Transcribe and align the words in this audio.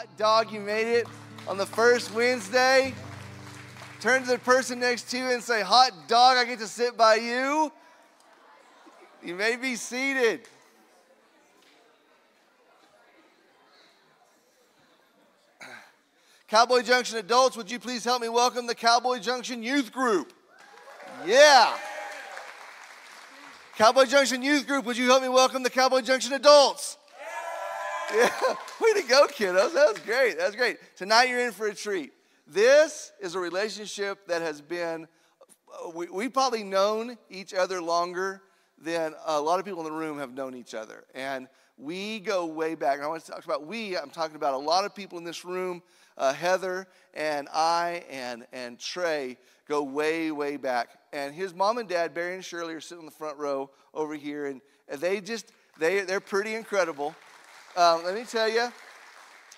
Hot 0.00 0.16
dog, 0.16 0.50
you 0.50 0.60
made 0.60 0.86
it 0.86 1.06
on 1.46 1.58
the 1.58 1.66
first 1.66 2.14
Wednesday. 2.14 2.94
Turn 4.00 4.22
to 4.22 4.28
the 4.30 4.38
person 4.38 4.80
next 4.80 5.10
to 5.10 5.18
you 5.18 5.24
and 5.24 5.42
say, 5.42 5.60
Hot 5.60 5.90
dog, 6.08 6.38
I 6.38 6.46
get 6.46 6.58
to 6.60 6.66
sit 6.66 6.96
by 6.96 7.16
you. 7.16 7.70
You 9.22 9.34
may 9.34 9.56
be 9.56 9.76
seated. 9.76 10.48
Cowboy 16.48 16.80
Junction 16.80 17.18
adults, 17.18 17.58
would 17.58 17.70
you 17.70 17.78
please 17.78 18.02
help 18.02 18.22
me 18.22 18.30
welcome 18.30 18.66
the 18.66 18.74
Cowboy 18.74 19.18
Junction 19.18 19.62
Youth 19.62 19.92
Group? 19.92 20.32
Yeah. 21.26 21.76
Cowboy 23.76 24.06
Junction 24.06 24.42
Youth 24.42 24.66
Group, 24.66 24.86
would 24.86 24.96
you 24.96 25.10
help 25.10 25.20
me 25.20 25.28
welcome 25.28 25.62
the 25.62 25.68
Cowboy 25.68 26.00
Junction 26.00 26.32
adults? 26.32 26.96
Yeah. 28.14 28.30
Way 28.80 29.00
to 29.00 29.08
go, 29.08 29.26
kiddos. 29.28 29.74
That 29.74 29.88
was 29.88 29.98
great. 30.04 30.38
That 30.38 30.46
was 30.46 30.56
great. 30.56 30.78
Tonight 30.96 31.28
you're 31.28 31.40
in 31.40 31.52
for 31.52 31.66
a 31.66 31.74
treat. 31.74 32.12
This 32.46 33.12
is 33.20 33.34
a 33.34 33.38
relationship 33.38 34.26
that 34.26 34.42
has 34.42 34.60
been, 34.60 35.06
we, 35.94 36.08
we've 36.08 36.32
probably 36.32 36.64
known 36.64 37.16
each 37.28 37.54
other 37.54 37.80
longer 37.80 38.42
than 38.82 39.14
a 39.26 39.40
lot 39.40 39.60
of 39.60 39.64
people 39.64 39.86
in 39.86 39.92
the 39.92 39.96
room 39.96 40.18
have 40.18 40.34
known 40.34 40.56
each 40.56 40.74
other. 40.74 41.04
And 41.14 41.46
we 41.78 42.18
go 42.20 42.46
way 42.46 42.74
back. 42.74 42.96
And 42.96 43.04
I 43.04 43.06
want 43.06 43.24
to 43.24 43.30
talk 43.30 43.44
about 43.44 43.66
we, 43.66 43.96
I'm 43.96 44.10
talking 44.10 44.36
about 44.36 44.54
a 44.54 44.58
lot 44.58 44.84
of 44.84 44.94
people 44.94 45.18
in 45.18 45.24
this 45.24 45.44
room 45.44 45.82
uh, 46.18 46.32
Heather 46.32 46.86
and 47.14 47.48
I 47.52 48.04
and, 48.10 48.46
and 48.52 48.78
Trey 48.78 49.36
go 49.68 49.82
way, 49.82 50.32
way 50.32 50.56
back. 50.56 50.90
And 51.12 51.34
his 51.34 51.54
mom 51.54 51.78
and 51.78 51.88
dad, 51.88 52.12
Barry 52.12 52.34
and 52.34 52.44
Shirley, 52.44 52.74
are 52.74 52.80
sitting 52.80 53.02
in 53.02 53.06
the 53.06 53.12
front 53.12 53.38
row 53.38 53.70
over 53.94 54.14
here. 54.14 54.46
And 54.46 54.60
they 54.98 55.20
just, 55.20 55.52
they, 55.78 56.00
they're 56.00 56.20
pretty 56.20 56.54
incredible. 56.54 57.14
Um, 57.76 58.02
let 58.04 58.16
me 58.16 58.24
tell 58.24 58.48
you 58.48 58.68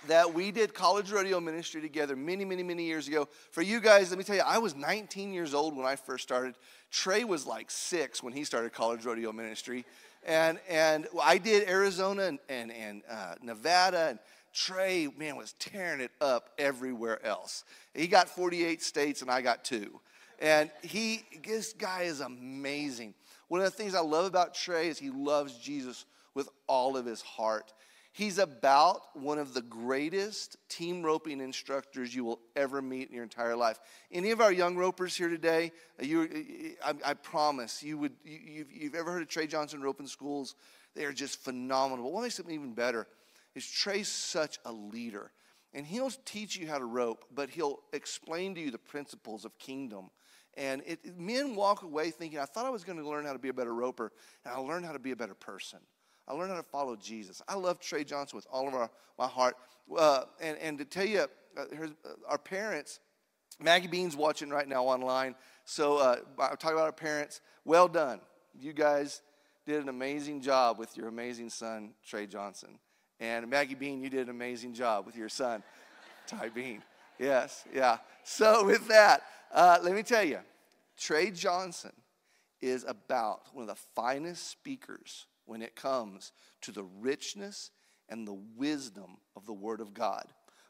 that 0.06 0.34
we 0.34 0.50
did 0.50 0.74
college 0.74 1.10
rodeo 1.10 1.40
ministry 1.40 1.80
together 1.80 2.14
many, 2.14 2.44
many, 2.44 2.62
many 2.62 2.84
years 2.84 3.08
ago. 3.08 3.26
For 3.52 3.62
you 3.62 3.80
guys, 3.80 4.10
let 4.10 4.18
me 4.18 4.24
tell 4.24 4.36
you, 4.36 4.42
I 4.44 4.58
was 4.58 4.74
19 4.76 5.32
years 5.32 5.54
old 5.54 5.74
when 5.74 5.86
I 5.86 5.96
first 5.96 6.22
started. 6.22 6.54
Trey 6.90 7.24
was 7.24 7.46
like 7.46 7.70
six 7.70 8.22
when 8.22 8.34
he 8.34 8.44
started 8.44 8.74
college 8.74 9.06
rodeo 9.06 9.32
ministry. 9.32 9.86
And, 10.24 10.58
and 10.68 11.06
I 11.22 11.38
did 11.38 11.66
Arizona 11.66 12.24
and, 12.24 12.38
and, 12.50 12.70
and 12.70 13.02
uh, 13.10 13.36
Nevada 13.42 14.08
and 14.10 14.18
Trey, 14.52 15.08
man, 15.16 15.36
was 15.36 15.54
tearing 15.54 16.02
it 16.02 16.10
up 16.20 16.50
everywhere 16.58 17.24
else. 17.24 17.64
He 17.94 18.08
got 18.08 18.28
48 18.28 18.82
states 18.82 19.22
and 19.22 19.30
I 19.30 19.40
got 19.40 19.64
two. 19.64 20.00
And 20.38 20.70
he, 20.82 21.24
this 21.46 21.72
guy 21.72 22.02
is 22.02 22.20
amazing. 22.20 23.14
One 23.48 23.62
of 23.62 23.64
the 23.64 23.70
things 23.70 23.94
I 23.94 24.00
love 24.00 24.26
about 24.26 24.54
Trey 24.54 24.88
is 24.88 24.98
he 24.98 25.08
loves 25.08 25.54
Jesus 25.54 26.04
with 26.34 26.48
all 26.66 26.96
of 26.96 27.06
his 27.06 27.22
heart. 27.22 27.72
He's 28.14 28.36
about 28.38 29.00
one 29.14 29.38
of 29.38 29.54
the 29.54 29.62
greatest 29.62 30.58
team 30.68 31.02
roping 31.02 31.40
instructors 31.40 32.14
you 32.14 32.24
will 32.24 32.40
ever 32.54 32.82
meet 32.82 33.08
in 33.08 33.14
your 33.14 33.24
entire 33.24 33.56
life. 33.56 33.80
Any 34.10 34.32
of 34.32 34.40
our 34.42 34.52
young 34.52 34.76
ropers 34.76 35.16
here 35.16 35.30
today, 35.30 35.72
uh, 35.98 36.04
you, 36.04 36.76
I, 36.84 36.94
I 37.04 37.14
promise 37.14 37.82
you 37.82 37.96
would. 37.96 38.12
You, 38.22 38.66
have 38.84 38.94
ever 38.94 39.12
heard 39.12 39.22
of 39.22 39.28
Trey 39.28 39.46
Johnson 39.46 39.80
roping 39.80 40.06
schools? 40.06 40.56
They 40.94 41.06
are 41.06 41.12
just 41.12 41.42
phenomenal. 41.42 42.12
What 42.12 42.22
makes 42.22 42.36
them 42.36 42.50
even 42.50 42.74
better 42.74 43.06
is 43.54 43.66
Trey's 43.66 44.08
such 44.08 44.58
a 44.66 44.72
leader. 44.72 45.32
And 45.72 45.86
he'll 45.86 46.10
teach 46.26 46.54
you 46.56 46.66
how 46.66 46.76
to 46.76 46.84
rope, 46.84 47.24
but 47.34 47.48
he'll 47.48 47.80
explain 47.94 48.54
to 48.56 48.60
you 48.60 48.70
the 48.70 48.78
principles 48.78 49.46
of 49.46 49.58
kingdom. 49.58 50.10
And 50.54 50.82
it, 50.84 51.16
men 51.18 51.56
walk 51.56 51.82
away 51.82 52.10
thinking, 52.10 52.38
I 52.38 52.44
thought 52.44 52.66
I 52.66 52.70
was 52.70 52.84
going 52.84 52.98
to 52.98 53.08
learn 53.08 53.24
how 53.24 53.32
to 53.32 53.38
be 53.38 53.48
a 53.48 53.54
better 53.54 53.74
roper, 53.74 54.12
and 54.44 54.54
I 54.54 54.58
learned 54.58 54.84
how 54.84 54.92
to 54.92 54.98
be 54.98 55.12
a 55.12 55.16
better 55.16 55.34
person. 55.34 55.78
I 56.28 56.34
learned 56.34 56.50
how 56.50 56.56
to 56.56 56.62
follow 56.62 56.96
Jesus. 56.96 57.42
I 57.48 57.54
love 57.54 57.80
Trey 57.80 58.04
Johnson 58.04 58.36
with 58.36 58.46
all 58.50 58.68
of 58.68 58.74
our, 58.74 58.90
my 59.18 59.26
heart. 59.26 59.56
Uh, 59.96 60.24
and, 60.40 60.56
and 60.58 60.78
to 60.78 60.84
tell 60.84 61.04
you, 61.04 61.26
uh, 61.56 61.60
uh, 61.60 61.86
our 62.28 62.38
parents, 62.38 63.00
Maggie 63.60 63.88
Bean's 63.88 64.16
watching 64.16 64.48
right 64.48 64.66
now 64.66 64.84
online. 64.84 65.34
So 65.64 65.98
uh, 65.98 66.16
I'm 66.38 66.56
talking 66.56 66.76
about 66.76 66.84
our 66.84 66.92
parents. 66.92 67.40
Well 67.64 67.88
done. 67.88 68.20
You 68.58 68.72
guys 68.72 69.22
did 69.66 69.82
an 69.82 69.88
amazing 69.88 70.40
job 70.40 70.78
with 70.78 70.96
your 70.96 71.08
amazing 71.08 71.50
son, 71.50 71.92
Trey 72.04 72.26
Johnson. 72.26 72.78
And 73.20 73.48
Maggie 73.48 73.74
Bean, 73.74 74.02
you 74.02 74.10
did 74.10 74.22
an 74.22 74.30
amazing 74.30 74.74
job 74.74 75.06
with 75.06 75.16
your 75.16 75.28
son, 75.28 75.62
Ty 76.26 76.48
Bean. 76.48 76.82
Yes, 77.18 77.64
yeah. 77.72 77.98
So, 78.24 78.64
with 78.64 78.88
that, 78.88 79.22
uh, 79.52 79.78
let 79.82 79.94
me 79.94 80.02
tell 80.02 80.24
you, 80.24 80.38
Trey 80.96 81.30
Johnson 81.30 81.92
is 82.60 82.84
about 82.86 83.42
one 83.52 83.68
of 83.68 83.68
the 83.68 83.80
finest 83.94 84.48
speakers 84.48 85.26
when 85.46 85.62
it 85.62 85.76
comes 85.76 86.32
to 86.62 86.72
the 86.72 86.84
richness 86.84 87.70
and 88.08 88.26
the 88.26 88.38
wisdom 88.56 89.16
of 89.36 89.46
the 89.46 89.52
Word 89.52 89.80
of 89.80 89.94
God. 89.94 90.26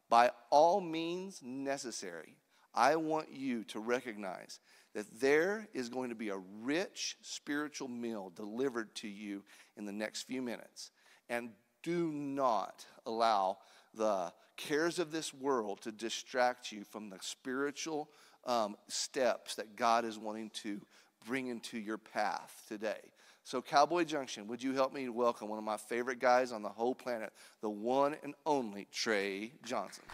By 0.09 0.31
all 0.51 0.81
means 0.81 1.41
necessary, 1.43 2.37
I 2.75 2.97
want 2.97 3.33
you 3.33 3.65
to 3.65 3.81
recognize 3.81 4.61
that 4.95 5.21
there 5.21 5.69
is 5.73 5.89
going 5.89 6.11
to 6.11 6.15
be 6.15 6.29
a 6.29 6.41
rich 6.63 7.17
spiritual 7.23 7.89
meal 7.89 8.31
delivered 8.35 8.95
to 8.97 9.09
you 9.09 9.43
in 9.77 9.87
the 9.87 9.93
next 9.93 10.23
few 10.23 10.43
minutes. 10.43 10.91
And 11.29 11.51
do 11.83 12.13
not 12.13 12.85
allow 13.07 13.59
the 13.95 14.33
cares 14.57 14.99
of 14.99 15.13
this 15.13 15.33
world 15.33 15.81
to 15.83 15.93
distract 15.93 16.73
you 16.73 16.85
from 16.85 17.09
the 17.09 17.19
spiritual 17.21 18.11
um, 18.45 18.77
steps 18.89 19.55
that 19.57 19.77
God 19.77 20.05
is 20.05 20.19
wanting 20.19 20.51
to 20.63 20.81
bring 21.27 21.49
into 21.49 21.79
your 21.79 21.99
path 21.99 22.65
today. 22.69 23.01
So, 23.45 23.61
Cowboy 23.61 24.05
Junction, 24.05 24.47
would 24.47 24.63
you 24.63 24.73
help 24.73 24.95
me 24.95 25.09
welcome 25.09 25.49
one 25.49 25.59
of 25.59 25.65
my 25.65 25.77
favorite 25.77 26.21
guys 26.21 26.53
on 26.53 26.63
the 26.63 26.69
whole 26.69 26.95
planet, 26.95 27.33
the 27.61 27.69
one 27.69 28.15
and 28.23 28.35
only 28.47 28.87
Trey 28.93 29.53
Johnson? 29.65 30.05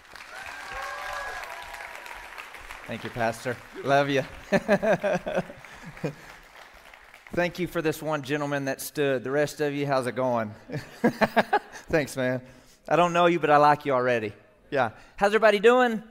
Thank 2.86 3.04
you, 3.04 3.10
Pastor. 3.10 3.54
Love 3.84 4.08
you. 4.08 4.22
Thank 7.34 7.58
you 7.58 7.66
for 7.66 7.82
this 7.82 8.00
one 8.00 8.22
gentleman 8.22 8.64
that 8.64 8.80
stood. 8.80 9.22
The 9.22 9.30
rest 9.30 9.60
of 9.60 9.74
you, 9.74 9.86
how's 9.86 10.06
it 10.06 10.16
going? 10.16 10.54
Thanks, 11.90 12.16
man. 12.16 12.40
I 12.88 12.96
don't 12.96 13.12
know 13.12 13.26
you, 13.26 13.38
but 13.38 13.50
I 13.50 13.58
like 13.58 13.84
you 13.84 13.92
already. 13.92 14.32
Yeah. 14.70 14.92
How's 15.16 15.28
everybody 15.28 15.58
doing? 15.58 16.02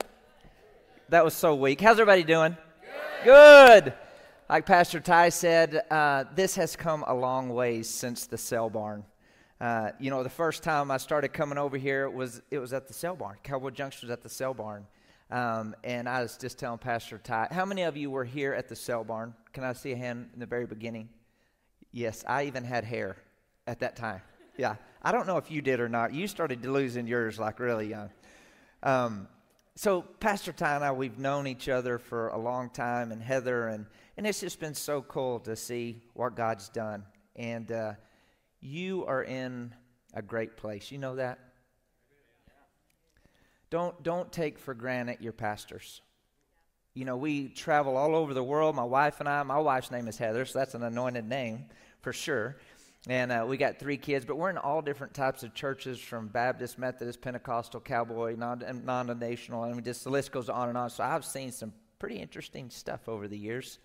That 1.09 1.25
was 1.25 1.33
so 1.33 1.55
weak. 1.55 1.81
How's 1.81 1.93
everybody 1.93 2.23
doing? 2.23 2.55
Good. 3.23 3.85
Good. 3.85 3.93
Like 4.49 4.65
Pastor 4.65 5.01
Ty 5.01 5.27
said, 5.27 5.83
uh, 5.91 6.23
this 6.33 6.55
has 6.55 6.77
come 6.77 7.03
a 7.05 7.13
long 7.13 7.49
ways 7.49 7.89
since 7.89 8.27
the 8.27 8.37
sale 8.37 8.69
barn. 8.69 9.03
Uh, 9.59 9.89
you 9.99 10.09
know, 10.09 10.23
the 10.23 10.29
first 10.29 10.63
time 10.63 10.89
I 10.89 10.95
started 10.95 11.33
coming 11.33 11.57
over 11.57 11.75
here 11.75 12.05
it 12.05 12.13
was 12.13 12.41
it 12.49 12.59
was 12.59 12.71
at 12.71 12.87
the 12.87 12.93
sale 12.93 13.17
barn. 13.17 13.35
Cowboy 13.43 13.71
Junction 13.71 14.07
was 14.07 14.13
at 14.13 14.23
the 14.23 14.29
sale 14.29 14.53
barn, 14.53 14.87
um, 15.31 15.75
and 15.83 16.07
I 16.07 16.21
was 16.21 16.37
just 16.37 16.57
telling 16.57 16.77
Pastor 16.77 17.17
Ty, 17.17 17.49
how 17.51 17.65
many 17.65 17.81
of 17.81 17.97
you 17.97 18.09
were 18.09 18.23
here 18.23 18.53
at 18.53 18.69
the 18.69 18.75
sale 18.75 19.03
barn? 19.03 19.33
Can 19.51 19.65
I 19.65 19.73
see 19.73 19.91
a 19.91 19.97
hand 19.97 20.29
in 20.33 20.39
the 20.39 20.45
very 20.45 20.65
beginning? 20.65 21.09
Yes, 21.91 22.23
I 22.25 22.45
even 22.45 22.63
had 22.63 22.85
hair 22.85 23.17
at 23.65 23.81
that 23.81 23.97
time. 23.97 24.21
Yeah. 24.55 24.75
I 25.03 25.11
don't 25.11 25.27
know 25.27 25.37
if 25.37 25.51
you 25.51 25.61
did 25.61 25.81
or 25.81 25.89
not. 25.89 26.13
You 26.13 26.25
started 26.25 26.65
losing 26.65 27.05
yours 27.05 27.37
like 27.37 27.59
really 27.59 27.87
young. 27.87 28.11
Um, 28.81 29.27
so 29.77 30.01
Pastor 30.01 30.51
Ty 30.51 30.75
and 30.75 30.83
I, 30.83 30.91
we've 30.91 31.19
known 31.19 31.45
each 31.45 31.69
other 31.69 31.99
for 31.99 32.29
a 32.29 32.37
long 32.37 32.71
time, 32.71 33.11
and 33.11 33.21
Heather, 33.21 33.67
and, 33.67 33.85
and 34.17 34.25
it's 34.25 34.39
just 34.39 34.59
been 34.59 34.73
so 34.73 35.03
cool 35.03 35.39
to 35.41 35.55
see 35.55 36.01
what 36.15 36.35
God's 36.35 36.69
done. 36.69 37.03
And 37.35 37.71
uh, 37.71 37.93
you 38.59 39.05
are 39.05 39.23
in 39.23 39.75
a 40.15 40.23
great 40.23 40.57
place. 40.57 40.91
You 40.91 40.97
know 40.97 41.17
that? 41.17 41.37
Don't, 43.69 44.01
don't 44.01 44.31
take 44.31 44.57
for 44.57 44.73
granted 44.73 45.17
your 45.19 45.33
pastors. 45.33 46.01
You 46.95 47.05
know, 47.05 47.17
we 47.17 47.49
travel 47.49 47.97
all 47.97 48.15
over 48.15 48.33
the 48.33 48.43
world, 48.43 48.75
my 48.75 48.83
wife 48.83 49.19
and 49.19 49.29
I. 49.29 49.43
My 49.43 49.59
wife's 49.59 49.91
name 49.91 50.07
is 50.07 50.17
Heather, 50.17 50.45
so 50.45 50.57
that's 50.57 50.73
an 50.73 50.81
anointed 50.81 51.29
name 51.29 51.65
for 52.01 52.13
sure. 52.13 52.57
And 53.09 53.31
uh, 53.31 53.45
we 53.47 53.55
got 53.55 53.79
three 53.79 53.95
kids, 53.95 54.25
but 54.25 54.37
we're 54.37 54.49
in 54.49 54.57
all 54.57 54.81
different 54.81 55.13
types 55.13 55.41
of 55.43 55.53
churches 55.53 55.97
from 55.97 56.27
Baptist, 56.27 56.77
Methodist, 56.77 57.21
Pentecostal, 57.21 57.79
Cowboy, 57.79 58.35
non 58.35 58.59
denominational. 58.59 59.63
I 59.63 59.71
mean, 59.71 59.83
just 59.83 60.03
the 60.03 60.09
list 60.09 60.33
goes 60.33 60.49
on 60.49 60.67
and 60.67 60.77
on. 60.77 60.89
So 60.89 61.05
I've 61.05 61.23
seen 61.23 61.53
some 61.53 61.71
pretty 61.99 62.17
interesting 62.17 62.69
stuff 62.69 63.07
over 63.07 63.29
the 63.29 63.37
years. 63.37 63.79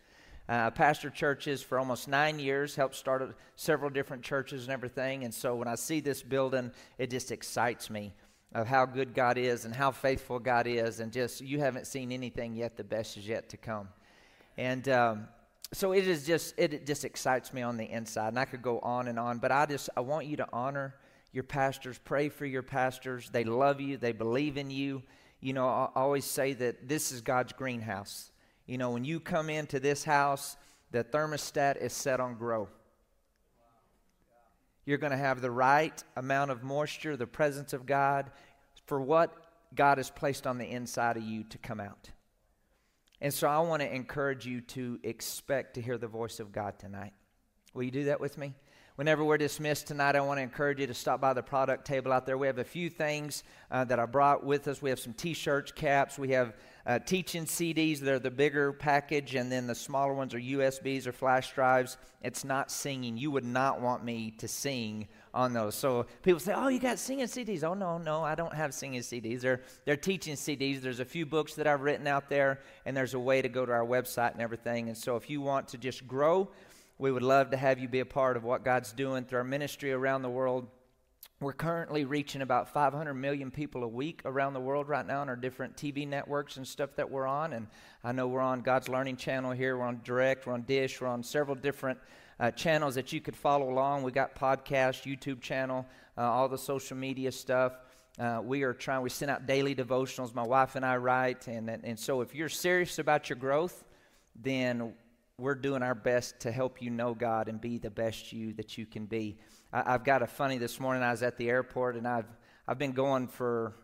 Uh, 0.49 0.71
pastor 0.73 1.09
churches 1.09 1.63
for 1.63 1.79
almost 1.79 2.09
nine 2.09 2.41
years, 2.41 2.75
helped 2.75 2.97
start 2.97 3.37
several 3.55 3.91
different 3.91 4.25
churches 4.25 4.65
and 4.65 4.73
everything. 4.73 5.23
And 5.23 5.33
so 5.33 5.55
when 5.55 5.69
I 5.69 5.77
see 5.77 6.01
this 6.01 6.21
building, 6.21 6.73
it 6.99 7.11
just 7.11 7.31
excites 7.31 7.91
me 7.91 8.13
of 8.53 8.67
how 8.67 8.85
good 8.87 9.15
God 9.15 9.39
is 9.39 9.65
and 9.65 9.73
how 9.73 9.93
faithful 9.93 10.41
God 10.41 10.67
is, 10.67 10.99
and 10.99 11.13
just 11.13 11.41
you 11.41 11.61
haven't 11.61 11.87
seen 11.87 12.11
anything 12.11 12.55
yet. 12.55 12.77
The 12.77 12.85
best 12.85 13.17
is 13.17 13.27
yet 13.27 13.49
to 13.51 13.57
come, 13.57 13.89
and 14.59 14.87
um, 14.89 15.29
so 15.73 15.93
it 15.93 16.07
is 16.07 16.27
just 16.27 16.55
it 16.59 16.87
just 16.87 17.05
excites 17.05 17.53
me 17.53 17.63
on 17.63 17.77
the 17.77 17.91
inside, 17.91 18.29
and 18.29 18.39
I 18.39 18.45
could 18.45 18.63
go 18.63 18.79
on 18.81 19.09
and 19.09 19.19
on, 19.19 19.39
but 19.39 19.51
I 19.51 19.67
just 19.67 19.91
I 19.97 20.01
want 20.01 20.27
you 20.27 20.37
to 20.37 20.49
honor 20.53 20.95
your 21.33 21.45
pastors, 21.45 21.99
pray 21.99 22.29
for 22.29 22.45
your 22.45 22.63
pastors. 22.63 23.31
They 23.31 23.45
love 23.45 23.81
you, 23.81 23.97
they 23.97 24.13
believe 24.13 24.57
in 24.57 24.71
you. 24.71 25.03
You 25.41 25.55
know, 25.55 25.67
I 25.67 25.89
always 25.97 26.25
say 26.25 26.53
that 26.53 26.89
this 26.89 27.11
is 27.11 27.21
God's 27.21 27.53
greenhouse. 27.53 28.31
You 28.67 28.79
know, 28.79 28.91
when 28.91 29.05
you 29.05 29.19
come 29.19 29.51
into 29.51 29.81
this 29.81 30.05
house, 30.05 30.57
the 30.93 31.03
thermostat 31.03 31.83
is 31.83 31.93
set 31.93 32.21
on 32.21 32.37
grow. 32.37 32.69
You're 34.85 34.99
going 34.99 35.13
to 35.13 35.17
have 35.17 35.41
the 35.41 35.51
right 35.51 36.03
amount 36.17 36.51
of 36.51 36.63
moisture, 36.63 37.17
the 37.17 37.27
presence 37.27 37.73
of 37.73 37.87
God 37.87 38.31
for 38.87 39.01
what 39.01 39.33
God 39.75 39.99
has 39.99 40.11
placed 40.11 40.47
on 40.47 40.59
the 40.59 40.67
inside 40.67 41.17
of 41.17 41.23
you 41.23 41.45
to 41.45 41.59
come 41.59 41.81
out. 41.81 42.11
And 43.23 43.33
so 43.33 43.47
I 43.47 43.61
want 43.61 43.81
to 43.83 43.95
encourage 43.95 44.47
you 44.47 44.61
to 44.63 44.99
expect 45.05 45.75
to 45.75 45.81
hear 45.81 45.97
the 45.97 46.09
voice 46.09 46.41
of 46.41 46.51
God 46.51 46.77
tonight. 46.81 47.13
Will 47.73 47.85
you 47.85 47.93
do 47.93 48.05
that 48.07 48.21
with 48.21 48.37
me? 48.37 48.53
Whenever 48.97 49.25
we're 49.25 49.39
dismissed 49.39 49.87
tonight, 49.87 50.17
I 50.17 50.21
want 50.23 50.39
to 50.39 50.43
encourage 50.43 50.81
you 50.81 50.89
to 50.89 50.93
stop 50.93 51.21
by 51.21 51.33
the 51.33 51.43
product 51.43 51.85
table 51.87 52.13
out 52.13 52.27
there. 52.27 52.37
We 52.37 52.49
have 52.49 52.59
a 52.59 52.65
few 52.65 52.91
things 52.91 53.45
uh, 53.71 53.85
that 53.85 54.01
I 54.01 54.07
brought 54.07 54.45
with 54.45 54.67
us. 54.67 54.83
We 54.83 54.91
have 54.91 54.99
some 54.99 55.13
t 55.13 55.35
shirts, 55.35 55.71
caps. 55.71 56.19
We 56.19 56.31
have 56.31 56.57
uh, 56.85 56.99
teaching 56.99 57.45
CDs. 57.45 58.01
They're 58.01 58.19
the 58.19 58.31
bigger 58.33 58.73
package, 58.73 59.37
and 59.37 59.53
then 59.53 59.69
the 59.69 59.75
smaller 59.77 60.15
ones 60.15 60.35
are 60.35 60.41
USBs 60.41 61.07
or 61.07 61.13
flash 61.13 61.55
drives. 61.55 61.99
It's 62.23 62.45
not 62.45 62.73
singing. 62.73 63.17
You 63.17 63.31
would 63.31 63.45
not 63.45 63.81
want 63.81 64.05
me 64.05 64.33
to 64.39 64.49
sing 64.49 65.07
on 65.35 65.53
those. 65.53 65.75
So 65.75 66.07
people 66.23 66.41
say, 66.41 66.53
"Oh, 66.55 66.69
you 66.69 66.79
got 66.79 66.99
singing 66.99 67.27
CDs?" 67.27 67.65
Oh 67.65 67.75
no, 67.75 67.99
no, 67.99 68.23
I 68.23 68.35
don't 68.35 68.55
have 68.55 68.75
singing 68.75 69.01
CDs. 69.01 69.41
They're 69.41 69.63
they're 69.85 69.97
teaching 69.97 70.37
CDs. 70.37 70.81
There's 70.81 71.01
a 71.01 71.05
few 71.05 71.27
books 71.27 71.55
that 71.55 71.67
I've 71.67 71.83
written 71.83 72.07
out 72.07 72.29
there, 72.29 72.61
and 72.85 72.97
there's 72.97 73.15
a 73.15 73.21
way 73.21 73.43
to 73.43 73.49
go 73.49 73.65
to 73.65 73.73
our 73.73 73.85
website 73.85 74.33
and 74.33 74.41
everything. 74.41 74.89
And 74.89 74.97
so 74.97 75.17
if 75.17 75.31
you 75.31 75.41
want 75.41 75.69
to 75.69 75.79
just 75.79 76.07
grow 76.07 76.51
we 77.03 77.11
would 77.11 77.23
love 77.23 77.51
to 77.51 77.57
have 77.57 77.81
you 77.81 77.89
be 77.89 77.99
a 77.99 78.07
part 78.07 78.37
of 78.37 78.45
what 78.45 78.65
God's 78.65 78.93
doing 78.93 79.25
through 79.25 79.39
our 79.39 79.45
ministry 79.45 79.93
around 79.93 80.23
the 80.23 80.31
world. 80.31 80.69
We're 81.41 81.53
currently 81.53 82.05
reaching 82.05 82.43
about 82.43 82.73
500 82.73 83.15
million 83.15 83.51
people 83.51 83.83
a 83.83 83.89
week 83.89 84.23
around 84.25 84.53
the 84.53 84.61
world 84.61 84.89
right 84.89 85.05
now 85.05 85.21
on 85.21 85.29
our 85.29 85.35
different 85.35 85.77
TV 85.77 86.07
networks 86.07 86.59
and 86.59 86.65
stuff 86.65 86.91
that 86.95 87.11
we're 87.11 87.27
on. 87.27 87.55
And 87.55 87.67
I 88.05 88.13
know 88.13 88.29
we're 88.29 88.41
on 88.41 88.61
God's 88.61 88.89
Learning 88.89 89.17
Channel 89.17 89.51
here, 89.51 89.77
we're 89.77 89.85
on 89.85 90.01
Direct, 90.05 90.47
we're 90.47 90.53
on 90.53 90.63
Dish, 90.63 91.01
we're 91.01 91.09
on 91.09 91.25
several 91.25 91.57
different 91.57 91.99
uh, 92.43 92.51
channels 92.51 92.97
that 92.97 93.13
you 93.13 93.21
could 93.21 93.37
follow 93.37 93.71
along. 93.71 94.03
We 94.03 94.11
got 94.11 94.35
podcast, 94.35 95.05
YouTube 95.05 95.41
channel, 95.41 95.87
uh, 96.19 96.23
all 96.23 96.49
the 96.49 96.59
social 96.59 96.97
media 96.97 97.31
stuff. 97.31 97.73
Uh, 98.19 98.41
we 98.43 98.65
are 98.65 98.75
trying, 98.75 99.01
we 99.01 99.11
send 99.11 99.31
out 99.31 99.47
daily 99.47 99.77
devotionals, 99.77 100.35
my 100.35 100.45
wife 100.45 100.75
and 100.75 100.85
I 100.85 100.97
write. 100.97 101.47
And, 101.47 101.71
and 101.71 101.97
so 101.97 102.21
if 102.21 102.35
you're 102.35 102.49
serious 102.49 102.99
about 102.99 103.31
your 103.31 103.37
growth, 103.37 103.85
then 104.35 104.93
we're 105.39 105.55
doing 105.55 105.85
our 105.85 105.95
best 105.95 106.41
to 106.41 106.51
help 106.51 106.83
you 106.83 106.91
know 106.91 107.15
God 107.15 107.49
and 107.49 107.61
be 107.61 107.79
the 107.79 107.91
best 107.91 108.33
you 108.33 108.53
that 108.55 108.77
you 108.77 108.87
can 108.87 109.07
be. 109.07 109.39
I, 109.73 109.93
have 109.93 110.05
got 110.05 110.21
a 110.21 110.27
funny 110.27 110.59
this 110.59 110.81
morning. 110.81 111.05
I 111.05 111.13
was 111.13 111.23
at 111.23 111.39
the 111.39 111.49
airport 111.49 111.97
and 111.97 112.09
I've 112.09 112.27
I've 112.67 112.79
been 112.79 112.93
going 112.93 113.29
for 113.29 113.75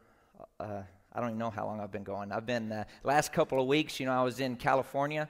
uh, 0.58 0.82
I 1.12 1.20
don't 1.20 1.30
even 1.30 1.38
know 1.38 1.50
how 1.50 1.66
long 1.66 1.80
I've 1.80 1.92
been 1.92 2.04
going. 2.04 2.32
I've 2.32 2.46
been 2.46 2.70
uh, 2.70 2.84
last 3.02 3.32
couple 3.32 3.60
of 3.60 3.66
weeks. 3.66 3.98
You 3.98 4.06
know, 4.06 4.12
I 4.12 4.22
was 4.22 4.40
in 4.40 4.56
California. 4.56 5.28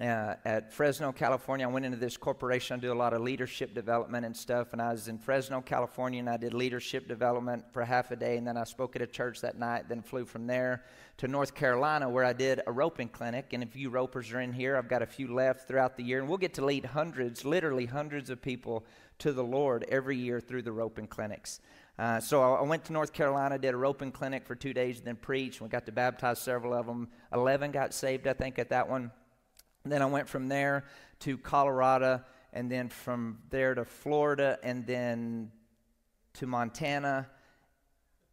Uh, 0.00 0.34
at 0.46 0.72
Fresno, 0.72 1.12
California. 1.12 1.68
I 1.68 1.70
went 1.70 1.84
into 1.84 1.98
this 1.98 2.16
corporation. 2.16 2.78
I 2.78 2.80
do 2.80 2.94
a 2.94 2.94
lot 2.94 3.12
of 3.12 3.20
leadership 3.20 3.74
development 3.74 4.24
and 4.24 4.34
stuff. 4.34 4.72
And 4.72 4.80
I 4.80 4.90
was 4.90 5.06
in 5.06 5.18
Fresno, 5.18 5.60
California, 5.60 6.18
and 6.18 6.30
I 6.30 6.38
did 6.38 6.54
leadership 6.54 7.06
development 7.06 7.62
for 7.72 7.84
half 7.84 8.10
a 8.10 8.16
day. 8.16 8.38
And 8.38 8.46
then 8.46 8.56
I 8.56 8.64
spoke 8.64 8.96
at 8.96 9.02
a 9.02 9.06
church 9.06 9.42
that 9.42 9.58
night. 9.58 9.90
Then 9.90 10.00
flew 10.00 10.24
from 10.24 10.46
there 10.46 10.84
to 11.18 11.28
North 11.28 11.54
Carolina 11.54 12.08
where 12.08 12.24
I 12.24 12.32
did 12.32 12.62
a 12.66 12.72
roping 12.72 13.10
clinic. 13.10 13.52
And 13.52 13.62
if 13.62 13.76
you 13.76 13.90
ropers 13.90 14.32
are 14.32 14.40
in 14.40 14.54
here, 14.54 14.78
I've 14.78 14.88
got 14.88 15.02
a 15.02 15.06
few 15.06 15.34
left 15.34 15.68
throughout 15.68 15.98
the 15.98 16.02
year. 16.02 16.20
And 16.20 16.26
we'll 16.26 16.38
get 16.38 16.54
to 16.54 16.64
lead 16.64 16.86
hundreds, 16.86 17.44
literally 17.44 17.84
hundreds 17.84 18.30
of 18.30 18.40
people 18.40 18.86
to 19.18 19.30
the 19.34 19.44
Lord 19.44 19.84
every 19.90 20.16
year 20.16 20.40
through 20.40 20.62
the 20.62 20.72
roping 20.72 21.06
clinics. 21.06 21.60
Uh, 21.98 22.18
so 22.18 22.54
I 22.54 22.62
went 22.62 22.86
to 22.86 22.94
North 22.94 23.12
Carolina, 23.12 23.58
did 23.58 23.74
a 23.74 23.76
roping 23.76 24.10
clinic 24.10 24.46
for 24.46 24.54
two 24.54 24.72
days, 24.72 25.02
then 25.02 25.16
preached. 25.16 25.60
We 25.60 25.68
got 25.68 25.84
to 25.84 25.92
baptize 25.92 26.40
several 26.40 26.72
of 26.72 26.86
them. 26.86 27.08
Eleven 27.30 27.72
got 27.72 27.92
saved, 27.92 28.26
I 28.26 28.32
think, 28.32 28.58
at 28.58 28.70
that 28.70 28.88
one. 28.88 29.10
Then 29.90 30.02
I 30.02 30.06
went 30.06 30.28
from 30.28 30.48
there 30.48 30.84
to 31.20 31.38
Colorado, 31.38 32.22
and 32.52 32.70
then 32.70 32.88
from 32.88 33.38
there 33.50 33.74
to 33.74 33.84
Florida, 33.84 34.58
and 34.62 34.86
then 34.86 35.50
to 36.34 36.46
Montana 36.46 37.28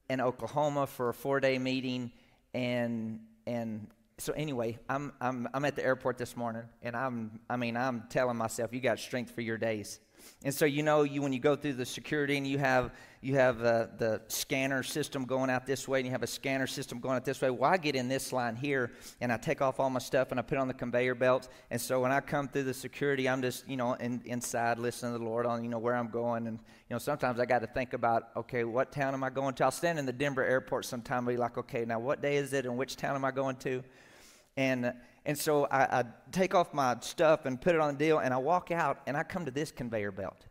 and 0.09 0.21
Oklahoma 0.21 0.87
for 0.87 1.09
a 1.09 1.13
four-day 1.13 1.57
meeting 1.57 2.11
and 2.53 3.19
and 3.45 3.87
so 4.17 4.33
anyway, 4.33 4.77
I'm 4.89 5.13
I'm 5.21 5.47
I'm 5.53 5.65
at 5.65 5.75
the 5.75 5.83
airport 5.83 6.17
this 6.17 6.35
morning, 6.35 6.63
and 6.81 6.95
I'm 6.95 7.39
I 7.49 7.55
mean 7.55 7.77
I'm 7.77 8.03
telling 8.09 8.37
myself 8.37 8.73
you 8.73 8.81
got 8.81 8.99
strength 8.99 9.31
for 9.31 9.41
your 9.41 9.57
days. 9.57 9.99
And 10.43 10.53
so 10.53 10.65
you 10.65 10.83
know 10.83 11.03
you 11.03 11.21
when 11.21 11.33
you 11.33 11.39
go 11.39 11.55
through 11.55 11.73
the 11.73 11.85
security 11.85 12.37
and 12.37 12.47
you 12.47 12.57
have 12.57 12.91
you 13.21 13.35
have 13.35 13.61
uh, 13.61 13.87
the 13.97 14.21
scanner 14.29 14.81
system 14.81 15.25
going 15.25 15.49
out 15.49 15.65
this 15.65 15.87
way 15.87 15.99
and 15.99 16.05
you 16.05 16.11
have 16.11 16.23
a 16.23 16.27
scanner 16.27 16.67
system 16.67 17.01
going 17.01 17.17
out 17.17 17.25
this 17.25 17.41
way. 17.41 17.49
Well, 17.49 17.69
I 17.69 17.75
get 17.75 17.95
in 17.95 18.07
this 18.07 18.31
line 18.31 18.55
here 18.55 18.91
and 19.19 19.33
I 19.33 19.37
take 19.37 19.61
off 19.61 19.81
all 19.81 19.89
my 19.89 19.99
stuff 19.99 20.31
and 20.31 20.39
I 20.39 20.43
put 20.43 20.57
on 20.57 20.69
the 20.69 20.73
conveyor 20.73 21.15
belts. 21.15 21.49
And 21.69 21.81
so 21.81 21.99
when 21.99 22.13
I 22.13 22.21
come 22.21 22.47
through 22.47 22.63
the 22.63 22.73
security, 22.73 23.27
I'm 23.27 23.41
just 23.41 23.67
you 23.67 23.75
know 23.75 23.93
in, 23.93 24.21
inside 24.25 24.79
listening 24.79 25.13
to 25.13 25.19
the 25.19 25.25
Lord 25.25 25.45
on 25.45 25.63
you 25.63 25.69
know 25.69 25.79
where 25.79 25.95
I'm 25.95 26.09
going. 26.09 26.47
And 26.47 26.57
you 26.57 26.95
know 26.95 26.99
sometimes 26.99 27.39
I 27.39 27.45
got 27.45 27.59
to 27.59 27.67
think 27.67 27.93
about 27.93 28.29
okay, 28.37 28.63
what 28.63 28.91
town 28.91 29.13
am 29.13 29.23
I 29.23 29.29
going 29.29 29.55
to? 29.55 29.65
I'll 29.65 29.71
stand 29.71 29.99
in 29.99 30.05
the 30.05 30.13
Denver 30.13 30.43
airport 30.43 30.85
sometime 30.85 31.19
and 31.19 31.27
be 31.27 31.37
like, 31.37 31.57
okay, 31.57 31.83
now 31.83 31.99
what 31.99 32.21
day 32.21 32.37
is 32.37 32.53
it 32.53 32.65
and 32.65 32.77
which 32.77 32.95
town 32.95 33.15
am 33.15 33.25
I 33.25 33.31
going 33.31 33.57
to? 33.57 33.83
And 34.55 34.93
and 35.29 35.37
so 35.37 35.65
I, 35.65 35.99
I 35.99 36.03
take 36.31 36.55
off 36.55 36.73
my 36.73 36.97
stuff 37.01 37.45
and 37.45 37.61
put 37.61 37.75
it 37.75 37.81
on 37.81 37.93
the 37.93 38.03
deal, 38.03 38.17
and 38.17 38.33
I 38.33 38.37
walk 38.37 38.71
out, 38.71 38.99
and 39.05 39.15
I 39.15 39.21
come 39.21 39.45
to 39.45 39.51
this 39.51 39.71
conveyor 39.71 40.11
belt. 40.11 40.47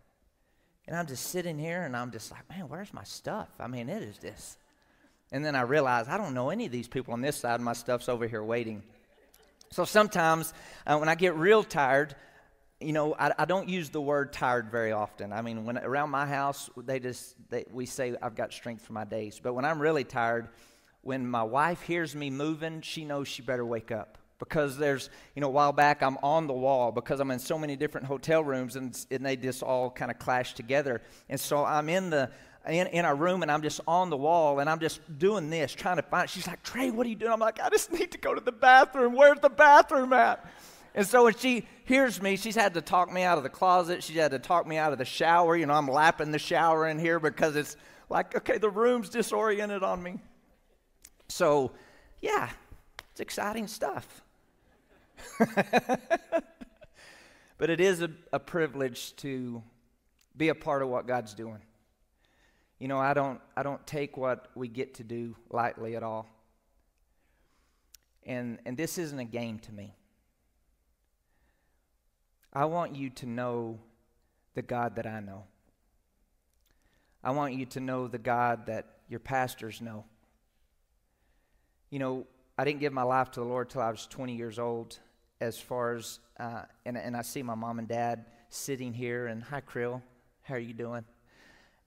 And 0.86 0.96
I'm 0.96 1.08
just 1.08 1.30
sitting 1.30 1.58
here, 1.58 1.82
and 1.82 1.96
I'm 1.96 2.12
just 2.12 2.30
like, 2.30 2.48
man, 2.48 2.68
where's 2.68 2.94
my 2.94 3.02
stuff? 3.02 3.48
I 3.58 3.66
mean, 3.66 3.88
it 3.88 4.04
is 4.04 4.18
this. 4.18 4.56
And 5.32 5.44
then 5.44 5.56
I 5.56 5.62
realize 5.62 6.06
I 6.06 6.16
don't 6.16 6.32
know 6.32 6.50
any 6.50 6.64
of 6.64 6.70
these 6.70 6.86
people 6.86 7.12
on 7.12 7.20
this 7.20 7.38
side. 7.38 7.60
My 7.60 7.72
stuff's 7.72 8.08
over 8.08 8.28
here 8.28 8.44
waiting. 8.44 8.84
So 9.72 9.84
sometimes 9.84 10.54
uh, 10.86 10.96
when 10.98 11.08
I 11.08 11.16
get 11.16 11.34
real 11.34 11.64
tired, 11.64 12.14
you 12.80 12.92
know, 12.92 13.16
I, 13.18 13.32
I, 13.36 13.44
don't 13.46 13.68
use 13.68 13.90
the 13.90 14.00
word 14.00 14.32
tired 14.32 14.70
very 14.70 14.92
often. 14.92 15.32
I 15.32 15.42
mean, 15.42 15.64
when 15.64 15.78
around 15.78 16.10
my 16.10 16.24
house, 16.24 16.70
they 16.76 17.00
just 17.00 17.34
they, 17.50 17.64
we 17.72 17.84
say 17.84 18.14
I've 18.22 18.36
got 18.36 18.52
strength 18.52 18.82
for 18.84 18.92
my 18.92 19.04
days. 19.04 19.40
But 19.42 19.54
when 19.54 19.64
I'm 19.64 19.82
really 19.82 20.04
tired, 20.04 20.50
when 21.02 21.26
my 21.26 21.42
wife 21.42 21.82
hears 21.82 22.14
me 22.14 22.30
moving, 22.30 22.80
she 22.82 23.04
knows 23.04 23.26
she 23.26 23.42
better 23.42 23.66
wake 23.66 23.90
up 23.90 24.18
because 24.38 24.76
there's, 24.76 25.10
you 25.34 25.40
know, 25.40 25.48
a 25.48 25.50
while 25.50 25.72
back 25.72 26.02
I'm 26.02 26.16
on 26.18 26.46
the 26.46 26.52
wall 26.52 26.92
because 26.92 27.20
I'm 27.20 27.30
in 27.30 27.38
so 27.38 27.58
many 27.58 27.76
different 27.76 28.06
hotel 28.06 28.42
rooms 28.42 28.76
and, 28.76 28.96
and 29.10 29.24
they 29.24 29.36
just 29.36 29.62
all 29.62 29.90
kind 29.90 30.10
of 30.10 30.18
clash 30.18 30.54
together. 30.54 31.02
And 31.28 31.40
so 31.40 31.64
I'm 31.64 31.88
in 31.88 32.10
the, 32.10 32.30
in, 32.68 32.86
in 32.88 33.04
our 33.04 33.16
room 33.16 33.42
and 33.42 33.50
I'm 33.50 33.62
just 33.62 33.80
on 33.88 34.10
the 34.10 34.16
wall 34.16 34.60
and 34.60 34.70
I'm 34.70 34.78
just 34.78 35.00
doing 35.18 35.50
this, 35.50 35.72
trying 35.72 35.96
to 35.96 36.02
find. 36.02 36.30
She's 36.30 36.46
like, 36.46 36.62
Trey, 36.62 36.90
what 36.90 37.06
are 37.06 37.10
you 37.10 37.16
doing? 37.16 37.32
I'm 37.32 37.40
like, 37.40 37.60
I 37.60 37.68
just 37.70 37.92
need 37.98 38.12
to 38.12 38.18
go 38.18 38.34
to 38.34 38.40
the 38.40 38.52
bathroom. 38.52 39.14
Where's 39.14 39.40
the 39.40 39.50
bathroom 39.50 40.12
at? 40.12 40.44
And 40.94 41.06
so 41.06 41.24
when 41.24 41.34
she 41.36 41.66
hears 41.84 42.20
me, 42.20 42.36
she's 42.36 42.56
had 42.56 42.74
to 42.74 42.80
talk 42.80 43.12
me 43.12 43.22
out 43.22 43.38
of 43.38 43.44
the 43.44 43.50
closet. 43.50 44.02
She's 44.02 44.16
had 44.16 44.30
to 44.30 44.38
talk 44.38 44.66
me 44.66 44.78
out 44.78 44.92
of 44.92 44.98
the 44.98 45.04
shower. 45.04 45.56
You 45.56 45.66
know, 45.66 45.74
I'm 45.74 45.88
lapping 45.88 46.32
the 46.32 46.38
shower 46.38 46.88
in 46.88 46.98
here 46.98 47.20
because 47.20 47.56
it's 47.56 47.76
like, 48.08 48.34
okay, 48.34 48.58
the 48.58 48.70
room's 48.70 49.08
disoriented 49.08 49.82
on 49.82 50.02
me. 50.02 50.18
So, 51.28 51.72
yeah, 52.20 52.50
it's 53.12 53.20
exciting 53.20 53.66
stuff. 53.66 54.22
but 57.58 57.70
it 57.70 57.80
is 57.80 58.02
a, 58.02 58.10
a 58.32 58.38
privilege 58.38 59.14
to 59.16 59.62
be 60.36 60.48
a 60.48 60.54
part 60.54 60.82
of 60.82 60.88
what 60.88 61.06
God's 61.06 61.34
doing. 61.34 61.60
You 62.78 62.88
know, 62.88 62.98
I 62.98 63.12
don't, 63.12 63.40
I 63.56 63.62
don't 63.62 63.84
take 63.86 64.16
what 64.16 64.48
we 64.54 64.68
get 64.68 64.94
to 64.94 65.04
do 65.04 65.34
lightly 65.50 65.96
at 65.96 66.02
all. 66.02 66.28
And, 68.24 68.58
and 68.64 68.76
this 68.76 68.98
isn't 68.98 69.18
a 69.18 69.24
game 69.24 69.58
to 69.60 69.72
me. 69.72 69.94
I 72.52 72.66
want 72.66 72.94
you 72.94 73.10
to 73.10 73.26
know 73.26 73.78
the 74.54 74.62
God 74.62 74.96
that 74.96 75.06
I 75.06 75.20
know. 75.20 75.44
I 77.22 77.32
want 77.32 77.54
you 77.54 77.66
to 77.66 77.80
know 77.80 78.06
the 78.06 78.18
God 78.18 78.66
that 78.66 78.86
your 79.08 79.20
pastors 79.20 79.80
know. 79.80 80.04
You 81.90 81.98
know, 81.98 82.26
I 82.56 82.64
didn't 82.64 82.80
give 82.80 82.92
my 82.92 83.02
life 83.02 83.30
to 83.32 83.40
the 83.40 83.46
Lord 83.46 83.70
till 83.70 83.80
I 83.80 83.90
was 83.90 84.06
20 84.06 84.36
years 84.36 84.58
old 84.58 84.98
as 85.40 85.58
far 85.58 85.94
as, 85.94 86.18
uh, 86.38 86.62
and, 86.84 86.96
and 86.96 87.16
I 87.16 87.22
see 87.22 87.42
my 87.42 87.54
mom 87.54 87.78
and 87.78 87.88
dad 87.88 88.24
sitting 88.50 88.92
here, 88.92 89.26
and 89.26 89.42
hi, 89.42 89.60
Krill, 89.60 90.02
how 90.42 90.54
are 90.54 90.58
you 90.58 90.74
doing? 90.74 91.04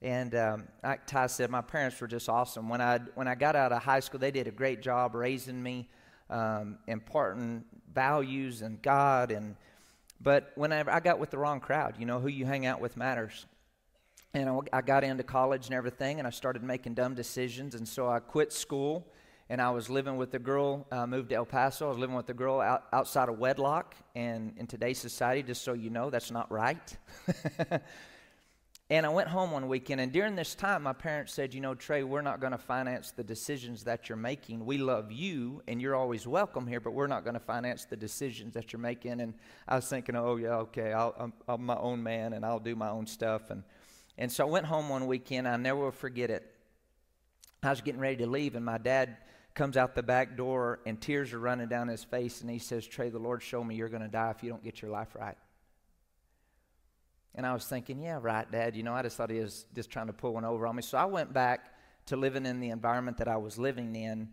And 0.00 0.34
um, 0.34 0.68
like 0.82 1.06
Ty 1.06 1.26
said, 1.28 1.50
my 1.50 1.60
parents 1.60 2.00
were 2.00 2.06
just 2.06 2.28
awesome. 2.28 2.68
When 2.68 2.80
I 2.80 2.98
when 3.14 3.28
I 3.28 3.36
got 3.36 3.54
out 3.54 3.70
of 3.70 3.82
high 3.82 4.00
school, 4.00 4.18
they 4.18 4.32
did 4.32 4.48
a 4.48 4.50
great 4.50 4.82
job 4.82 5.14
raising 5.14 5.62
me, 5.62 5.88
um, 6.28 6.78
imparting 6.88 7.64
values 7.92 8.62
and 8.62 8.82
God. 8.82 9.30
And 9.30 9.54
but 10.20 10.50
whenever 10.56 10.90
I 10.90 10.98
got 10.98 11.20
with 11.20 11.30
the 11.30 11.38
wrong 11.38 11.60
crowd, 11.60 11.96
you 12.00 12.06
know, 12.06 12.18
who 12.18 12.28
you 12.28 12.46
hang 12.46 12.66
out 12.66 12.80
with 12.80 12.96
matters. 12.96 13.46
And 14.34 14.48
I, 14.48 14.58
I 14.72 14.80
got 14.80 15.04
into 15.04 15.22
college 15.22 15.66
and 15.66 15.74
everything, 15.74 16.18
and 16.18 16.26
I 16.26 16.30
started 16.30 16.64
making 16.64 16.94
dumb 16.94 17.14
decisions. 17.14 17.76
And 17.76 17.86
so 17.86 18.08
I 18.08 18.18
quit 18.18 18.52
school 18.52 19.06
and 19.52 19.60
I 19.60 19.68
was 19.68 19.90
living 19.90 20.16
with 20.16 20.32
a 20.32 20.38
girl, 20.38 20.86
uh, 20.90 21.06
moved 21.06 21.28
to 21.28 21.34
El 21.34 21.44
Paso. 21.44 21.84
I 21.84 21.88
was 21.90 21.98
living 21.98 22.16
with 22.16 22.26
a 22.30 22.32
girl 22.32 22.58
out, 22.58 22.84
outside 22.90 23.28
of 23.28 23.38
wedlock. 23.38 23.94
And 24.14 24.54
in 24.56 24.66
today's 24.66 24.96
society, 24.96 25.42
just 25.42 25.60
so 25.60 25.74
you 25.74 25.90
know, 25.90 26.08
that's 26.08 26.30
not 26.30 26.50
right. 26.50 26.96
and 28.90 29.04
I 29.04 29.10
went 29.10 29.28
home 29.28 29.50
one 29.50 29.68
weekend. 29.68 30.00
And 30.00 30.10
during 30.10 30.36
this 30.36 30.54
time, 30.54 30.84
my 30.84 30.94
parents 30.94 31.34
said, 31.34 31.52
You 31.52 31.60
know, 31.60 31.74
Trey, 31.74 32.02
we're 32.02 32.22
not 32.22 32.40
going 32.40 32.52
to 32.52 32.58
finance 32.58 33.10
the 33.10 33.22
decisions 33.22 33.84
that 33.84 34.08
you're 34.08 34.16
making. 34.16 34.64
We 34.64 34.78
love 34.78 35.12
you, 35.12 35.60
and 35.68 35.82
you're 35.82 35.96
always 35.96 36.26
welcome 36.26 36.66
here, 36.66 36.80
but 36.80 36.94
we're 36.94 37.06
not 37.06 37.22
going 37.22 37.34
to 37.34 37.40
finance 37.40 37.84
the 37.84 37.96
decisions 37.96 38.54
that 38.54 38.72
you're 38.72 38.80
making. 38.80 39.20
And 39.20 39.34
I 39.68 39.76
was 39.76 39.86
thinking, 39.86 40.16
Oh, 40.16 40.36
yeah, 40.36 40.56
okay, 40.60 40.94
I'll, 40.94 41.14
I'm, 41.18 41.34
I'm 41.46 41.66
my 41.66 41.76
own 41.76 42.02
man, 42.02 42.32
and 42.32 42.42
I'll 42.42 42.58
do 42.58 42.74
my 42.74 42.88
own 42.88 43.06
stuff. 43.06 43.50
And, 43.50 43.64
and 44.16 44.32
so 44.32 44.46
I 44.46 44.50
went 44.50 44.64
home 44.64 44.88
one 44.88 45.06
weekend. 45.06 45.46
I 45.46 45.58
never 45.58 45.78
will 45.78 45.90
forget 45.90 46.30
it 46.30 46.48
I 47.64 47.70
was 47.70 47.80
getting 47.80 48.00
ready 48.00 48.16
to 48.16 48.26
leave, 48.26 48.56
and 48.56 48.64
my 48.64 48.78
dad 48.78 49.18
comes 49.54 49.76
out 49.76 49.94
the 49.94 50.02
back 50.02 50.36
door, 50.36 50.80
and 50.86 51.00
tears 51.00 51.32
are 51.32 51.38
running 51.38 51.68
down 51.68 51.88
his 51.88 52.04
face, 52.04 52.40
and 52.40 52.50
he 52.50 52.58
says, 52.58 52.86
Trey, 52.86 53.10
the 53.10 53.18
Lord 53.18 53.42
showed 53.42 53.64
me 53.64 53.74
you're 53.74 53.88
going 53.88 54.02
to 54.02 54.08
die 54.08 54.30
if 54.30 54.42
you 54.42 54.50
don't 54.50 54.62
get 54.62 54.82
your 54.82 54.90
life 54.90 55.14
right. 55.14 55.36
And 57.34 57.46
I 57.46 57.52
was 57.54 57.64
thinking, 57.64 57.98
yeah, 57.98 58.18
right, 58.20 58.50
Dad. 58.50 58.76
You 58.76 58.82
know, 58.82 58.92
I 58.92 59.02
just 59.02 59.16
thought 59.16 59.30
he 59.30 59.40
was 59.40 59.64
just 59.74 59.90
trying 59.90 60.08
to 60.08 60.12
pull 60.12 60.34
one 60.34 60.44
over 60.44 60.66
on 60.66 60.76
me. 60.76 60.82
So 60.82 60.98
I 60.98 61.06
went 61.06 61.32
back 61.32 61.72
to 62.06 62.16
living 62.16 62.46
in 62.46 62.60
the 62.60 62.70
environment 62.70 63.18
that 63.18 63.28
I 63.28 63.36
was 63.36 63.58
living 63.58 63.94
in. 63.96 64.28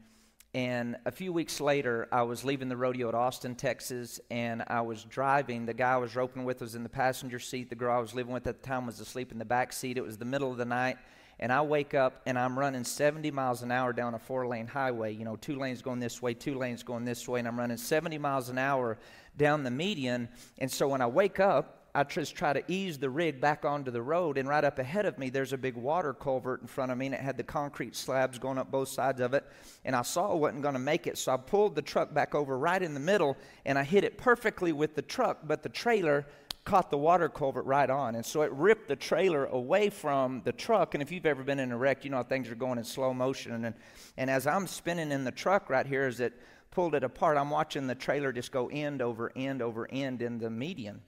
And 0.54 0.98
a 1.06 1.12
few 1.12 1.32
weeks 1.32 1.62
later, 1.62 2.08
I 2.12 2.24
was 2.24 2.44
leaving 2.44 2.70
the 2.70 2.76
rodeo 2.76 3.08
at 3.08 3.14
Austin, 3.14 3.56
Texas, 3.56 4.20
and 4.32 4.64
I 4.68 4.82
was 4.82 5.04
driving. 5.04 5.68
The 5.68 5.76
guy 5.76 5.94
I 5.94 5.98
was 5.98 6.16
roping 6.16 6.44
with 6.44 6.62
was 6.62 6.74
in 6.74 6.82
the 6.82 6.90
passenger 6.90 7.38
seat. 7.38 7.70
The 7.70 7.76
girl 7.76 7.96
I 7.96 8.00
was 8.00 8.16
living 8.16 8.34
with 8.34 8.48
at 8.48 8.62
the 8.62 8.68
time 8.68 8.88
was 8.88 9.00
asleep 9.00 9.32
in 9.32 9.38
the 9.38 9.46
back 9.46 9.72
seat. 9.72 9.98
It 9.98 10.04
was 10.04 10.18
the 10.18 10.26
middle 10.26 10.52
of 10.52 10.58
the 10.58 10.66
night, 10.66 10.98
and 11.40 11.52
I 11.52 11.62
wake 11.62 11.94
up 11.94 12.22
and 12.26 12.38
I'm 12.38 12.58
running 12.58 12.84
70 12.84 13.32
miles 13.32 13.62
an 13.62 13.72
hour 13.72 13.94
down 13.94 14.14
a 14.14 14.20
four 14.20 14.48
lane 14.48 14.68
highway. 14.68 15.14
You 15.14 15.26
know, 15.26 15.36
two 15.36 15.58
lanes 15.58 15.82
going 15.82 16.00
this 16.00 16.22
way, 16.22 16.34
two 16.34 16.56
lanes 16.56 16.84
going 16.84 17.06
this 17.06 17.28
way, 17.28 17.40
and 17.40 17.48
I'm 17.48 17.58
running 17.58 17.78
70 17.78 18.18
miles 18.18 18.50
an 18.50 18.58
hour 18.58 18.98
down 19.38 19.64
the 19.64 19.72
median. 19.72 20.30
And 20.58 20.72
so 20.72 20.88
when 20.88 21.02
I 21.02 21.08
wake 21.08 21.40
up, 21.40 21.80
I 21.96 22.04
just 22.04 22.36
try 22.36 22.54
to 22.54 22.64
ease 22.72 23.00
the 23.00 23.10
rig 23.10 23.42
back 23.42 23.66
onto 23.66 23.90
the 23.90 24.02
road, 24.02 24.38
and 24.38 24.48
right 24.48 24.64
up 24.64 24.78
ahead 24.78 25.06
of 25.06 25.18
me, 25.18 25.30
there's 25.30 25.54
a 25.54 25.58
big 25.58 25.76
water 25.76 26.14
culvert 26.14 26.62
in 26.62 26.68
front 26.68 26.92
of 26.92 26.98
me, 26.98 27.08
and 27.08 27.16
it 27.16 27.22
had 27.22 27.36
the 27.36 27.44
concrete 27.44 27.96
slabs 27.96 28.38
going 28.38 28.60
up 28.60 28.70
both 28.70 28.90
sides 28.90 29.20
of 29.22 29.34
it. 29.34 29.44
And 29.86 29.96
I 29.96 30.04
saw 30.04 30.32
I 30.32 30.36
wasn't 30.36 30.62
going 30.62 30.76
to 30.76 30.80
make 30.80 31.08
it, 31.08 31.18
so 31.18 31.34
I 31.34 31.38
pulled 31.38 31.76
the 31.76 31.82
truck 31.82 32.14
back 32.14 32.36
over 32.36 32.58
right 32.58 32.82
in 32.82 32.94
the 32.94 33.00
middle, 33.00 33.38
and 33.66 33.78
I 33.78 33.84
hit 33.84 34.04
it 34.04 34.20
perfectly 34.20 34.72
with 34.72 34.94
the 34.94 35.02
truck, 35.02 35.40
but 35.44 35.64
the 35.64 35.70
trailer 35.70 36.28
caught 36.70 36.92
the 36.92 36.98
water 36.98 37.28
culvert 37.28 37.66
right 37.66 37.90
on. 37.90 38.14
And 38.14 38.24
so 38.24 38.44
it 38.44 38.52
ripped 38.52 38.90
the 38.90 38.96
trailer 38.96 39.46
away 39.48 39.90
from 39.90 40.44
the 40.46 40.52
truck. 40.52 40.94
And 40.94 41.02
if 41.02 41.12
you've 41.12 41.26
ever 41.26 41.44
been 41.44 41.58
in 41.58 41.72
a 41.72 41.78
wreck, 41.78 42.06
you 42.06 42.12
know 42.12 42.22
things 42.22 42.48
are 42.48 42.56
going 42.56 42.78
in 42.78 42.84
slow 42.84 43.12
motion. 43.12 43.66
And, 43.66 43.76
and 44.18 44.30
as 44.30 44.46
I'm 44.46 44.68
spinning 44.68 45.12
in 45.12 45.24
the 45.24 45.32
truck 45.32 45.72
right 45.72 45.88
here, 45.88 46.04
as 46.04 46.20
it 46.20 46.34
pulled 46.70 46.94
it 46.94 47.04
apart, 47.04 47.38
I'm 47.38 47.50
watching 47.50 47.88
the 47.88 47.96
trailer 47.96 48.32
just 48.32 48.52
go 48.52 48.68
end 48.68 49.02
over 49.02 49.32
end 49.36 49.64
over 49.64 49.88
end 49.92 50.22
in 50.22 50.38
the 50.38 50.52
median. 50.52 51.02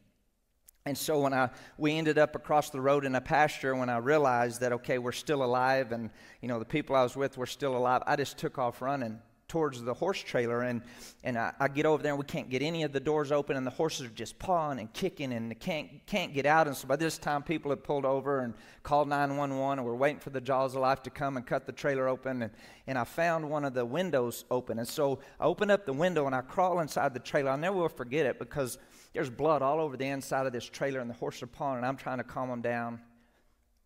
And 0.87 0.97
so 0.97 1.19
when 1.19 1.31
I 1.31 1.51
we 1.77 1.95
ended 1.95 2.17
up 2.17 2.35
across 2.35 2.71
the 2.71 2.81
road 2.81 3.05
in 3.05 3.13
a 3.13 3.21
pasture, 3.21 3.75
when 3.75 3.87
I 3.87 3.97
realized 3.97 4.61
that 4.61 4.71
okay, 4.73 4.97
we're 4.97 5.11
still 5.11 5.43
alive, 5.43 5.91
and 5.91 6.09
you 6.41 6.47
know 6.47 6.57
the 6.57 6.65
people 6.65 6.95
I 6.95 7.03
was 7.03 7.15
with 7.15 7.37
were 7.37 7.45
still 7.45 7.77
alive, 7.77 8.01
I 8.07 8.15
just 8.15 8.39
took 8.39 8.57
off 8.57 8.81
running 8.81 9.19
towards 9.51 9.81
the 9.83 9.93
horse 9.93 10.19
trailer 10.23 10.61
and 10.61 10.81
and 11.23 11.37
I, 11.37 11.51
I, 11.59 11.67
get 11.67 11.85
over 11.85 12.01
there 12.01 12.13
and 12.13 12.19
we 12.19 12.25
can't 12.25 12.49
get 12.49 12.61
any 12.61 12.83
of 12.83 12.93
the 12.93 13.01
doors 13.01 13.31
open 13.31 13.57
and 13.57 13.67
the 13.67 13.71
horses 13.71 14.07
are 14.07 14.09
just 14.09 14.39
pawing 14.39 14.79
and 14.79 14.91
kicking 14.93 15.33
and 15.33 15.51
they 15.51 15.55
can't 15.55 15.89
can't 16.07 16.33
get 16.33 16.45
out 16.45 16.67
and 16.67 16.75
so 16.75 16.87
by 16.87 16.95
this 16.95 17.17
time 17.17 17.43
people 17.43 17.69
had 17.69 17.83
pulled 17.83 18.05
over 18.05 18.39
and 18.39 18.53
called 18.81 19.09
911 19.09 19.79
and 19.79 19.85
we're 19.85 19.93
waiting 19.93 20.19
for 20.19 20.29
the 20.29 20.39
jaws 20.39 20.73
of 20.73 20.81
life 20.81 21.03
to 21.03 21.09
come 21.09 21.35
and 21.35 21.45
cut 21.45 21.65
the 21.65 21.73
trailer 21.73 22.07
open 22.07 22.43
and 22.43 22.51
and 22.87 22.97
I 22.97 23.03
found 23.03 23.49
one 23.49 23.65
of 23.65 23.73
the 23.73 23.85
windows 23.85 24.45
open 24.49 24.79
and 24.79 24.87
so 24.87 25.19
I 25.37 25.43
open 25.43 25.69
up 25.69 25.85
the 25.85 25.93
window 25.93 26.25
and 26.25 26.33
I 26.33 26.41
crawl 26.41 26.79
inside 26.79 27.13
the 27.13 27.19
trailer 27.19 27.51
I'll 27.51 27.57
never 27.57 27.75
will 27.75 27.89
forget 27.89 28.25
it 28.25 28.39
because 28.39 28.77
there's 29.13 29.29
blood 29.29 29.61
all 29.61 29.79
over 29.79 29.97
the 29.97 30.07
inside 30.07 30.45
of 30.45 30.53
this 30.53 30.65
trailer, 30.65 30.99
and 30.99 31.09
the 31.09 31.13
horses 31.15 31.43
are 31.43 31.47
pawing, 31.47 31.77
and 31.77 31.85
I'm 31.85 31.97
trying 31.97 32.19
to 32.19 32.23
calm 32.23 32.49
them 32.49 32.61
down. 32.61 33.01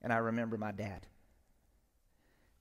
And 0.01 0.13
I 0.13 0.17
remember 0.17 0.57
my 0.57 0.71
dad. 0.71 1.07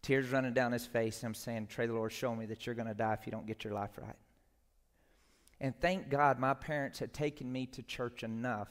Tears 0.04 0.28
running 0.28 0.52
down 0.52 0.70
his 0.70 0.84
face. 0.84 1.22
And 1.22 1.28
I'm 1.28 1.34
saying, 1.34 1.68
Trey, 1.68 1.86
the 1.86 1.94
Lord, 1.94 2.12
show 2.12 2.34
me 2.34 2.44
that 2.46 2.66
you're 2.66 2.74
going 2.74 2.88
to 2.88 2.94
die 2.94 3.14
if 3.14 3.26
you 3.26 3.32
don't 3.32 3.46
get 3.46 3.64
your 3.64 3.72
life 3.72 3.92
right. 3.96 4.16
And 5.62 5.74
thank 5.80 6.10
God 6.10 6.38
my 6.38 6.52
parents 6.52 6.98
had 6.98 7.14
taken 7.14 7.50
me 7.50 7.64
to 7.66 7.82
church 7.82 8.22
enough 8.22 8.68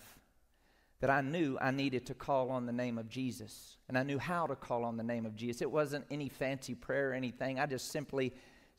that 0.99 1.09
I 1.09 1.21
knew 1.21 1.57
I 1.59 1.71
needed 1.71 2.05
to 2.05 2.13
call 2.13 2.51
on 2.51 2.67
the 2.67 2.71
name 2.71 2.99
of 2.99 3.09
Jesus. 3.09 3.77
And 3.89 3.97
I 3.97 4.03
knew 4.03 4.19
how 4.19 4.45
to 4.45 4.55
call 4.55 4.85
on 4.85 4.95
the 4.95 5.03
name 5.03 5.25
of 5.25 5.35
Jesus. 5.35 5.63
It 5.63 5.71
wasn't 5.71 6.05
any 6.11 6.29
fancy 6.29 6.75
prayer 6.75 7.09
or 7.09 7.13
anything. 7.13 7.59
I 7.59 7.65
just 7.65 7.91
simply 7.91 8.31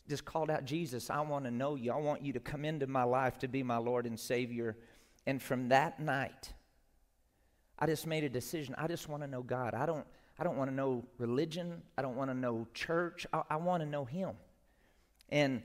just 0.08 0.24
called 0.24 0.48
out, 0.48 0.64
Jesus, 0.64 1.10
I 1.10 1.20
want 1.22 1.44
to 1.46 1.50
know 1.50 1.74
you. 1.74 1.90
I 1.90 1.96
want 1.96 2.22
you 2.22 2.32
to 2.34 2.40
come 2.40 2.64
into 2.64 2.86
my 2.86 3.02
life 3.02 3.38
to 3.40 3.48
be 3.48 3.64
my 3.64 3.78
Lord 3.78 4.06
and 4.06 4.18
Savior. 4.18 4.76
And 5.26 5.42
from 5.42 5.70
that 5.70 5.98
night, 5.98 6.52
I 7.80 7.86
just 7.86 8.06
made 8.06 8.22
a 8.22 8.28
decision. 8.28 8.76
I 8.78 8.86
just 8.86 9.08
want 9.08 9.22
to 9.22 9.26
know 9.26 9.42
God. 9.42 9.74
I 9.74 9.86
don't, 9.86 10.06
I 10.38 10.44
don't 10.44 10.56
want 10.56 10.70
to 10.70 10.74
know 10.74 11.04
religion. 11.18 11.82
I 11.96 12.02
don't 12.02 12.16
want 12.16 12.30
to 12.30 12.34
know 12.34 12.66
church. 12.74 13.26
I, 13.32 13.42
I 13.50 13.56
want 13.56 13.82
to 13.82 13.88
know 13.88 14.04
Him. 14.04 14.30
And 15.30 15.62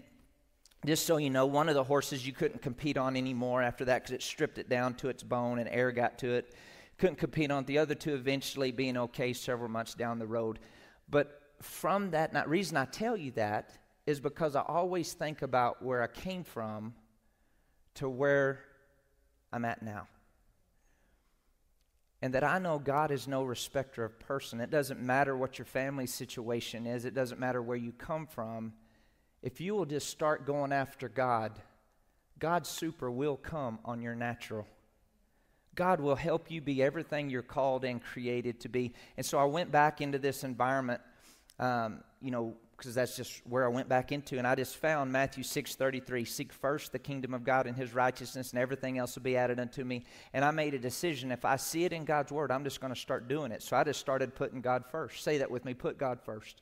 just 0.85 1.05
so 1.05 1.17
you 1.17 1.29
know, 1.29 1.45
one 1.45 1.67
of 1.67 1.75
the 1.75 1.83
horses 1.83 2.25
you 2.25 2.33
couldn't 2.33 2.61
compete 2.61 2.97
on 2.97 3.17
anymore 3.17 3.61
after 3.61 3.85
that 3.85 4.03
because 4.03 4.13
it 4.13 4.23
stripped 4.23 4.57
it 4.57 4.69
down 4.69 4.93
to 4.95 5.09
its 5.09 5.23
bone 5.23 5.59
and 5.59 5.67
air 5.69 5.91
got 5.91 6.17
to 6.19 6.33
it. 6.33 6.53
Couldn't 6.97 7.17
compete 7.17 7.51
on. 7.51 7.65
The 7.65 7.77
other 7.77 7.95
two 7.95 8.13
eventually 8.13 8.71
being 8.71 8.97
okay 8.97 9.33
several 9.33 9.69
months 9.69 9.93
down 9.93 10.19
the 10.19 10.27
road. 10.27 10.59
But 11.09 11.41
from 11.61 12.11
that, 12.11 12.31
not 12.33 12.47
reason 12.47 12.77
I 12.77 12.85
tell 12.85 13.17
you 13.17 13.31
that 13.31 13.71
is 14.05 14.19
because 14.19 14.55
I 14.55 14.61
always 14.61 15.13
think 15.13 15.41
about 15.41 15.83
where 15.83 16.01
I 16.01 16.07
came 16.07 16.43
from 16.43 16.93
to 17.95 18.09
where 18.09 18.61
I'm 19.51 19.65
at 19.65 19.81
now. 19.81 20.07
And 22.21 22.33
that 22.33 22.43
I 22.43 22.59
know 22.59 22.79
God 22.79 23.11
is 23.11 23.27
no 23.27 23.43
respecter 23.43 24.03
of 24.03 24.19
person. 24.19 24.59
It 24.59 24.69
doesn't 24.69 24.99
matter 24.99 25.37
what 25.37 25.57
your 25.57 25.65
family 25.65 26.05
situation 26.05 26.85
is, 26.85 27.05
it 27.05 27.13
doesn't 27.13 27.39
matter 27.39 27.61
where 27.61 27.77
you 27.77 27.91
come 27.91 28.27
from. 28.27 28.73
If 29.41 29.61
you 29.61 29.73
will 29.73 29.85
just 29.85 30.09
start 30.09 30.45
going 30.45 30.73
after 30.73 31.07
God, 31.07 31.53
God's 32.39 32.67
super 32.69 33.09
will 33.09 33.37
come 33.37 33.79
on 33.85 34.01
your 34.01 34.15
natural. 34.15 34.67
God 35.75 36.01
will 36.01 36.15
help 36.15 36.51
you 36.51 36.59
be 36.59 36.83
everything 36.83 37.29
you're 37.29 37.41
called 37.41 37.85
and 37.85 38.03
created 38.03 38.59
to 38.61 38.69
be. 38.69 38.93
And 39.15 39.25
so 39.25 39.37
I 39.37 39.45
went 39.45 39.71
back 39.71 40.01
into 40.01 40.19
this 40.19 40.43
environment, 40.43 40.99
um, 41.57 42.03
you 42.21 42.31
know, 42.31 42.55
because 42.79 42.95
that's 42.95 43.15
just 43.15 43.45
where 43.45 43.65
I 43.65 43.67
went 43.67 43.89
back 43.89 44.11
into. 44.11 44.37
And 44.37 44.47
I 44.47 44.55
just 44.55 44.77
found 44.77 45.11
Matthew 45.11 45.43
6:33, 45.43 46.25
seek 46.25 46.53
first 46.53 46.91
the 46.91 46.99
kingdom 46.99 47.33
of 47.33 47.43
God 47.43 47.67
and 47.67 47.75
his 47.75 47.93
righteousness, 47.93 48.51
and 48.51 48.59
everything 48.59 48.97
else 48.97 49.15
will 49.15 49.23
be 49.23 49.37
added 49.37 49.59
unto 49.59 49.83
me. 49.83 50.05
And 50.33 50.43
I 50.43 50.51
made 50.51 50.73
a 50.73 50.79
decision. 50.79 51.31
If 51.31 51.45
I 51.45 51.57
see 51.57 51.83
it 51.83 51.93
in 51.93 52.05
God's 52.05 52.31
word, 52.31 52.51
I'm 52.51 52.63
just 52.63 52.79
going 52.81 52.93
to 52.93 52.99
start 52.99 53.27
doing 53.27 53.51
it. 53.51 53.61
So 53.61 53.75
I 53.75 53.83
just 53.83 53.99
started 53.99 54.33
putting 54.33 54.61
God 54.61 54.85
first. 54.85 55.23
Say 55.23 55.37
that 55.39 55.51
with 55.51 55.65
me, 55.65 55.73
put 55.73 55.97
God 55.97 56.19
first. 56.21 56.61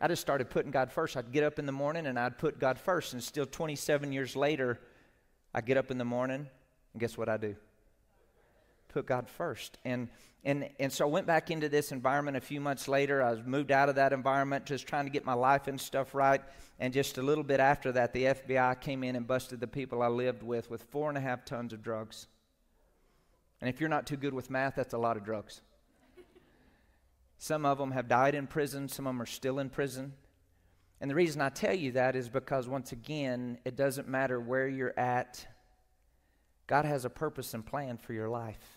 I 0.00 0.08
just 0.08 0.22
started 0.22 0.50
putting 0.50 0.70
God 0.70 0.90
first. 0.90 1.16
I'd 1.16 1.32
get 1.32 1.44
up 1.44 1.58
in 1.58 1.66
the 1.66 1.72
morning 1.72 2.06
and 2.06 2.18
I'd 2.18 2.38
put 2.38 2.58
God 2.58 2.78
first. 2.78 3.12
And 3.12 3.22
still 3.22 3.46
27 3.46 4.12
years 4.12 4.36
later, 4.36 4.80
I 5.54 5.60
get 5.60 5.76
up 5.76 5.90
in 5.90 5.96
the 5.96 6.04
morning, 6.04 6.48
and 6.92 7.00
guess 7.00 7.16
what 7.16 7.28
I 7.28 7.36
do? 7.38 7.56
Put 8.96 9.04
God 9.04 9.28
first. 9.28 9.76
And 9.84 10.08
and, 10.42 10.70
and 10.80 10.90
so 10.90 11.06
I 11.06 11.10
went 11.10 11.26
back 11.26 11.50
into 11.50 11.68
this 11.68 11.92
environment 11.92 12.38
a 12.38 12.40
few 12.40 12.62
months 12.62 12.88
later. 12.88 13.22
I 13.22 13.32
was 13.32 13.44
moved 13.44 13.70
out 13.70 13.90
of 13.90 13.96
that 13.96 14.14
environment, 14.14 14.64
just 14.64 14.86
trying 14.86 15.04
to 15.04 15.10
get 15.10 15.22
my 15.22 15.34
life 15.34 15.68
and 15.68 15.78
stuff 15.78 16.14
right. 16.14 16.40
And 16.80 16.94
just 16.94 17.18
a 17.18 17.22
little 17.22 17.44
bit 17.44 17.60
after 17.60 17.92
that, 17.92 18.14
the 18.14 18.22
FBI 18.22 18.80
came 18.80 19.04
in 19.04 19.16
and 19.16 19.26
busted 19.26 19.60
the 19.60 19.66
people 19.66 20.00
I 20.00 20.06
lived 20.06 20.42
with 20.42 20.70
with 20.70 20.84
four 20.84 21.10
and 21.10 21.18
a 21.18 21.20
half 21.20 21.44
tons 21.44 21.74
of 21.74 21.82
drugs. 21.82 22.26
And 23.60 23.68
if 23.68 23.80
you're 23.80 23.90
not 23.90 24.06
too 24.06 24.16
good 24.16 24.32
with 24.32 24.48
math, 24.48 24.76
that's 24.76 24.94
a 24.94 24.98
lot 24.98 25.18
of 25.18 25.26
drugs. 25.26 25.60
Some 27.36 27.66
of 27.66 27.76
them 27.76 27.90
have 27.90 28.08
died 28.08 28.34
in 28.34 28.46
prison, 28.46 28.88
some 28.88 29.06
of 29.06 29.10
them 29.10 29.20
are 29.20 29.26
still 29.26 29.58
in 29.58 29.68
prison. 29.68 30.14
And 31.02 31.10
the 31.10 31.14
reason 31.14 31.42
I 31.42 31.50
tell 31.50 31.74
you 31.74 31.92
that 31.92 32.16
is 32.16 32.30
because, 32.30 32.66
once 32.66 32.92
again, 32.92 33.58
it 33.66 33.76
doesn't 33.76 34.08
matter 34.08 34.40
where 34.40 34.66
you're 34.66 34.98
at, 34.98 35.46
God 36.66 36.86
has 36.86 37.04
a 37.04 37.10
purpose 37.10 37.52
and 37.52 37.66
plan 37.66 37.98
for 37.98 38.14
your 38.14 38.28
life. 38.28 38.75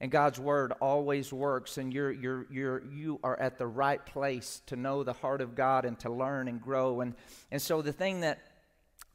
And 0.00 0.12
God's 0.12 0.38
word 0.38 0.72
always 0.80 1.32
works, 1.32 1.76
and 1.76 1.92
you're, 1.92 2.12
you're, 2.12 2.46
you're, 2.50 2.84
you 2.86 3.18
are 3.24 3.38
at 3.38 3.58
the 3.58 3.66
right 3.66 4.04
place 4.04 4.62
to 4.66 4.76
know 4.76 5.02
the 5.02 5.12
heart 5.12 5.40
of 5.40 5.56
God 5.56 5.84
and 5.84 5.98
to 6.00 6.10
learn 6.10 6.46
and 6.46 6.62
grow. 6.62 7.00
And, 7.00 7.14
and 7.50 7.60
so, 7.60 7.82
the 7.82 7.92
thing 7.92 8.20
that 8.20 8.38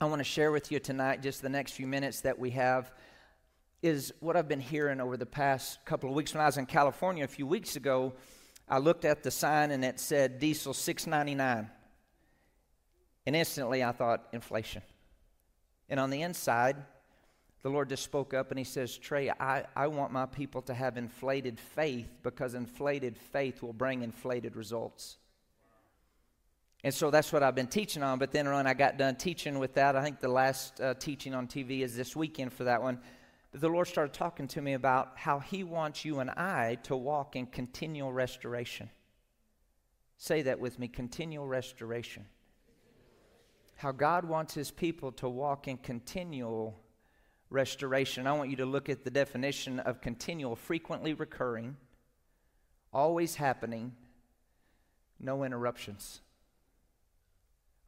I 0.02 0.06
want 0.06 0.20
to 0.20 0.26
share 0.26 0.52
with 0.52 0.72
you 0.74 0.80
tonight, 0.80 1.22
just 1.22 1.42
the 1.42 1.48
next 1.48 1.72
few 1.72 1.88
minutes 1.88 2.22
that 2.22 2.38
we 2.38 2.50
have, 2.52 2.92
is 3.82 4.14
what 4.20 4.36
I've 4.36 4.50
been 4.50 4.60
hearing 4.60 5.00
over 5.00 5.16
the 5.16 5.26
past 5.26 5.84
couple 5.86 6.10
of 6.10 6.16
weeks. 6.16 6.34
When 6.34 6.42
I 6.42 6.46
was 6.46 6.58
in 6.58 6.66
California 6.66 7.24
a 7.24 7.28
few 7.28 7.48
weeks 7.48 7.78
ago, 7.78 8.14
I 8.68 8.80
looked 8.80 9.06
at 9.06 9.24
the 9.24 9.32
sign 9.32 9.72
and 9.72 9.84
it 9.86 10.00
said 10.00 10.40
diesel 10.40 10.74
699. 10.74 11.70
And 13.26 13.36
instantly 13.36 13.84
I 13.84 13.92
thought 13.94 14.28
inflation. 14.34 14.82
And 15.90 16.00
on 16.00 16.10
the 16.10 16.22
inside, 16.22 16.78
the 17.64 17.70
Lord 17.70 17.90
just 17.90 18.04
spoke 18.04 18.34
up 18.34 18.52
and 18.52 18.58
He 18.58 18.66
says, 18.66 18.98
Trey, 18.98 19.30
I, 19.30 19.66
I 19.76 19.88
want 19.88 20.12
my 20.12 20.26
people 20.26 20.62
to 20.64 20.74
have 20.74 20.98
inflated 20.98 21.58
faith 21.58 22.10
because 22.22 22.54
inflated 22.54 23.18
faith 23.18 23.64
will 23.64 23.74
bring 23.74 24.04
inflated 24.04 24.56
results. 24.56 25.18
And 26.84 26.94
so 26.94 27.10
that's 27.10 27.32
what 27.32 27.42
I've 27.42 27.56
been 27.56 27.68
teaching 27.68 28.04
on. 28.04 28.20
But 28.20 28.34
then 28.34 28.52
when 28.52 28.68
I 28.68 28.74
got 28.74 28.98
done 28.98 29.16
teaching 29.16 29.58
with 29.58 29.76
that, 29.76 29.96
I 29.96 30.04
think 30.04 30.20
the 30.20 30.28
last 30.28 30.82
uh, 30.82 30.94
teaching 30.96 31.34
on 31.34 31.48
TV 31.48 31.80
is 31.80 31.96
this 31.96 32.14
weekend 32.14 32.52
for 32.52 32.66
that 32.66 32.82
one. 32.82 33.00
But 33.54 33.62
The 33.62 33.70
Lord 33.70 33.88
started 33.88 34.14
talking 34.14 34.48
to 34.50 34.62
me 34.62 34.74
about 34.74 35.14
how 35.16 35.40
He 35.40 35.64
wants 35.64 36.04
you 36.04 36.20
and 36.20 36.30
I 36.32 36.80
to 36.84 36.98
walk 36.98 37.38
in 37.38 37.46
continual 37.46 38.12
restoration. 38.12 38.90
Say 40.18 40.42
that 40.42 40.60
with 40.60 40.78
me 40.78 40.90
continual 40.90 41.48
restoration. 41.48 42.26
How 43.76 43.94
God 43.94 44.26
wants 44.26 44.54
His 44.54 44.70
people 44.70 45.14
to 45.14 45.30
walk 45.30 45.70
in 45.70 45.78
continual 45.78 46.83
restoration. 47.50 48.28
I 48.28 48.34
want 48.34 48.50
you 48.50 48.58
to 48.58 48.66
look 48.66 48.90
at 48.90 49.04
the 49.04 49.12
definition 49.12 49.80
of 49.80 50.02
continual, 50.02 50.56
frequently 50.56 51.14
recurring, 51.14 51.78
always 52.92 53.36
happening, 53.36 53.94
no 55.20 55.44
interruptions. 55.44 56.22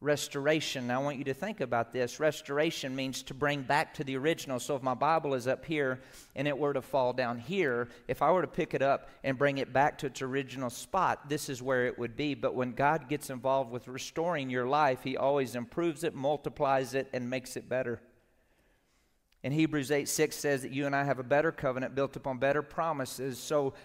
Restoration, 0.02 0.92
I 0.92 0.98
want 1.00 1.18
you 1.18 1.24
to 1.24 1.34
think 1.34 1.62
about 1.62 1.92
this. 1.92 2.20
Restoration 2.20 2.96
means 2.96 3.24
to 3.24 3.34
bring 3.34 3.64
back 3.64 3.94
to 3.96 4.04
the 4.04 4.18
original. 4.18 4.60
So 4.60 4.76
if 4.76 4.84
my 4.84 4.94
Bible 4.94 5.34
is 5.34 5.48
up 5.48 5.66
here 5.66 6.02
and 6.36 6.48
it 6.48 6.56
were 6.56 6.74
to 6.74 6.82
fall 6.82 7.14
down 7.14 7.40
here, 7.40 7.88
if 8.08 8.22
I 8.22 8.30
were 8.32 8.42
to 8.42 8.48
pick 8.48 8.74
it 8.74 8.82
up 8.82 9.10
and 9.24 9.38
bring 9.38 9.58
it 9.58 9.74
back 9.74 9.98
to 10.00 10.08
its 10.08 10.22
original 10.22 10.70
spot, 10.70 11.28
this 11.30 11.50
is 11.50 11.62
where 11.62 11.88
it 11.88 11.98
would 11.98 12.16
be. 12.16 12.36
But 12.36 12.56
when 12.56 12.74
God 12.74 13.08
gets 13.10 13.30
involved 13.30 13.72
with 13.72 13.88
restoring 13.88 14.50
your 14.50 14.68
life, 14.68 15.00
He 15.02 15.18
always 15.18 15.56
improves 15.56 16.04
it, 16.04 16.14
multiplies 16.14 16.94
it, 16.94 17.10
and 17.14 17.30
makes 17.30 17.56
it 17.56 17.68
better. 17.68 18.02
And 19.46 19.54
Hebrews 19.54 19.92
8 19.92 20.10
6 20.10 20.36
says 20.36 20.64
that 20.64 20.72
you 20.72 20.88
and 20.88 20.96
I 20.96 21.04
have 21.04 21.20
a 21.20 21.24
better 21.24 21.52
covenant 21.52 21.94
built 21.94 22.16
upon 22.16 22.40
better 22.40 22.64
promises. 22.64 23.38
So 23.38 23.76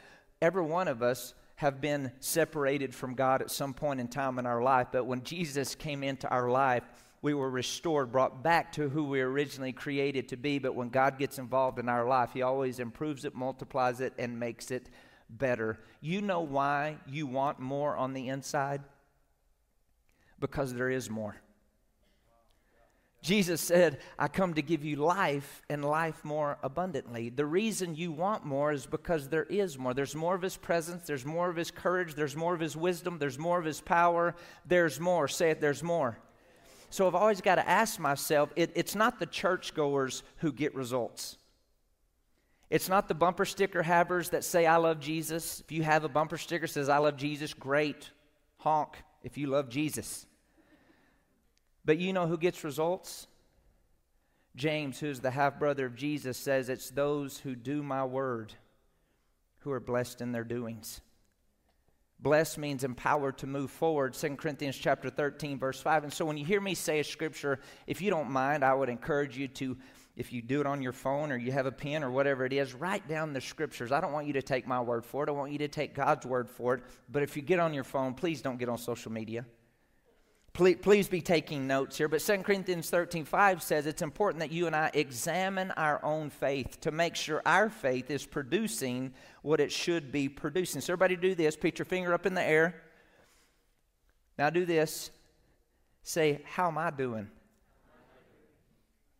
every 0.40 0.62
one 0.62 0.88
of 0.88 1.02
us 1.02 1.35
have 1.57 1.83
been 1.83 2.11
separated 2.19 2.95
from 2.95 3.12
God 3.12 3.43
at 3.43 3.50
some 3.50 3.75
point 3.75 4.00
in 4.00 4.09
time 4.09 4.38
in 4.38 4.47
our 4.47 4.62
life, 4.62 4.87
but 4.90 5.05
when 5.05 5.23
Jesus 5.23 5.75
came 5.75 6.02
into 6.02 6.26
our 6.31 6.49
life, 6.49 6.85
we 7.21 7.35
were 7.35 7.50
restored, 7.50 8.11
brought 8.11 8.43
back 8.43 8.73
to 8.73 8.88
who 8.88 9.05
we 9.05 9.21
originally 9.21 9.75
created 9.75 10.29
to 10.29 10.38
be. 10.38 10.59
But 10.59 10.75
when 10.75 10.88
God 10.88 11.19
gets 11.19 11.38
involved 11.38 11.79
in 11.79 11.90
our 11.90 12.09
life, 12.09 12.31
He 12.33 12.40
always 12.40 12.81
improves 12.81 13.26
it, 13.26 13.35
multiplies 13.35 14.00
it, 14.00 14.14
and 14.17 14.40
makes 14.40 14.71
it 14.71 14.88
better. 15.29 15.79
You 16.00 16.23
know 16.23 16.40
why 16.40 16.97
you 17.07 17.26
want 17.26 17.61
more 17.61 17.99
on 17.99 18.14
the 18.14 18.29
inside? 18.29 18.81
Because 20.40 20.73
there 20.73 20.88
is 20.88 21.11
more. 21.11 21.37
Jesus 23.23 23.61
said, 23.61 23.99
I 24.19 24.29
come 24.29 24.55
to 24.55 24.62
give 24.62 24.83
you 24.83 24.97
life 24.97 25.61
and 25.69 25.85
life 25.85 26.25
more 26.25 26.57
abundantly. 26.62 27.29
The 27.29 27.45
reason 27.45 27.95
you 27.95 28.12
want 28.12 28.47
more 28.47 28.73
is 28.73 28.87
because 28.87 29.29
there 29.29 29.45
is 29.45 29.79
more. 29.79 29.93
There's 29.93 30.15
more 30.15 30.35
of 30.35 30.41
His 30.41 30.57
presence, 30.57 31.07
there's 31.07 31.27
more 31.27 31.50
of 31.50 31.57
His 31.57 31.71
courage, 31.71 32.15
there's 32.15 32.35
more 32.35 32.55
of 32.55 32.61
His 32.61 32.77
wisdom, 32.77 33.19
there's 33.19 33.39
more 33.39 33.59
of 33.59 33.67
His 33.67 33.81
power. 33.81 34.35
There's 34.65 34.99
more. 34.99 35.29
Say 35.29 35.50
it, 35.50 35.61
there's 35.61 35.83
more. 35.83 36.19
So 36.89 37.07
I've 37.07 37.15
always 37.15 37.43
got 37.43 37.57
to 37.57 37.69
ask 37.69 38.00
myself 38.00 38.53
it, 38.57 38.73
it's 38.75 38.95
not 38.95 39.19
the 39.19 39.27
churchgoers 39.27 40.23
who 40.39 40.50
get 40.50 40.75
results. 40.75 41.37
It's 42.71 42.89
not 42.89 43.07
the 43.07 43.15
bumper 43.15 43.45
sticker 43.45 43.83
havers 43.83 44.31
that 44.31 44.45
say, 44.45 44.65
I 44.65 44.77
love 44.77 45.00
Jesus. 45.00 45.61
If 45.61 45.73
you 45.73 45.83
have 45.83 46.05
a 46.05 46.09
bumper 46.09 46.39
sticker 46.39 46.69
says, 46.69 46.89
I 46.89 46.99
love 46.99 47.17
Jesus, 47.17 47.53
great. 47.53 48.11
Honk 48.59 48.97
if 49.23 49.37
you 49.37 49.49
love 49.49 49.69
Jesus. 49.69 50.27
But 51.85 51.99
you 51.99 52.13
know 52.13 52.27
who 52.27 52.39
gets 52.39 52.65
results? 52.65 53.27
James, 54.57 54.99
who's 54.99 55.21
the 55.21 55.31
half 55.31 55.59
brother 55.59 55.87
of 55.87 55.95
Jesus, 55.95 56.37
says 56.37 56.69
it's 56.69 56.91
those 56.91 57.39
who 57.39 57.55
do 57.55 57.83
my 57.83 58.05
word 58.05 58.55
who 59.61 59.71
are 59.71 59.81
blessed 59.81 60.21
in 60.21 60.33
their 60.33 60.45
doings. 60.45 61.01
Blessed 62.19 62.59
means 62.59 62.85
empowered 62.85 63.39
to 63.39 63.47
move 63.47 63.71
forward. 63.71 64.13
2 64.13 64.37
Corinthians 64.37 64.77
chapter 64.77 65.09
13, 65.09 65.59
verse 65.59 65.81
5. 65.81 66.05
And 66.05 66.13
so 66.13 66.27
when 66.27 66.37
you 66.37 66.45
hear 66.45 66.61
me 66.61 66.75
say 66.75 67.01
a 67.01 67.05
scripture, 67.05 67.61
if 67.87 68.03
you 68.03 68.11
don't 68.11 68.31
mind, 68.31 68.63
I 68.63 68.75
would 68.75 68.91
encourage 68.91 69.39
you 69.39 69.49
to, 69.49 69.79
if 70.17 70.31
you 70.31 70.43
do 70.43 70.61
it 70.61 70.67
on 70.67 70.83
your 70.83 70.93
phone 70.93 71.33
or 71.33 71.39
you 71.39 71.53
have 71.53 71.65
a 71.65 71.73
pen 71.73 72.05
or 72.05 72.11
whatever 72.11 72.45
it 72.45 72.53
is, 72.53 72.75
write 72.75 73.09
down 73.09 73.33
the 73.33 73.41
scriptures. 73.41 73.91
I 73.91 74.03
don't 74.03 74.13
want 74.13 74.27
you 74.27 74.35
to 74.35 74.43
take 74.43 74.67
my 74.67 74.81
word 74.83 75.07
for 75.07 75.23
it. 75.25 75.31
I 75.31 75.33
want 75.33 75.53
you 75.53 75.59
to 75.59 75.69
take 75.69 75.95
God's 75.95 76.27
word 76.27 76.51
for 76.51 76.75
it. 76.75 76.83
But 77.11 77.23
if 77.23 77.37
you 77.37 77.43
get 77.43 77.59
on 77.59 77.73
your 77.73 77.85
phone, 77.85 78.13
please 78.13 78.43
don't 78.43 78.59
get 78.59 78.69
on 78.69 78.77
social 78.77 79.13
media. 79.13 79.47
Please, 80.52 80.78
please 80.83 81.09
be 81.09 81.21
taking 81.21 81.66
notes 81.66 81.97
here. 81.97 82.09
But 82.09 82.21
2 82.21 82.38
Corinthians 82.38 82.90
13 82.90 83.25
5 83.25 83.62
says 83.62 83.87
it's 83.87 84.02
important 84.02 84.40
that 84.40 84.50
you 84.50 84.66
and 84.66 84.75
I 84.75 84.90
examine 84.95 85.71
our 85.73 86.04
own 86.04 86.30
faith 86.30 86.80
to 86.80 86.90
make 86.90 87.14
sure 87.14 87.40
our 87.47 87.71
faith 87.71 88.11
is 88.11 88.26
producing 88.26 89.14
what 89.42 89.61
it 89.61 89.71
should 89.71 90.11
be 90.11 90.28
producing. 90.28 90.80
So, 90.80 90.92
everybody 90.92 91.16
do 91.16 91.35
this. 91.35 91.57
Put 91.57 91.78
your 91.78 91.87
finger 91.87 92.12
up 92.12 92.26
in 92.26 92.35
the 92.35 92.42
air. 92.42 92.75
Now, 94.38 94.50
do 94.50 94.64
this. 94.64 95.11
Say, 96.02 96.42
How 96.45 96.69
am 96.69 96.78
I 96.78 96.90
doing? 96.90 97.30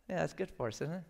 Yeah, 0.09 0.17
that's 0.17 0.33
good 0.33 0.49
for 0.49 0.67
us, 0.67 0.81
isn't 0.81 0.93
it? 0.93 1.03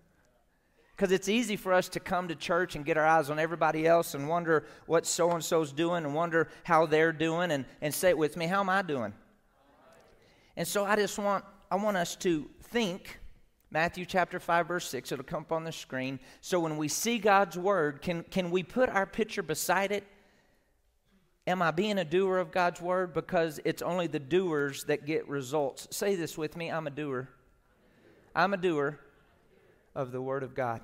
Because 0.95 1.11
it's 1.11 1.29
easy 1.29 1.55
for 1.55 1.73
us 1.73 1.89
to 1.89 1.99
come 1.99 2.27
to 2.27 2.35
church 2.35 2.75
and 2.75 2.85
get 2.85 2.95
our 2.95 3.05
eyes 3.05 3.31
on 3.31 3.39
everybody 3.39 3.87
else 3.87 4.13
and 4.13 4.29
wonder 4.29 4.65
what 4.85 5.07
so 5.07 5.31
and 5.31 5.43
so's 5.43 5.71
doing 5.71 6.05
and 6.05 6.13
wonder 6.13 6.47
how 6.63 6.85
they're 6.85 7.11
doing 7.11 7.49
and, 7.49 7.65
and 7.81 7.91
say 7.91 8.09
it 8.09 8.17
with 8.19 8.37
me, 8.37 8.45
How 8.45 8.59
am 8.59 8.69
I 8.69 8.83
doing? 8.83 9.13
And 10.55 10.67
so 10.67 10.85
I 10.85 10.95
just 10.95 11.17
want 11.17 11.45
I 11.69 11.75
want 11.75 11.97
us 11.97 12.15
to 12.17 12.49
think 12.63 13.19
Matthew 13.69 14.05
chapter 14.05 14.39
5 14.39 14.67
verse 14.67 14.89
6 14.89 15.11
it'll 15.11 15.23
come 15.23 15.43
up 15.43 15.51
on 15.51 15.63
the 15.63 15.71
screen. 15.71 16.19
So 16.41 16.59
when 16.59 16.77
we 16.77 16.87
see 16.87 17.17
God's 17.17 17.57
word, 17.57 18.01
can 18.01 18.23
can 18.23 18.51
we 18.51 18.63
put 18.63 18.89
our 18.89 19.05
picture 19.05 19.43
beside 19.43 19.91
it? 19.91 20.05
Am 21.47 21.61
I 21.61 21.71
being 21.71 21.97
a 21.97 22.05
doer 22.05 22.37
of 22.37 22.51
God's 22.51 22.81
word 22.81 23.13
because 23.13 23.59
it's 23.65 23.81
only 23.81 24.07
the 24.07 24.19
doers 24.19 24.83
that 24.85 25.05
get 25.05 25.27
results. 25.27 25.87
Say 25.89 26.15
this 26.15 26.37
with 26.37 26.55
me, 26.55 26.69
I'm 26.69 26.85
a 26.85 26.91
doer. 26.91 27.29
I'm 28.35 28.53
a 28.53 28.57
doer 28.57 28.99
of 29.95 30.11
the 30.11 30.21
word 30.21 30.43
of 30.43 30.53
God. 30.53 30.81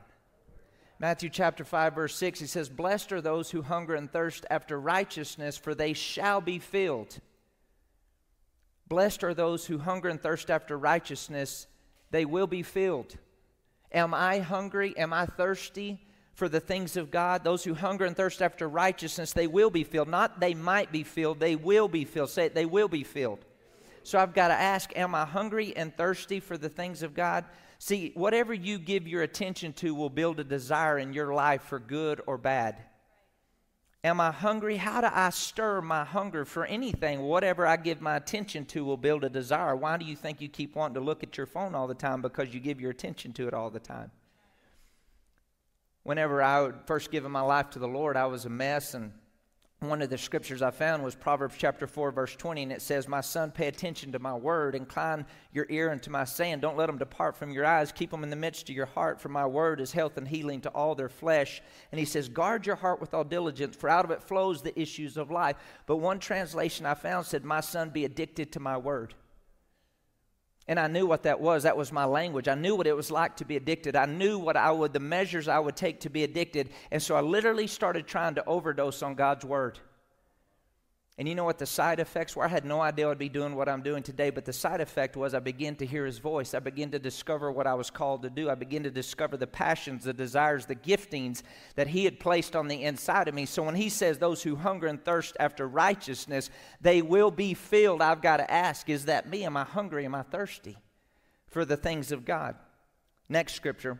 Matthew 0.99 1.29
chapter 1.29 1.63
5 1.63 1.93
verse 1.93 2.15
6 2.15 2.39
he 2.39 2.47
says, 2.47 2.69
"Blessed 2.69 3.11
are 3.11 3.21
those 3.21 3.51
who 3.51 3.61
hunger 3.61 3.93
and 3.93 4.11
thirst 4.11 4.45
after 4.49 4.79
righteousness, 4.79 5.57
for 5.57 5.75
they 5.75 5.93
shall 5.93 6.41
be 6.41 6.57
filled." 6.57 7.19
Blessed 8.87 9.23
are 9.23 9.33
those 9.33 9.65
who 9.65 9.79
hunger 9.79 10.09
and 10.09 10.21
thirst 10.21 10.49
after 10.49 10.77
righteousness, 10.77 11.67
they 12.11 12.25
will 12.25 12.47
be 12.47 12.63
filled. 12.63 13.17
Am 13.91 14.13
I 14.13 14.39
hungry? 14.39 14.97
Am 14.97 15.13
I 15.13 15.25
thirsty 15.25 15.99
for 16.33 16.47
the 16.47 16.59
things 16.59 16.95
of 16.95 17.11
God? 17.11 17.43
Those 17.43 17.63
who 17.63 17.73
hunger 17.73 18.05
and 18.05 18.15
thirst 18.15 18.41
after 18.41 18.67
righteousness, 18.67 19.33
they 19.33 19.47
will 19.47 19.69
be 19.69 19.83
filled. 19.83 20.07
Not 20.07 20.39
they 20.39 20.53
might 20.53 20.91
be 20.91 21.03
filled, 21.03 21.39
they 21.39 21.55
will 21.55 21.87
be 21.87 22.05
filled. 22.05 22.29
Say 22.29 22.45
it, 22.45 22.55
they 22.55 22.65
will 22.65 22.87
be 22.87 23.03
filled. 23.03 23.39
So 24.03 24.17
I've 24.19 24.33
got 24.33 24.47
to 24.49 24.53
ask, 24.53 24.95
am 24.95 25.13
I 25.13 25.25
hungry 25.25 25.75
and 25.75 25.95
thirsty 25.95 26.39
for 26.39 26.57
the 26.57 26.69
things 26.69 27.03
of 27.03 27.13
God? 27.13 27.43
See, 27.79 28.11
whatever 28.15 28.53
you 28.53 28.79
give 28.79 29.07
your 29.07 29.21
attention 29.21 29.73
to 29.73 29.93
will 29.93 30.09
build 30.09 30.39
a 30.39 30.45
desire 30.45 30.97
in 30.97 31.11
your 31.11 31.33
life 31.33 31.63
for 31.63 31.77
good 31.77 32.21
or 32.25 32.37
bad. 32.37 32.77
Am 34.03 34.21
I 34.21 34.31
hungry? 34.31 34.77
How 34.77 35.01
do 35.01 35.09
I 35.11 35.31
stir 35.31 35.81
my 35.81 36.05
hunger 36.05 36.45
for 36.45 36.65
anything? 36.65 37.21
Whatever 37.23 37.65
I 37.65 37.77
give 37.77 37.99
my 37.99 38.15
attention 38.15 38.65
to 38.65 38.85
will 38.85 38.97
build 38.97 39.23
a 39.23 39.29
desire. 39.29 39.75
Why 39.75 39.97
do 39.97 40.05
you 40.05 40.15
think 40.15 40.39
you 40.39 40.47
keep 40.47 40.75
wanting 40.75 40.95
to 40.95 41.01
look 41.01 41.23
at 41.23 41.35
your 41.35 41.47
phone 41.47 41.75
all 41.75 41.87
the 41.87 41.95
time? 41.95 42.21
Because 42.21 42.53
you 42.53 42.59
give 42.59 42.79
your 42.79 42.91
attention 42.91 43.33
to 43.33 43.47
it 43.47 43.53
all 43.53 43.69
the 43.69 43.79
time. 43.79 44.11
Whenever 46.03 46.41
I 46.41 46.61
would 46.61 46.75
first 46.85 47.11
given 47.11 47.31
my 47.31 47.41
life 47.41 47.71
to 47.71 47.79
the 47.79 47.87
Lord, 47.87 48.15
I 48.15 48.27
was 48.27 48.45
a 48.45 48.49
mess 48.49 48.93
and 48.93 49.11
one 49.79 50.01
of 50.01 50.09
the 50.09 50.17
scriptures 50.17 50.63
I 50.63 50.71
found 50.71 51.03
was 51.03 51.13
Proverbs 51.13 51.53
chapter 51.55 51.85
4, 51.85 52.11
verse 52.11 52.35
20, 52.35 52.63
and 52.63 52.71
it 52.71 52.81
says, 52.81 53.07
My 53.07 53.21
son, 53.21 53.51
pay 53.51 53.67
attention 53.67 54.11
to 54.11 54.17
my 54.17 54.33
word, 54.33 54.73
incline 54.73 55.23
your 55.53 55.67
ear 55.69 55.91
unto 55.91 56.09
my 56.09 56.23
saying. 56.23 56.61
Don't 56.61 56.77
let 56.77 56.87
them 56.87 56.97
depart 56.97 57.37
from 57.37 57.51
your 57.51 57.63
eyes, 57.63 57.91
keep 57.91 58.09
them 58.09 58.23
in 58.23 58.31
the 58.31 58.35
midst 58.35 58.69
of 58.69 58.75
your 58.75 58.87
heart, 58.87 59.21
for 59.21 59.29
my 59.29 59.45
word 59.45 59.79
is 59.79 59.91
health 59.91 60.17
and 60.17 60.27
healing 60.27 60.61
to 60.61 60.69
all 60.69 60.95
their 60.95 61.09
flesh. 61.09 61.61
And 61.91 61.99
he 61.99 62.05
says, 62.05 62.27
Guard 62.27 62.65
your 62.65 62.75
heart 62.75 62.99
with 62.99 63.13
all 63.13 63.23
diligence, 63.23 63.75
for 63.75 63.87
out 63.87 64.03
of 64.03 64.09
it 64.09 64.23
flows 64.23 64.63
the 64.63 64.77
issues 64.79 65.15
of 65.15 65.29
life. 65.29 65.57
But 65.85 65.97
one 65.97 66.17
translation 66.17 66.87
I 66.87 66.95
found 66.95 67.27
said, 67.27 67.45
My 67.45 67.61
son, 67.61 67.91
be 67.91 68.03
addicted 68.03 68.51
to 68.53 68.59
my 68.59 68.77
word. 68.77 69.13
And 70.67 70.79
I 70.79 70.87
knew 70.87 71.05
what 71.05 71.23
that 71.23 71.39
was. 71.39 71.63
That 71.63 71.77
was 71.77 71.91
my 71.91 72.03
language. 72.03 72.47
I 72.47 72.55
knew 72.55 72.75
what 72.75 72.87
it 72.87 72.95
was 72.95 73.09
like 73.09 73.37
to 73.37 73.45
be 73.45 73.55
addicted. 73.55 73.95
I 73.95 74.05
knew 74.05 74.37
what 74.37 74.57
I 74.57 74.71
would, 74.71 74.91
the 74.91 74.99
measures 74.99 75.47
I 75.47 75.59
would 75.59 75.77
take 75.77 76.01
to 76.01 76.09
be 76.09 76.23
addicted. 76.23 76.71
And 76.91 77.01
so 77.01 77.15
I 77.15 77.21
literally 77.21 77.67
started 77.67 78.05
trying 78.05 78.35
to 78.35 78.45
overdose 78.45 79.01
on 79.01 79.15
God's 79.15 79.45
word. 79.45 79.79
And 81.19 81.27
you 81.27 81.33
know 81.33 81.45
what 81.45 81.57
the 81.57 81.65
side 81.65 81.99
effects 81.99 82.35
were? 82.35 82.45
I 82.45 82.47
had 82.47 82.63
no 82.63 82.79
idea 82.79 83.09
I'd 83.09 83.17
be 83.17 83.27
doing 83.27 83.55
what 83.55 83.67
I'm 83.67 83.81
doing 83.81 84.03
today, 84.03 84.29
but 84.29 84.45
the 84.45 84.53
side 84.53 84.81
effect 84.81 85.17
was 85.17 85.33
I 85.33 85.39
began 85.39 85.75
to 85.77 85.85
hear 85.85 86.05
his 86.05 86.19
voice. 86.19 86.53
I 86.53 86.59
began 86.59 86.91
to 86.91 86.99
discover 86.99 87.51
what 87.51 87.65
I 87.65 87.73
was 87.73 87.89
called 87.89 88.21
to 88.21 88.29
do. 88.29 88.51
I 88.51 88.55
began 88.55 88.83
to 88.83 88.91
discover 88.91 89.35
the 89.35 89.47
passions, 89.47 90.03
the 90.03 90.13
desires, 90.13 90.67
the 90.67 90.75
giftings 90.75 91.41
that 91.73 91.87
he 91.87 92.05
had 92.05 92.19
placed 92.19 92.55
on 92.55 92.67
the 92.67 92.83
inside 92.83 93.27
of 93.27 93.33
me. 93.33 93.47
So 93.47 93.63
when 93.63 93.73
he 93.73 93.89
says, 93.89 94.19
Those 94.19 94.43
who 94.43 94.57
hunger 94.57 94.85
and 94.85 95.03
thirst 95.03 95.35
after 95.39 95.67
righteousness, 95.67 96.51
they 96.81 97.01
will 97.01 97.31
be 97.31 97.55
filled, 97.55 98.03
I've 98.03 98.21
got 98.21 98.37
to 98.37 98.51
ask, 98.51 98.87
Is 98.87 99.05
that 99.05 99.27
me? 99.27 99.43
Am 99.43 99.57
I 99.57 99.63
hungry? 99.63 100.05
Am 100.05 100.13
I 100.13 100.21
thirsty 100.21 100.77
for 101.47 101.65
the 101.65 101.77
things 101.77 102.11
of 102.11 102.25
God? 102.25 102.55
Next 103.27 103.53
scripture. 103.55 103.99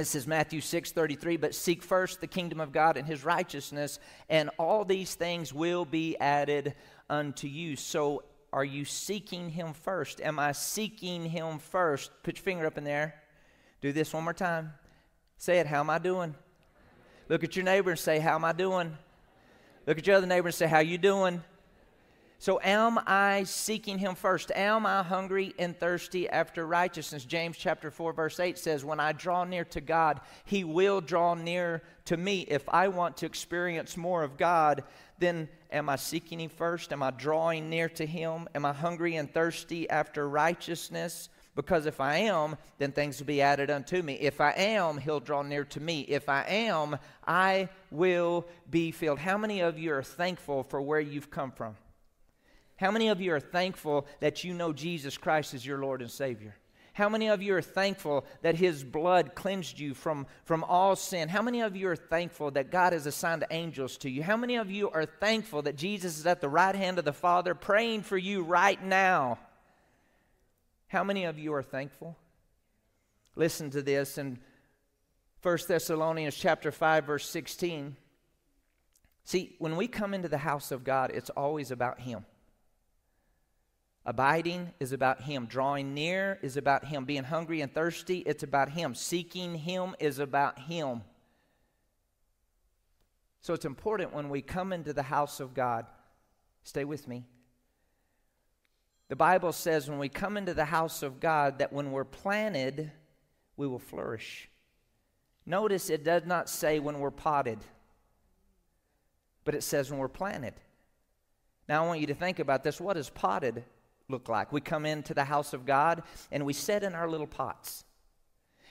It 0.00 0.06
says 0.06 0.26
Matthew 0.26 0.60
6 0.60 0.92
33, 0.92 1.36
but 1.36 1.54
seek 1.54 1.82
first 1.82 2.20
the 2.20 2.26
kingdom 2.26 2.60
of 2.60 2.72
God 2.72 2.96
and 2.96 3.06
his 3.06 3.24
righteousness, 3.24 3.98
and 4.28 4.50
all 4.58 4.84
these 4.84 5.14
things 5.14 5.52
will 5.52 5.84
be 5.84 6.16
added 6.18 6.74
unto 7.08 7.46
you. 7.46 7.76
So, 7.76 8.24
are 8.52 8.64
you 8.64 8.84
seeking 8.84 9.50
him 9.50 9.74
first? 9.74 10.20
Am 10.20 10.38
I 10.38 10.52
seeking 10.52 11.26
him 11.26 11.58
first? 11.58 12.10
Put 12.22 12.36
your 12.36 12.42
finger 12.42 12.66
up 12.66 12.78
in 12.78 12.84
there. 12.84 13.14
Do 13.80 13.92
this 13.92 14.12
one 14.12 14.24
more 14.24 14.32
time. 14.34 14.72
Say 15.36 15.58
it, 15.58 15.66
how 15.66 15.80
am 15.80 15.90
I 15.90 15.98
doing? 15.98 16.34
Look 17.28 17.44
at 17.44 17.54
your 17.54 17.64
neighbor 17.64 17.90
and 17.90 17.98
say, 17.98 18.18
How 18.18 18.34
am 18.34 18.44
I 18.44 18.52
doing? 18.52 18.96
Look 19.86 19.98
at 19.98 20.06
your 20.06 20.16
other 20.16 20.26
neighbor 20.26 20.48
and 20.48 20.54
say, 20.54 20.66
How 20.66 20.80
you 20.80 20.98
doing? 20.98 21.42
So, 22.40 22.58
am 22.64 22.98
I 23.06 23.42
seeking 23.44 23.98
Him 23.98 24.14
first? 24.14 24.50
Am 24.52 24.86
I 24.86 25.02
hungry 25.02 25.52
and 25.58 25.78
thirsty 25.78 26.26
after 26.26 26.66
righteousness? 26.66 27.26
James 27.26 27.58
chapter 27.58 27.90
4, 27.90 28.14
verse 28.14 28.40
8 28.40 28.56
says, 28.56 28.82
When 28.82 28.98
I 28.98 29.12
draw 29.12 29.44
near 29.44 29.66
to 29.66 29.82
God, 29.82 30.22
He 30.46 30.64
will 30.64 31.02
draw 31.02 31.34
near 31.34 31.82
to 32.06 32.16
me. 32.16 32.46
If 32.48 32.66
I 32.70 32.88
want 32.88 33.18
to 33.18 33.26
experience 33.26 33.94
more 33.94 34.22
of 34.22 34.38
God, 34.38 34.84
then 35.18 35.50
am 35.70 35.90
I 35.90 35.96
seeking 35.96 36.40
Him 36.40 36.48
first? 36.48 36.94
Am 36.94 37.02
I 37.02 37.10
drawing 37.10 37.68
near 37.68 37.90
to 37.90 38.06
Him? 38.06 38.48
Am 38.54 38.64
I 38.64 38.72
hungry 38.72 39.16
and 39.16 39.30
thirsty 39.30 39.90
after 39.90 40.26
righteousness? 40.26 41.28
Because 41.54 41.84
if 41.84 42.00
I 42.00 42.16
am, 42.16 42.56
then 42.78 42.92
things 42.92 43.18
will 43.18 43.26
be 43.26 43.42
added 43.42 43.70
unto 43.70 44.00
me. 44.00 44.14
If 44.14 44.40
I 44.40 44.52
am, 44.52 44.96
He'll 44.96 45.20
draw 45.20 45.42
near 45.42 45.66
to 45.66 45.80
me. 45.80 46.06
If 46.08 46.30
I 46.30 46.44
am, 46.44 46.96
I 47.26 47.68
will 47.90 48.46
be 48.70 48.92
filled. 48.92 49.18
How 49.18 49.36
many 49.36 49.60
of 49.60 49.78
you 49.78 49.92
are 49.92 50.02
thankful 50.02 50.62
for 50.62 50.80
where 50.80 51.00
you've 51.00 51.30
come 51.30 51.50
from? 51.50 51.76
How 52.80 52.90
many 52.90 53.08
of 53.08 53.20
you 53.20 53.34
are 53.34 53.40
thankful 53.40 54.06
that 54.20 54.42
you 54.42 54.54
know 54.54 54.72
Jesus 54.72 55.18
Christ 55.18 55.52
is 55.52 55.66
your 55.66 55.80
Lord 55.80 56.00
and 56.00 56.10
Savior? 56.10 56.56
How 56.94 57.10
many 57.10 57.28
of 57.28 57.42
you 57.42 57.54
are 57.54 57.60
thankful 57.60 58.24
that 58.40 58.54
His 58.54 58.82
blood 58.84 59.34
cleansed 59.34 59.78
you 59.78 59.92
from, 59.92 60.26
from 60.46 60.64
all 60.64 60.96
sin? 60.96 61.28
How 61.28 61.42
many 61.42 61.60
of 61.60 61.76
you 61.76 61.90
are 61.90 61.96
thankful 61.96 62.52
that 62.52 62.70
God 62.70 62.94
has 62.94 63.04
assigned 63.04 63.44
angels 63.50 63.98
to 63.98 64.08
you? 64.08 64.22
How 64.22 64.38
many 64.38 64.56
of 64.56 64.70
you 64.70 64.88
are 64.88 65.04
thankful 65.04 65.60
that 65.62 65.76
Jesus 65.76 66.18
is 66.18 66.26
at 66.26 66.40
the 66.40 66.48
right 66.48 66.74
hand 66.74 66.98
of 66.98 67.04
the 67.04 67.12
Father 67.12 67.54
praying 67.54 68.00
for 68.00 68.16
you 68.16 68.44
right 68.44 68.82
now? 68.82 69.38
How 70.88 71.04
many 71.04 71.24
of 71.24 71.38
you 71.38 71.52
are 71.52 71.62
thankful? 71.62 72.16
Listen 73.36 73.68
to 73.72 73.82
this 73.82 74.16
in 74.16 74.38
1 75.42 75.58
Thessalonians 75.68 76.34
chapter 76.34 76.72
5 76.72 77.04
verse 77.04 77.28
16. 77.28 77.94
See, 79.24 79.54
when 79.58 79.76
we 79.76 79.86
come 79.86 80.14
into 80.14 80.28
the 80.28 80.38
house 80.38 80.72
of 80.72 80.82
God, 80.82 81.10
it's 81.12 81.28
always 81.28 81.70
about 81.70 82.00
him. 82.00 82.24
Abiding 84.10 84.72
is 84.80 84.90
about 84.90 85.22
Him. 85.22 85.46
Drawing 85.46 85.94
near 85.94 86.40
is 86.42 86.56
about 86.56 86.84
Him. 86.84 87.04
Being 87.04 87.22
hungry 87.22 87.60
and 87.60 87.72
thirsty, 87.72 88.24
it's 88.26 88.42
about 88.42 88.70
Him. 88.70 88.92
Seeking 88.92 89.54
Him 89.54 89.94
is 90.00 90.18
about 90.18 90.58
Him. 90.58 91.02
So 93.40 93.54
it's 93.54 93.64
important 93.64 94.12
when 94.12 94.28
we 94.28 94.42
come 94.42 94.72
into 94.72 94.92
the 94.92 95.04
house 95.04 95.38
of 95.38 95.54
God. 95.54 95.86
Stay 96.64 96.84
with 96.84 97.06
me. 97.06 97.24
The 99.10 99.14
Bible 99.14 99.52
says 99.52 99.88
when 99.88 100.00
we 100.00 100.08
come 100.08 100.36
into 100.36 100.54
the 100.54 100.64
house 100.64 101.04
of 101.04 101.20
God 101.20 101.60
that 101.60 101.72
when 101.72 101.92
we're 101.92 102.02
planted, 102.02 102.90
we 103.56 103.68
will 103.68 103.78
flourish. 103.78 104.48
Notice 105.46 105.88
it 105.88 106.02
does 106.02 106.26
not 106.26 106.48
say 106.48 106.80
when 106.80 106.98
we're 106.98 107.12
potted, 107.12 107.60
but 109.44 109.54
it 109.54 109.62
says 109.62 109.88
when 109.88 110.00
we're 110.00 110.08
planted. 110.08 110.54
Now 111.68 111.84
I 111.84 111.86
want 111.86 112.00
you 112.00 112.08
to 112.08 112.14
think 112.14 112.40
about 112.40 112.64
this. 112.64 112.80
What 112.80 112.96
is 112.96 113.08
potted? 113.08 113.62
Look 114.10 114.28
like. 114.28 114.52
We 114.52 114.60
come 114.60 114.84
into 114.84 115.14
the 115.14 115.24
house 115.24 115.52
of 115.52 115.64
God 115.64 116.02
and 116.30 116.44
we 116.44 116.52
sit 116.52 116.82
in 116.82 116.94
our 116.94 117.08
little 117.08 117.26
pots. 117.26 117.84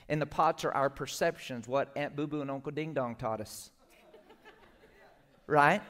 And 0.08 0.20
the 0.20 0.26
pots 0.26 0.64
are 0.64 0.72
our 0.72 0.90
perceptions, 0.90 1.68
what 1.68 1.92
Aunt 1.96 2.16
Boo 2.16 2.26
Boo 2.26 2.40
and 2.40 2.50
Uncle 2.50 2.72
Ding 2.72 2.94
Dong 2.94 3.14
taught 3.14 3.40
us. 3.40 3.70
right? 5.46 5.82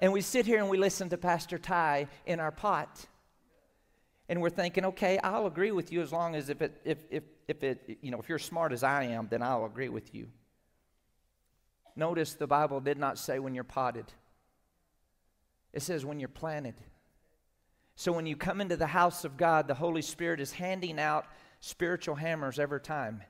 And 0.00 0.12
we 0.12 0.20
sit 0.20 0.46
here 0.46 0.58
and 0.58 0.68
we 0.68 0.78
listen 0.78 1.08
to 1.10 1.16
Pastor 1.16 1.58
Ty 1.58 2.08
in 2.26 2.40
our 2.40 2.50
pot. 2.50 3.06
And 4.28 4.42
we're 4.42 4.50
thinking, 4.50 4.84
okay, 4.86 5.18
I'll 5.18 5.46
agree 5.46 5.70
with 5.70 5.92
you 5.92 6.02
as 6.02 6.12
long 6.12 6.34
as 6.34 6.50
if 6.50 6.60
it, 6.60 6.80
if, 6.84 6.98
if, 7.10 7.22
if 7.46 7.62
it, 7.62 7.98
you 8.02 8.10
know, 8.10 8.18
if 8.18 8.28
you're 8.28 8.38
smart 8.38 8.72
as 8.72 8.82
I 8.82 9.04
am, 9.04 9.28
then 9.30 9.42
I'll 9.42 9.64
agree 9.64 9.88
with 9.88 10.14
you. 10.14 10.28
Notice 11.96 12.34
the 12.34 12.46
Bible 12.46 12.80
did 12.80 12.98
not 12.98 13.18
say 13.18 13.38
when 13.38 13.54
you're 13.54 13.64
potted. 13.64 14.06
It 15.72 15.82
says 15.82 16.04
when 16.04 16.20
you're 16.20 16.28
planted. 16.28 16.74
So 17.98 18.12
when 18.12 18.26
you 18.26 18.36
come 18.36 18.60
into 18.60 18.76
the 18.76 18.86
house 18.86 19.24
of 19.24 19.36
God, 19.36 19.66
the 19.66 19.74
Holy 19.74 20.02
Spirit 20.02 20.38
is 20.38 20.52
handing 20.52 21.00
out 21.00 21.26
spiritual 21.58 22.14
hammers 22.14 22.60
every 22.60 22.80
time. 22.80 23.24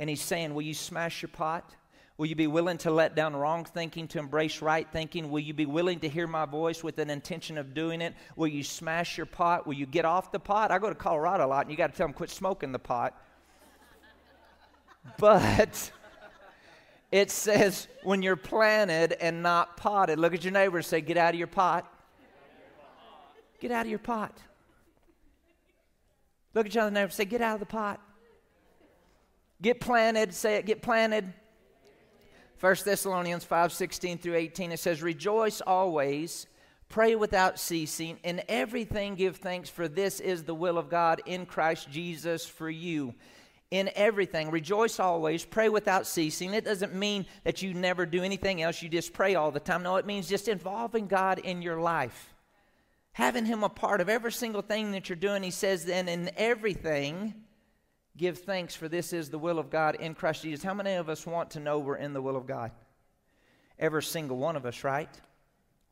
And 0.00 0.10
He's 0.10 0.20
saying, 0.20 0.52
Will 0.52 0.62
you 0.62 0.74
smash 0.74 1.22
your 1.22 1.28
pot? 1.28 1.76
Will 2.16 2.26
you 2.26 2.34
be 2.34 2.48
willing 2.48 2.78
to 2.78 2.90
let 2.90 3.14
down 3.14 3.36
wrong 3.36 3.64
thinking 3.64 4.08
to 4.08 4.18
embrace 4.18 4.60
right 4.60 4.88
thinking? 4.92 5.30
Will 5.30 5.38
you 5.38 5.54
be 5.54 5.66
willing 5.66 6.00
to 6.00 6.08
hear 6.08 6.26
my 6.26 6.46
voice 6.46 6.82
with 6.82 6.98
an 6.98 7.10
intention 7.10 7.56
of 7.58 7.74
doing 7.74 8.00
it? 8.00 8.12
Will 8.34 8.48
you 8.48 8.64
smash 8.64 9.16
your 9.16 9.24
pot? 9.24 9.68
Will 9.68 9.74
you 9.74 9.86
get 9.86 10.04
off 10.04 10.32
the 10.32 10.40
pot? 10.40 10.72
I 10.72 10.80
go 10.80 10.88
to 10.88 10.96
Colorado 10.96 11.46
a 11.46 11.48
lot 11.48 11.66
and 11.66 11.70
you 11.70 11.76
got 11.76 11.92
to 11.92 11.96
tell 11.96 12.08
them 12.08 12.12
quit 12.12 12.30
smoking 12.30 12.72
the 12.72 12.80
pot. 12.80 13.16
but 15.18 15.92
it 17.12 17.30
says 17.30 17.86
when 18.02 18.22
you're 18.22 18.34
planted 18.34 19.12
and 19.12 19.44
not 19.44 19.76
potted. 19.76 20.18
Look 20.18 20.34
at 20.34 20.42
your 20.42 20.52
neighbor 20.52 20.78
and 20.78 20.84
say, 20.84 21.00
Get 21.00 21.16
out 21.16 21.34
of 21.34 21.38
your 21.38 21.46
pot. 21.46 21.94
Get 23.60 23.70
out 23.70 23.86
of 23.86 23.90
your 23.90 23.98
pot. 23.98 24.38
Look 26.54 26.66
at 26.66 26.72
each 26.72 26.76
other 26.76 26.96
and 26.96 27.12
say, 27.12 27.24
Get 27.24 27.40
out 27.40 27.54
of 27.54 27.60
the 27.60 27.66
pot. 27.66 28.00
Get 29.60 29.80
planted. 29.80 30.32
Say 30.34 30.56
it, 30.56 30.66
get 30.66 30.82
planted. 30.82 31.32
1 32.60 32.76
Thessalonians 32.84 33.44
5 33.44 33.72
16 33.72 34.18
through 34.18 34.34
18, 34.34 34.72
it 34.72 34.80
says, 34.80 35.02
Rejoice 35.02 35.60
always, 35.60 36.46
pray 36.88 37.14
without 37.14 37.58
ceasing, 37.58 38.18
in 38.24 38.42
everything 38.48 39.14
give 39.14 39.36
thanks, 39.36 39.68
for 39.68 39.86
this 39.86 40.18
is 40.18 40.42
the 40.42 40.54
will 40.54 40.78
of 40.78 40.88
God 40.88 41.22
in 41.26 41.46
Christ 41.46 41.90
Jesus 41.90 42.44
for 42.44 42.68
you. 42.68 43.14
In 43.70 43.90
everything, 43.94 44.50
rejoice 44.50 44.98
always, 44.98 45.44
pray 45.44 45.68
without 45.68 46.06
ceasing. 46.06 46.54
It 46.54 46.64
doesn't 46.64 46.94
mean 46.94 47.26
that 47.44 47.62
you 47.62 47.74
never 47.74 48.06
do 48.06 48.22
anything 48.24 48.62
else, 48.62 48.82
you 48.82 48.88
just 48.88 49.12
pray 49.12 49.34
all 49.34 49.50
the 49.50 49.60
time. 49.60 49.82
No, 49.82 49.96
it 49.96 50.06
means 50.06 50.28
just 50.28 50.48
involving 50.48 51.06
God 51.06 51.38
in 51.38 51.62
your 51.62 51.80
life 51.80 52.34
having 53.18 53.44
him 53.44 53.64
a 53.64 53.68
part 53.68 54.00
of 54.00 54.08
every 54.08 54.30
single 54.30 54.62
thing 54.62 54.92
that 54.92 55.08
you're 55.08 55.16
doing. 55.16 55.42
He 55.42 55.50
says, 55.50 55.84
then 55.84 56.08
in 56.08 56.30
everything, 56.36 57.34
give 58.16 58.38
thanks, 58.38 58.76
for 58.76 58.88
this 58.88 59.12
is 59.12 59.28
the 59.28 59.40
will 59.40 59.58
of 59.58 59.70
God 59.70 59.96
in 59.96 60.14
Christ 60.14 60.42
Jesus. 60.42 60.62
How 60.62 60.72
many 60.72 60.92
of 60.92 61.08
us 61.08 61.26
want 61.26 61.50
to 61.50 61.60
know 61.60 61.80
we're 61.80 61.96
in 61.96 62.12
the 62.12 62.22
will 62.22 62.36
of 62.36 62.46
God? 62.46 62.70
Every 63.76 64.04
single 64.04 64.36
one 64.36 64.54
of 64.54 64.64
us, 64.64 64.84
right? 64.84 65.10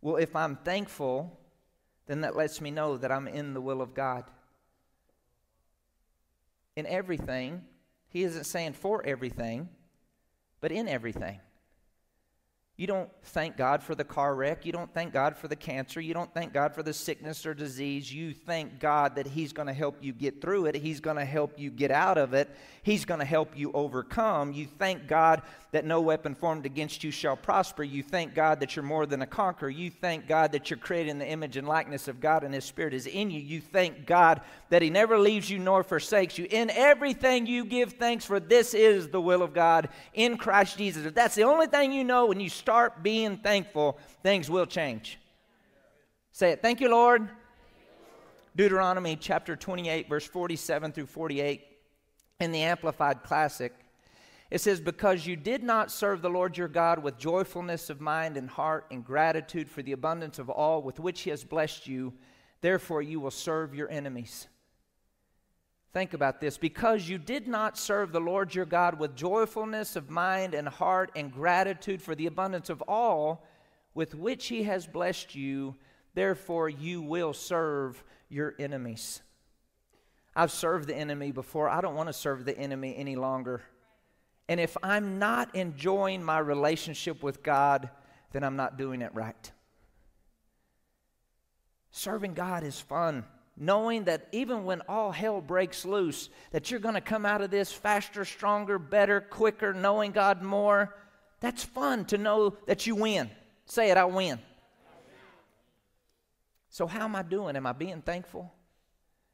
Well, 0.00 0.14
if 0.14 0.36
I'm 0.36 0.54
thankful, 0.54 1.36
then 2.06 2.20
that 2.20 2.36
lets 2.36 2.60
me 2.60 2.70
know 2.70 2.96
that 2.96 3.10
I'm 3.10 3.26
in 3.26 3.54
the 3.54 3.60
will 3.60 3.82
of 3.82 3.92
God. 3.92 4.22
In 6.76 6.86
everything, 6.86 7.64
he 8.08 8.22
isn't 8.22 8.44
saying 8.44 8.74
for 8.74 9.04
everything, 9.04 9.68
but 10.60 10.70
in 10.70 10.86
everything. 10.86 11.40
You 12.76 12.86
don't 12.86 13.08
thank 13.22 13.56
God 13.56 13.82
for 13.82 13.94
the 13.94 14.04
car 14.04 14.34
wreck. 14.34 14.66
You 14.66 14.72
don't 14.72 14.92
thank 14.92 15.10
God 15.10 15.34
for 15.34 15.48
the 15.48 15.56
cancer. 15.56 15.98
You 15.98 16.12
don't 16.12 16.32
thank 16.34 16.52
God 16.52 16.74
for 16.74 16.82
the 16.82 16.92
sickness 16.92 17.46
or 17.46 17.54
disease. 17.54 18.12
You 18.12 18.34
thank 18.34 18.78
God 18.78 19.16
that 19.16 19.26
He's 19.26 19.54
going 19.54 19.68
to 19.68 19.72
help 19.72 19.96
you 20.02 20.12
get 20.12 20.42
through 20.42 20.66
it. 20.66 20.74
He's 20.74 21.00
going 21.00 21.16
to 21.16 21.24
help 21.24 21.58
you 21.58 21.70
get 21.70 21.90
out 21.90 22.18
of 22.18 22.34
it. 22.34 22.54
He's 22.82 23.06
going 23.06 23.20
to 23.20 23.26
help 23.26 23.56
you 23.56 23.72
overcome. 23.72 24.52
You 24.52 24.66
thank 24.66 25.08
God 25.08 25.40
that 25.72 25.86
no 25.86 26.00
weapon 26.02 26.34
formed 26.34 26.66
against 26.66 27.02
you 27.02 27.10
shall 27.10 27.36
prosper. 27.36 27.82
You 27.82 28.02
thank 28.02 28.34
God 28.34 28.60
that 28.60 28.76
you're 28.76 28.82
more 28.82 29.06
than 29.06 29.22
a 29.22 29.26
conqueror. 29.26 29.70
You 29.70 29.90
thank 29.90 30.28
God 30.28 30.52
that 30.52 30.70
you're 30.70 30.78
created 30.78 31.10
in 31.10 31.18
the 31.18 31.28
image 31.28 31.56
and 31.56 31.66
likeness 31.66 32.08
of 32.08 32.20
God 32.20 32.44
and 32.44 32.54
His 32.54 32.64
Spirit 32.64 32.92
is 32.92 33.06
in 33.06 33.30
you. 33.30 33.40
You 33.40 33.60
thank 33.60 34.06
God 34.06 34.42
that 34.68 34.82
He 34.82 34.90
never 34.90 35.18
leaves 35.18 35.50
you 35.50 35.58
nor 35.58 35.82
forsakes 35.82 36.36
you. 36.38 36.46
In 36.50 36.70
everything 36.70 37.46
you 37.46 37.64
give 37.64 37.94
thanks 37.94 38.26
for 38.26 38.38
this 38.38 38.74
is 38.74 39.08
the 39.08 39.20
will 39.20 39.42
of 39.42 39.54
God 39.54 39.88
in 40.12 40.36
Christ 40.36 40.76
Jesus. 40.76 41.06
If 41.06 41.14
that's 41.14 41.34
the 41.34 41.44
only 41.44 41.66
thing 41.66 41.92
you 41.92 42.04
know 42.04 42.26
when 42.26 42.40
you 42.40 42.50
start 42.66 43.00
being 43.00 43.36
thankful, 43.36 43.96
things 44.24 44.50
will 44.50 44.66
change. 44.66 45.20
Say 46.32 46.50
it. 46.50 46.62
Thank 46.62 46.80
you, 46.80 46.90
Lord. 46.90 47.28
Deuteronomy 48.56 49.14
chapter 49.14 49.54
28, 49.54 50.08
verse 50.08 50.26
47 50.26 50.90
through 50.90 51.06
48 51.06 51.64
in 52.40 52.50
the 52.50 52.62
Amplified 52.62 53.22
Classic. 53.22 53.72
It 54.50 54.60
says, 54.60 54.80
Because 54.80 55.28
you 55.28 55.36
did 55.36 55.62
not 55.62 55.92
serve 55.92 56.22
the 56.22 56.28
Lord 56.28 56.58
your 56.58 56.66
God 56.66 57.00
with 57.00 57.16
joyfulness 57.18 57.88
of 57.88 58.00
mind 58.00 58.36
and 58.36 58.50
heart 58.50 58.86
and 58.90 59.04
gratitude 59.04 59.70
for 59.70 59.82
the 59.82 59.92
abundance 59.92 60.40
of 60.40 60.50
all 60.50 60.82
with 60.82 60.98
which 60.98 61.20
he 61.20 61.30
has 61.30 61.44
blessed 61.44 61.86
you, 61.86 62.14
therefore 62.62 63.00
you 63.00 63.20
will 63.20 63.30
serve 63.30 63.76
your 63.76 63.88
enemies. 63.92 64.48
Think 65.96 66.12
about 66.12 66.42
this. 66.42 66.58
Because 66.58 67.08
you 67.08 67.16
did 67.16 67.48
not 67.48 67.78
serve 67.78 68.12
the 68.12 68.20
Lord 68.20 68.54
your 68.54 68.66
God 68.66 68.98
with 68.98 69.16
joyfulness 69.16 69.96
of 69.96 70.10
mind 70.10 70.52
and 70.52 70.68
heart 70.68 71.10
and 71.16 71.32
gratitude 71.32 72.02
for 72.02 72.14
the 72.14 72.26
abundance 72.26 72.68
of 72.68 72.82
all 72.82 73.46
with 73.94 74.14
which 74.14 74.48
he 74.48 74.64
has 74.64 74.86
blessed 74.86 75.34
you, 75.34 75.74
therefore 76.12 76.68
you 76.68 77.00
will 77.00 77.32
serve 77.32 78.04
your 78.28 78.54
enemies. 78.58 79.22
I've 80.34 80.52
served 80.52 80.86
the 80.86 80.94
enemy 80.94 81.32
before. 81.32 81.70
I 81.70 81.80
don't 81.80 81.94
want 81.94 82.10
to 82.10 82.12
serve 82.12 82.44
the 82.44 82.58
enemy 82.58 82.94
any 82.94 83.16
longer. 83.16 83.62
And 84.50 84.60
if 84.60 84.76
I'm 84.82 85.18
not 85.18 85.54
enjoying 85.54 86.22
my 86.22 86.40
relationship 86.40 87.22
with 87.22 87.42
God, 87.42 87.88
then 88.32 88.44
I'm 88.44 88.56
not 88.56 88.76
doing 88.76 89.00
it 89.00 89.14
right. 89.14 89.50
Serving 91.90 92.34
God 92.34 92.64
is 92.64 92.78
fun 92.78 93.24
knowing 93.56 94.04
that 94.04 94.28
even 94.32 94.64
when 94.64 94.82
all 94.88 95.12
hell 95.12 95.40
breaks 95.40 95.84
loose, 95.84 96.28
that 96.50 96.70
you're 96.70 96.80
going 96.80 96.94
to 96.94 97.00
come 97.00 97.24
out 97.24 97.40
of 97.40 97.50
this 97.50 97.72
faster, 97.72 98.24
stronger, 98.24 98.78
better, 98.78 99.20
quicker, 99.20 99.72
knowing 99.72 100.12
God 100.12 100.42
more. 100.42 100.94
That's 101.40 101.64
fun 101.64 102.04
to 102.06 102.18
know 102.18 102.56
that 102.66 102.86
you 102.86 102.94
win. 102.94 103.30
Say 103.64 103.90
it, 103.90 103.96
I 103.96 104.04
win. 104.04 104.38
So, 106.68 106.86
how 106.86 107.04
am 107.04 107.16
I 107.16 107.22
doing? 107.22 107.56
Am 107.56 107.66
I 107.66 107.72
being 107.72 108.02
thankful? 108.02 108.52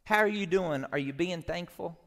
How 0.04 0.18
are 0.18 0.28
you 0.28 0.46
doing? 0.46 0.84
Are 0.92 0.98
you 0.98 1.12
being 1.12 1.42
thankful? 1.42 1.98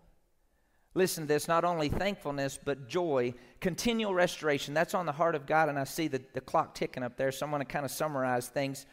Listen 0.94 1.26
to 1.26 1.28
this 1.28 1.50
not 1.50 1.66
only 1.66 1.90
thankfulness, 1.90 2.58
but 2.64 2.88
joy, 2.88 3.34
continual 3.60 4.14
restoration. 4.14 4.74
That's 4.74 4.94
on 4.94 5.06
the 5.06 5.12
heart 5.12 5.36
of 5.36 5.46
God, 5.46 5.68
and 5.68 5.78
I 5.78 5.84
see 5.84 6.08
the, 6.08 6.22
the 6.34 6.40
clock 6.40 6.74
ticking 6.74 7.04
up 7.04 7.18
there, 7.18 7.34
so 7.34 7.46
I'm 7.46 7.52
going 7.52 7.60
to 7.60 7.66
kind 7.66 7.84
of 7.84 7.92
summarize 7.92 8.48
things. 8.48 8.86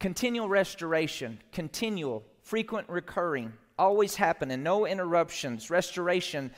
Continual 0.00 0.48
restoration, 0.48 1.40
continual, 1.52 2.24
frequent, 2.42 2.88
recurring, 2.88 3.52
always 3.78 4.14
happening, 4.14 4.62
no 4.62 4.86
interruptions, 4.86 5.70
restoration 5.70 6.52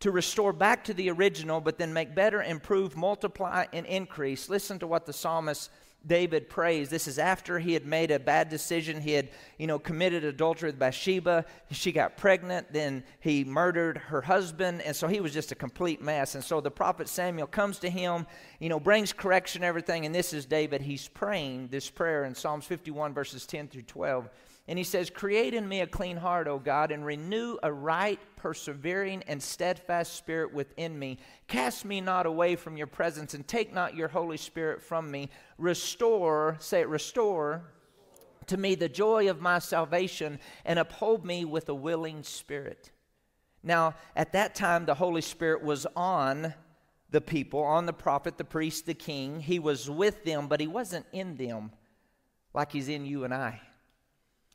to 0.00 0.10
restore 0.10 0.52
back 0.52 0.84
to 0.84 0.94
the 0.94 1.10
original, 1.10 1.60
but 1.60 1.78
then 1.78 1.92
make 1.92 2.14
better, 2.14 2.42
improve, 2.42 2.96
multiply, 2.96 3.66
and 3.72 3.84
increase. 3.86 4.48
Listen 4.48 4.78
to 4.78 4.86
what 4.86 5.04
the 5.04 5.12
psalmist 5.12 5.70
David 6.06 6.48
prays. 6.48 6.88
This 6.88 7.08
is 7.08 7.18
after 7.18 7.58
he 7.58 7.72
had 7.72 7.84
made 7.84 8.10
a 8.10 8.18
bad 8.18 8.48
decision. 8.48 9.00
He 9.00 9.12
had, 9.12 9.28
you 9.58 9.66
know, 9.66 9.78
committed 9.78 10.24
adultery 10.24 10.68
with 10.68 10.78
Bathsheba. 10.78 11.44
She 11.70 11.92
got 11.92 12.16
pregnant. 12.16 12.72
Then 12.72 13.02
he 13.20 13.44
murdered 13.44 13.98
her 13.98 14.20
husband. 14.20 14.82
And 14.82 14.94
so 14.94 15.08
he 15.08 15.20
was 15.20 15.32
just 15.32 15.52
a 15.52 15.56
complete 15.56 16.00
mess. 16.00 16.34
And 16.34 16.44
so 16.44 16.60
the 16.60 16.70
prophet 16.70 17.08
Samuel 17.08 17.46
comes 17.46 17.78
to 17.80 17.90
him, 17.90 18.26
you 18.60 18.68
know, 18.68 18.78
brings 18.78 19.12
correction, 19.12 19.64
everything. 19.64 20.06
And 20.06 20.14
this 20.14 20.32
is 20.32 20.46
David. 20.46 20.82
He's 20.82 21.08
praying 21.08 21.68
this 21.68 21.90
prayer 21.90 22.24
in 22.24 22.34
Psalms 22.34 22.64
51, 22.66 23.12
verses 23.12 23.46
10 23.46 23.68
through 23.68 23.82
12. 23.82 24.28
And 24.68 24.78
he 24.78 24.84
says, 24.84 25.10
Create 25.10 25.54
in 25.54 25.68
me 25.68 25.80
a 25.80 25.86
clean 25.86 26.16
heart, 26.16 26.48
O 26.48 26.58
God, 26.58 26.90
and 26.90 27.04
renew 27.04 27.56
a 27.62 27.72
right, 27.72 28.18
persevering, 28.36 29.22
and 29.28 29.40
steadfast 29.40 30.14
spirit 30.16 30.52
within 30.52 30.98
me. 30.98 31.18
Cast 31.46 31.84
me 31.84 32.00
not 32.00 32.26
away 32.26 32.56
from 32.56 32.76
your 32.76 32.88
presence, 32.88 33.34
and 33.34 33.46
take 33.46 33.72
not 33.72 33.94
your 33.94 34.08
Holy 34.08 34.36
Spirit 34.36 34.82
from 34.82 35.10
me. 35.10 35.30
Restore, 35.58 36.56
say 36.58 36.80
it, 36.80 36.88
restore 36.88 37.62
to 38.46 38.56
me 38.56 38.74
the 38.74 38.88
joy 38.88 39.28
of 39.28 39.40
my 39.40 39.58
salvation, 39.58 40.38
and 40.64 40.78
uphold 40.78 41.24
me 41.24 41.44
with 41.44 41.68
a 41.68 41.74
willing 41.74 42.22
spirit. 42.22 42.90
Now, 43.62 43.94
at 44.14 44.32
that 44.32 44.54
time, 44.54 44.86
the 44.86 44.94
Holy 44.94 45.22
Spirit 45.22 45.62
was 45.62 45.86
on 45.96 46.54
the 47.10 47.20
people, 47.20 47.62
on 47.62 47.86
the 47.86 47.92
prophet, 47.92 48.36
the 48.36 48.44
priest, 48.44 48.86
the 48.86 48.94
king. 48.94 49.40
He 49.40 49.58
was 49.58 49.88
with 49.90 50.24
them, 50.24 50.48
but 50.48 50.60
he 50.60 50.66
wasn't 50.66 51.06
in 51.12 51.36
them 51.36 51.72
like 52.54 52.72
he's 52.72 52.88
in 52.88 53.04
you 53.04 53.24
and 53.24 53.34
I. 53.34 53.60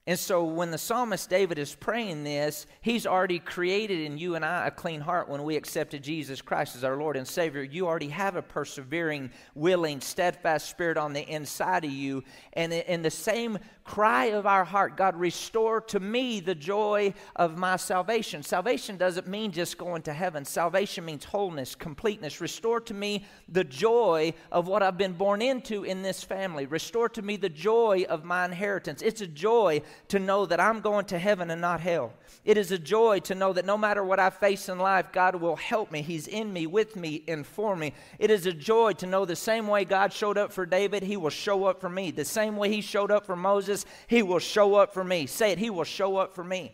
And 0.08 0.18
so 0.18 0.44
when 0.44 0.72
the 0.72 0.80
psalmist 0.80 1.30
David 1.30 1.60
is 1.60 1.76
praying 1.76 2.24
this, 2.24 2.66
he's 2.82 3.06
already 3.06 3.38
created 3.38 4.00
in 4.00 4.18
you 4.18 4.34
and 4.34 4.44
I 4.44 4.66
a 4.66 4.72
clean 4.72 5.00
heart 5.00 5.30
when 5.30 5.44
we 5.44 5.56
accepted 5.56 6.04
Jesus 6.04 6.42
Christ 6.42 6.76
as 6.76 6.84
our 6.84 6.98
Lord 6.98 7.18
and 7.18 7.28
Savior. 7.28 7.62
You 7.62 7.86
already 7.86 8.10
have 8.10 8.36
a 8.36 8.42
persevering, 8.42 9.30
willing, 9.54 10.02
steadfast 10.02 10.70
spirit 10.70 10.98
on 10.98 11.14
the 11.14 11.28
inside 11.28 11.86
of 11.86 11.92
you. 11.92 12.24
And 12.54 12.74
in 12.74 13.04
the 13.04 13.12
same 13.12 13.60
cry 13.84 14.26
of 14.26 14.48
our 14.48 14.64
heart, 14.64 14.98
God, 14.98 15.16
restore 15.16 15.82
to 15.82 16.00
me 16.00 16.40
the 16.40 16.56
joy 16.56 17.14
of 17.36 17.58
my 17.58 17.76
salvation. 17.76 18.42
Salvation 18.42 18.98
doesn't 18.98 19.28
mean 19.28 19.52
just 19.52 19.78
going 19.78 20.02
to 20.04 20.14
heaven, 20.14 20.46
salvation 20.46 21.06
means 21.06 21.26
wholeness, 21.26 21.76
completeness. 21.76 22.42
Restore 22.42 22.80
to 22.82 22.94
me 22.96 23.26
the 23.50 23.64
joy 23.64 24.34
of 24.52 24.68
what 24.68 24.82
I've 24.82 24.98
been 24.98 25.14
born 25.14 25.44
into 25.44 25.84
in 25.84 26.02
this 26.02 26.24
family. 26.24 26.66
Restore 26.66 27.10
to 27.10 27.22
me 27.22 27.38
the 27.38 27.50
joy 27.50 28.06
of 28.10 28.24
my 28.24 28.46
inheritance. 28.46 29.04
It's 29.04 29.22
a 29.22 29.28
joy 29.28 29.82
to 30.08 30.20
know 30.20 30.46
that 30.46 30.60
I'm 30.60 30.82
going 30.82 31.06
to 31.06 31.20
heaven 31.20 31.50
and 31.50 31.62
not 31.62 31.80
hell. 31.80 32.14
It 32.44 32.58
is 32.58 32.72
a 32.72 32.80
joy 32.80 33.20
to 33.22 33.36
know 33.36 33.54
that 33.54 33.66
no 33.66 33.78
matter 33.78 34.04
what 34.04 34.20
I 34.20 34.30
face 34.30 34.68
in 34.68 34.80
life, 34.80 35.12
God 35.12 35.36
will 35.36 35.56
help 35.56 35.92
me. 35.92 36.02
He's 36.02 36.28
in 36.28 36.52
me, 36.52 36.68
with 36.68 36.96
me, 36.96 37.24
and 37.28 37.46
for 37.46 37.76
me. 37.76 37.94
It 38.20 38.32
is 38.32 38.46
a 38.46 38.54
joy 38.54 38.94
to 38.94 39.06
know 39.06 39.26
the 39.26 39.36
same 39.36 39.68
way 39.68 39.86
God 39.86 40.12
showed 40.12 40.38
up 40.38 40.52
for 40.52 40.66
David, 40.66 41.04
He 41.04 41.18
will 41.18 41.30
show 41.30 41.66
up 41.66 41.80
for 41.80 41.90
me. 41.90 42.12
The 42.12 42.26
same 42.26 42.58
way 42.58 42.70
He 42.70 42.82
showed 42.82 43.12
up 43.12 43.26
for 43.26 43.36
Moses, 43.36 43.86
He 44.08 44.24
will 44.24 44.40
show 44.40 44.76
up 44.76 44.94
for 44.94 45.04
me. 45.04 45.28
Say 45.28 45.52
it, 45.52 45.60
He 45.60 45.70
will 45.70 45.84
show 45.84 46.18
up 46.18 46.34
for 46.34 46.44
me. 46.44 46.72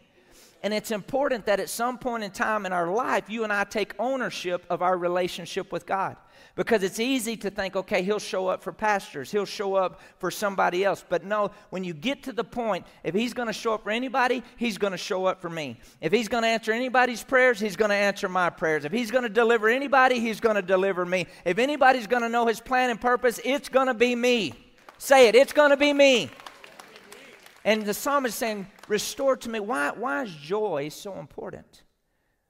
And 0.63 0.73
it's 0.73 0.91
important 0.91 1.45
that 1.45 1.59
at 1.59 1.69
some 1.69 1.97
point 1.97 2.23
in 2.23 2.31
time 2.31 2.65
in 2.65 2.73
our 2.73 2.91
life, 2.91 3.29
you 3.29 3.43
and 3.43 3.53
I 3.53 3.63
take 3.63 3.93
ownership 3.99 4.65
of 4.69 4.81
our 4.81 4.97
relationship 4.97 5.71
with 5.71 5.85
God. 5.85 6.17
Because 6.57 6.81
it's 6.81 6.99
easy 6.99 7.37
to 7.37 7.51
think, 7.51 7.75
okay, 7.75 8.01
he'll 8.01 8.17
show 8.17 8.47
up 8.47 8.63
for 8.63 8.71
pastors, 8.73 9.31
he'll 9.31 9.45
show 9.45 9.75
up 9.75 10.01
for 10.17 10.31
somebody 10.31 10.83
else. 10.83 11.05
But 11.07 11.23
no, 11.23 11.51
when 11.69 11.83
you 11.83 11.93
get 11.93 12.23
to 12.23 12.33
the 12.33 12.43
point, 12.43 12.85
if 13.03 13.13
he's 13.13 13.33
going 13.35 13.45
to 13.45 13.53
show 13.53 13.75
up 13.75 13.83
for 13.83 13.91
anybody, 13.91 14.41
he's 14.57 14.79
going 14.79 14.91
to 14.91 14.97
show 14.97 15.27
up 15.27 15.39
for 15.39 15.51
me. 15.51 15.79
If 16.01 16.11
he's 16.11 16.27
going 16.27 16.41
to 16.41 16.49
answer 16.49 16.71
anybody's 16.71 17.23
prayers, 17.23 17.59
he's 17.59 17.75
going 17.75 17.89
to 17.89 17.95
answer 17.95 18.27
my 18.27 18.49
prayers. 18.49 18.85
If 18.85 18.91
he's 18.91 19.11
going 19.11 19.21
to 19.21 19.29
deliver 19.29 19.69
anybody, 19.69 20.19
he's 20.19 20.39
going 20.39 20.55
to 20.55 20.63
deliver 20.63 21.05
me. 21.05 21.27
If 21.45 21.59
anybody's 21.59 22.07
going 22.07 22.23
to 22.23 22.29
know 22.29 22.47
his 22.47 22.59
plan 22.59 22.89
and 22.89 22.99
purpose, 22.99 23.39
it's 23.45 23.69
going 23.69 23.87
to 23.87 23.93
be 23.93 24.15
me. 24.15 24.53
Say 24.97 25.27
it, 25.27 25.35
it's 25.35 25.53
going 25.53 25.69
to 25.69 25.77
be 25.77 25.93
me. 25.93 26.31
And 27.63 27.85
the 27.85 27.93
psalmist 27.93 28.33
is 28.33 28.39
saying, 28.39 28.67
Restore 28.87 29.35
to 29.37 29.49
me. 29.49 29.59
Why, 29.59 29.91
why 29.91 30.23
is 30.23 30.33
joy 30.33 30.89
so 30.89 31.19
important? 31.19 31.83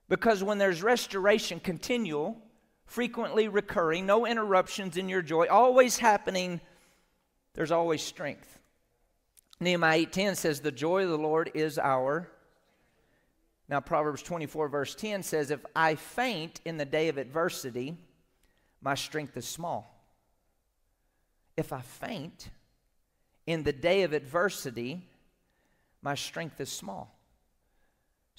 Because 0.08 0.44
when 0.44 0.58
there's 0.58 0.82
restoration 0.82 1.60
continual, 1.60 2.42
frequently 2.88 3.48
recurring, 3.48 4.06
no 4.06 4.26
interruptions 4.26 4.98
in 4.98 5.08
your 5.08 5.22
joy, 5.22 5.48
always 5.48 5.98
happening, 5.98 6.60
there's 7.54 7.72
always 7.72 8.02
strength. 8.02 8.60
Nehemiah 9.60 10.06
8:10 10.06 10.36
says 10.36 10.62
the 10.62 10.72
joy 10.72 11.04
of 11.04 11.10
the 11.10 11.18
Lord 11.18 11.52
is 11.54 11.78
our 11.78 12.30
Now 13.68 13.82
Proverbs 13.82 14.24
24 14.24 14.70
verse 14.70 14.96
10 14.96 15.24
says 15.24 15.52
if 15.52 15.66
I 15.76 15.96
faint 15.96 16.62
in 16.64 16.78
the 16.78 16.86
day 16.86 17.10
of 17.10 17.18
adversity, 17.18 17.98
my 18.82 18.96
strength 18.96 19.36
is 19.36 19.48
small. 19.48 19.94
If 21.58 21.74
I 21.74 21.82
faint 21.82 22.50
in 23.48 23.64
the 23.64 23.74
day 23.74 24.04
of 24.04 24.14
adversity, 24.14 25.10
my 26.02 26.14
strength 26.16 26.62
is 26.62 26.72
small. 26.72 27.17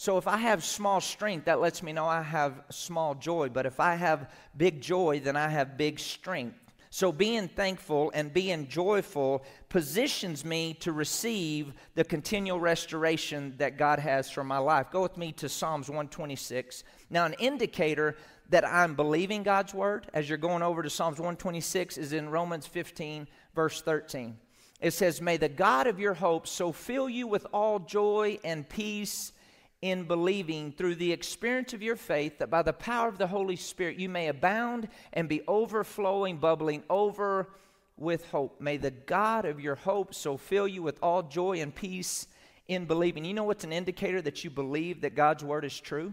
So 0.00 0.16
if 0.16 0.28
I 0.28 0.37
have 0.37 0.62
small 0.62 1.00
strength, 1.00 1.46
that 1.46 1.61
lets 1.61 1.82
me 1.82 1.92
know 1.92 2.06
I 2.06 2.22
have 2.22 2.62
small 2.70 3.16
joy. 3.16 3.48
But 3.48 3.66
if 3.66 3.80
I 3.80 3.96
have 3.96 4.30
big 4.56 4.80
joy, 4.80 5.18
then 5.18 5.34
I 5.34 5.48
have 5.48 5.76
big 5.76 5.98
strength. 5.98 6.56
So 6.88 7.11
being 7.11 7.48
thankful 7.48 8.12
and 8.14 8.32
being 8.32 8.68
joyful 8.68 9.44
positions 9.68 10.44
me 10.44 10.74
to 10.74 10.92
receive 10.92 11.72
the 11.96 12.04
continual 12.04 12.61
restoration 12.61 13.54
that 13.58 13.76
God 13.76 13.98
has 13.98 14.30
for 14.30 14.44
my 14.44 14.58
life. 14.58 14.87
Go 14.92 15.02
with 15.02 15.16
me 15.16 15.32
to 15.32 15.48
Psalms 15.48 15.88
126. 15.88 16.84
Now, 17.11 17.24
an 17.24 17.34
indicator 17.40 18.14
that 18.50 18.64
I'm 18.64 18.94
believing 18.94 19.42
God's 19.42 19.74
word 19.74 20.06
as 20.14 20.28
you're 20.28 20.38
going 20.38 20.62
over 20.62 20.80
to 20.80 20.88
Psalms 20.88 21.18
126 21.18 21.98
is 21.98 22.12
in 22.12 22.28
Romans 22.28 22.68
15, 22.68 23.26
verse 23.52 23.82
13. 23.82 24.38
It 24.80 24.92
says, 24.92 25.20
May 25.20 25.38
the 25.38 25.48
God 25.48 25.88
of 25.88 25.98
your 25.98 26.14
hope 26.14 26.46
so 26.46 26.70
fill 26.70 27.08
you 27.08 27.26
with 27.26 27.48
all 27.52 27.80
joy 27.80 28.38
and 28.44 28.66
peace 28.68 29.32
in 29.81 30.05
believing 30.05 30.73
through 30.73 30.97
the 30.97 31.12
experience 31.12 31.73
of 31.73 31.83
your 31.83 31.97
faith 31.97 32.38
that 32.38 32.51
by 32.51 32.62
the 32.62 32.73
power 32.73 33.09
of 33.09 33.19
the 33.19 33.27
Holy 33.27 33.57
Spirit 33.57 33.99
you 33.99 34.09
may 34.09 34.29
abound 34.29 34.88
and 35.12 35.29
be 35.29 35.43
overflowing, 35.47 36.38
bubbling 36.38 36.83
over 36.91 37.49
with 37.97 38.27
hope. 38.31 38.61
May 38.61 38.77
the 38.77 38.91
God 38.91 39.45
of 39.45 39.61
your 39.61 39.77
hope 39.77 40.14
so 40.14 40.37
fill 40.37 40.67
you 40.67 40.83
with 40.83 40.99
all 41.03 41.23
joy 41.23 41.61
and 41.61 41.75
peace 41.75 42.27
in 42.67 42.87
believing. 42.87 43.25
You 43.25 43.35
know 43.35 43.45
what's 43.45 43.64
an 43.64 43.73
indicator 43.73 44.21
that 44.23 44.43
you 44.45 44.51
believe 44.51 45.03
that 45.03 45.14
God's 45.14 45.45
word 45.45 45.64
is 45.64 45.79
true? 45.79 46.12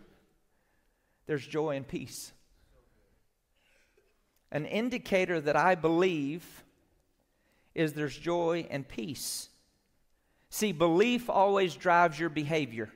There's 1.27 1.45
joy 1.45 1.75
and 1.75 1.87
peace. 1.87 2.31
An 4.51 4.65
indicator 4.65 5.41
that 5.41 5.55
I 5.55 5.75
believe 5.75 6.45
is 7.73 7.93
there's 7.93 8.17
joy 8.17 8.67
and 8.69 8.87
peace. 8.87 9.49
See, 10.49 10.71
belief 10.71 11.29
always 11.29 11.75
drives 11.75 12.19
your 12.19 12.29
behavior. 12.29 12.91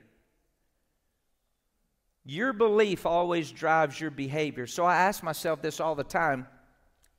Your 2.24 2.52
belief 2.52 3.06
always 3.06 3.50
drives 3.50 4.00
your 4.00 4.10
behavior. 4.10 4.66
So 4.66 4.84
I 4.84 4.96
ask 4.96 5.22
myself 5.22 5.62
this 5.62 5.80
all 5.80 5.94
the 5.94 6.04
time 6.04 6.46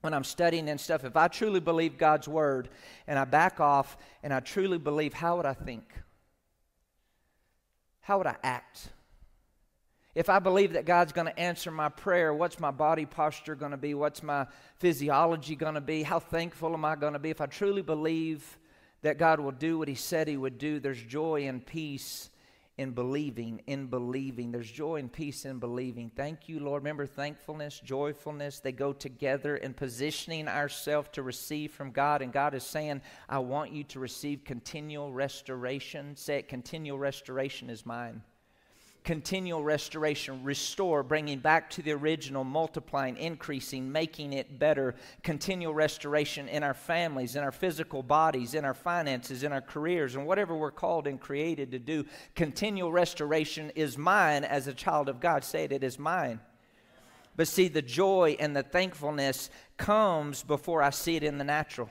when 0.02 0.14
I'm 0.14 0.24
studying 0.24 0.70
and 0.70 0.80
stuff. 0.80 1.04
If 1.04 1.16
I 1.16 1.28
truly 1.28 1.60
believe 1.60 1.98
God's 1.98 2.28
word 2.28 2.70
and 3.08 3.18
I 3.18 3.26
back 3.26 3.60
off 3.60 3.98
and 4.24 4.34
I 4.34 4.40
truly 4.40 4.78
believe, 4.78 5.14
how 5.14 5.38
would 5.38 5.46
I 5.46 5.54
think? 5.54 5.84
How 8.02 8.18
would 8.18 8.28
I 8.28 8.36
act? 8.44 8.90
If 10.14 10.28
I 10.28 10.40
believe 10.40 10.74
that 10.74 10.86
God's 10.86 11.14
going 11.14 11.28
to 11.28 11.40
answer 11.40 11.72
my 11.72 11.88
prayer, 11.88 12.34
what's 12.34 12.60
my 12.60 12.72
body 12.72 13.06
posture 13.06 13.56
going 13.56 13.72
to 13.72 13.78
be? 13.78 13.94
What's 13.94 14.22
my 14.22 14.46
physiology 14.78 15.56
going 15.56 15.76
to 15.76 15.82
be? 15.82 16.04
How 16.04 16.20
thankful 16.20 16.74
am 16.74 16.84
I 16.84 16.96
going 16.96 17.14
to 17.14 17.20
be? 17.20 17.30
If 17.30 17.40
I 17.40 17.46
truly 17.46 17.82
believe 17.82 18.58
that 19.04 19.18
God 19.18 19.40
will 19.40 19.52
do 19.52 19.78
what 19.78 19.88
He 19.88 19.96
said 19.96 20.28
He 20.28 20.36
would 20.36 20.58
do, 20.58 20.80
there's 20.80 21.02
joy 21.02 21.48
and 21.48 21.66
peace 21.66 22.30
in 22.82 22.92
believing, 22.92 23.62
in 23.68 23.88
believing. 23.88 24.52
There's 24.52 24.70
joy 24.70 24.98
and 24.98 25.12
peace 25.12 25.46
in 25.46 25.60
believing. 25.60 26.12
Thank 26.16 26.50
you, 26.50 26.60
Lord. 26.60 26.82
Remember, 26.82 27.06
thankfulness, 27.06 27.80
joyfulness, 27.80 28.60
they 28.60 28.72
go 28.72 28.92
together 28.92 29.56
in 29.56 29.74
positioning 29.74 30.48
ourselves 30.48 31.10
to 31.14 31.24
receive 31.24 31.72
from 31.72 31.92
God. 31.92 32.22
And 32.22 32.34
God 32.34 32.56
is 32.56 32.64
saying, 32.64 33.02
I 33.30 33.38
want 33.40 33.72
you 33.72 33.84
to 33.86 34.00
receive 34.00 34.44
continual 34.44 35.14
restoration. 35.14 36.16
Say 36.16 36.40
it, 36.40 36.50
continual 36.50 36.98
restoration 36.98 37.70
is 37.70 37.86
mine. 37.86 38.24
Continual 39.04 39.64
restoration, 39.64 40.44
restore, 40.44 41.02
bringing 41.02 41.40
back 41.40 41.70
to 41.72 41.82
the 41.82 41.92
original, 41.92 42.44
multiplying, 42.44 43.18
increasing, 43.18 43.92
making 43.92 44.34
it 44.34 44.60
better, 44.60 44.94
continual 45.24 45.74
restoration 45.74 46.48
in 46.48 46.62
our 46.64 46.74
families, 46.74 47.36
in 47.36 47.44
our 47.44 47.52
physical 47.52 48.04
bodies, 48.04 48.54
in 48.54 48.64
our 48.64 48.74
finances, 48.74 49.44
in 49.44 49.52
our 49.52 49.62
careers, 49.62 50.16
and 50.16 50.26
whatever 50.26 50.56
we're 50.56 50.72
called 50.72 51.08
and 51.08 51.20
created 51.20 51.72
to 51.72 51.80
do. 51.80 52.06
Continual 52.36 52.92
restoration 52.92 53.72
is 53.76 53.98
mine 53.98 54.44
as 54.44 54.68
a 54.68 54.74
child 54.74 55.10
of 55.10 55.20
God. 55.20 55.44
Say 55.44 55.64
it, 55.64 55.72
it 55.72 55.84
is 55.84 55.98
mine. 55.98 56.40
But 57.36 57.48
see, 57.48 57.70
the 57.70 57.82
joy 57.82 58.36
and 58.40 58.56
the 58.56 58.64
thankfulness 58.64 59.50
comes 59.78 60.44
before 60.44 60.84
I 60.84 60.92
see 60.92 61.16
it 61.16 61.24
in 61.24 61.38
the 61.38 61.44
natural. 61.44 61.90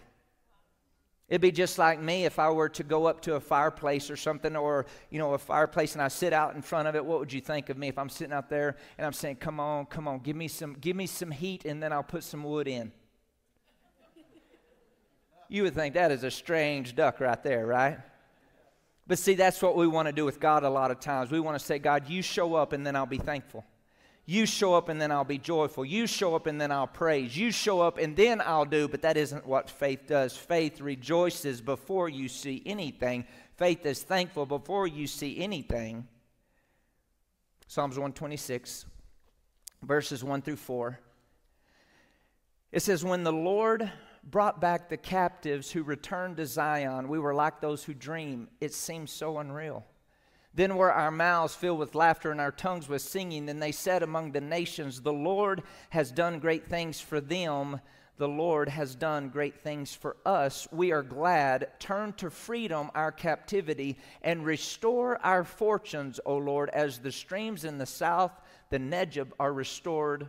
It'd 1.31 1.41
be 1.41 1.53
just 1.53 1.79
like 1.79 2.01
me 2.01 2.25
if 2.25 2.41
I 2.41 2.51
were 2.51 2.69
to 2.71 2.83
go 2.83 3.07
up 3.07 3.23
to 3.23 3.37
a 3.37 3.41
fireplace 3.41 4.11
or 4.11 4.17
something, 4.17 4.57
or 4.57 4.87
you 5.11 5.21
know, 5.21 5.33
a 5.35 5.39
fireplace, 5.39 5.95
and 5.95 6.03
I 6.03 6.09
sit 6.09 6.33
out 6.33 6.57
in 6.57 6.61
front 6.61 6.89
of 6.89 6.97
it. 6.97 7.05
What 7.05 7.21
would 7.21 7.33
you 7.33 7.41
think 7.41 7.71
of 7.71 7.79
me 7.79 7.87
if 7.87 7.97
I'm 7.97 8.09
sitting 8.09 8.33
out 8.33 8.51
there 8.51 8.77
and 8.99 9.07
I'm 9.07 9.13
saying, 9.13 9.37
"Come 9.37 9.61
on, 9.61 9.87
come 9.87 10.09
on, 10.09 10.19
give 10.19 10.35
me 10.35 10.49
some, 10.49 10.75
give 10.75 10.97
me 10.97 11.07
some 11.07 11.31
heat, 11.31 11.65
and 11.65 11.81
then 11.81 11.93
I'll 11.93 12.03
put 12.03 12.25
some 12.25 12.43
wood 12.43 12.67
in." 12.67 12.91
You 15.49 15.63
would 15.63 15.75
think 15.75 15.95
that 15.95 16.11
is 16.11 16.25
a 16.25 16.31
strange 16.31 16.97
duck 16.97 17.21
right 17.21 17.43
there, 17.43 17.65
right? 17.65 17.99
But 19.07 19.19
see, 19.19 19.35
that's 19.35 19.63
what 19.63 19.77
we 19.77 19.87
want 19.87 20.07
to 20.07 20.13
do 20.13 20.25
with 20.25 20.41
God 20.41 20.63
a 20.65 20.71
lot 20.71 20.91
of 20.91 21.01
times. 21.01 21.31
We 21.31 21.41
want 21.41 21.59
to 21.59 21.65
say, 21.65 21.81
God, 21.81 22.09
you 22.09 22.23
show 22.23 22.55
up, 22.55 22.73
and 22.73 22.87
then 22.87 22.95
I'll 22.95 23.07
be 23.07 23.19
thankful. 23.19 23.65
You 24.27 24.47
show 24.47 24.75
up 24.75 24.89
and 24.89 25.01
then 25.01 25.11
I'll 25.11 25.25
be 25.25 25.39
joyful. 25.39 25.85
You 25.85 26.07
show 26.07 26.35
up 26.37 26.47
and 26.47 26.61
then 26.61 26.71
I'll 26.71 26.87
praise. 26.87 27.37
You 27.37 27.51
show 27.51 27.81
up 27.81 27.99
and 27.99 28.15
then 28.17 28.41
I'll 28.41 28.65
do. 28.65 28.87
But 28.87 29.03
that 29.03 29.17
isn't 29.17 29.47
what 29.47 29.69
faith 29.69 30.07
does. 30.07 30.37
Faith 30.37 30.81
rejoices 30.81 31.61
before 31.61 32.09
you 32.09 32.29
see 32.29 32.63
anything, 32.65 33.25
faith 33.57 33.85
is 33.85 34.03
thankful 34.03 34.47
before 34.47 34.87
you 34.87 35.07
see 35.07 35.39
anything. 35.39 36.07
Psalms 37.67 37.97
126, 37.97 38.87
verses 39.83 40.25
1 40.25 40.43
through 40.43 40.57
4. 40.57 40.99
It 42.73 42.83
says, 42.83 43.05
When 43.05 43.23
the 43.23 43.33
Lord 43.33 43.91
brought 44.25 44.61
back 44.61 44.89
the 44.89 44.97
captives 44.97 45.71
who 45.71 45.83
returned 45.83 46.37
to 46.39 46.47
Zion, 46.47 47.09
we 47.09 47.19
were 47.19 47.35
like 47.35 47.61
those 47.61 47.85
who 47.85 47.95
dream. 47.95 48.49
It 48.61 48.75
seemed 48.75 49.09
so 49.09 49.39
unreal. 49.39 49.85
Then 50.53 50.77
were 50.77 50.93
our 50.93 51.11
mouths 51.11 51.55
filled 51.55 51.79
with 51.79 51.95
laughter 51.95 52.31
and 52.31 52.41
our 52.41 52.51
tongues 52.51 52.89
with 52.89 53.03
singing. 53.03 53.47
Then 53.47 53.61
they 53.61 53.73
said 53.73 54.03
among 54.03 54.33
the 54.33 54.41
nations, 54.41 55.01
The 55.01 55.13
Lord 55.13 55.63
has 55.91 56.11
done 56.11 56.41
great 56.41 56.67
things 56.67 57.01
for 57.01 57.21
them. 57.21 57.81
The 58.17 58.29
Lord 58.29 58.69
has 58.69 58.95
done 58.95 59.31
great 59.31 59.61
things 59.61 59.95
for 59.95 60.17
us. 60.27 60.69
We 60.71 60.93
are 60.93 61.03
glad. 61.03 61.69
Turn 61.79 62.13
to 62.15 62.31
freedom 62.31 62.91
our 62.95 63.13
captivity 63.13 63.97
and 64.21 64.45
restore 64.45 65.25
our 65.25 65.45
fortunes, 65.45 66.21
O 66.27 66.37
Lord, 66.37 66.69
as 66.71 66.99
the 66.99 67.13
streams 67.13 67.65
in 67.65 67.79
the 67.79 67.87
south, 67.87 68.33
the 68.69 68.79
Negeb, 68.79 69.31
are 69.41 69.53
restored 69.53 70.29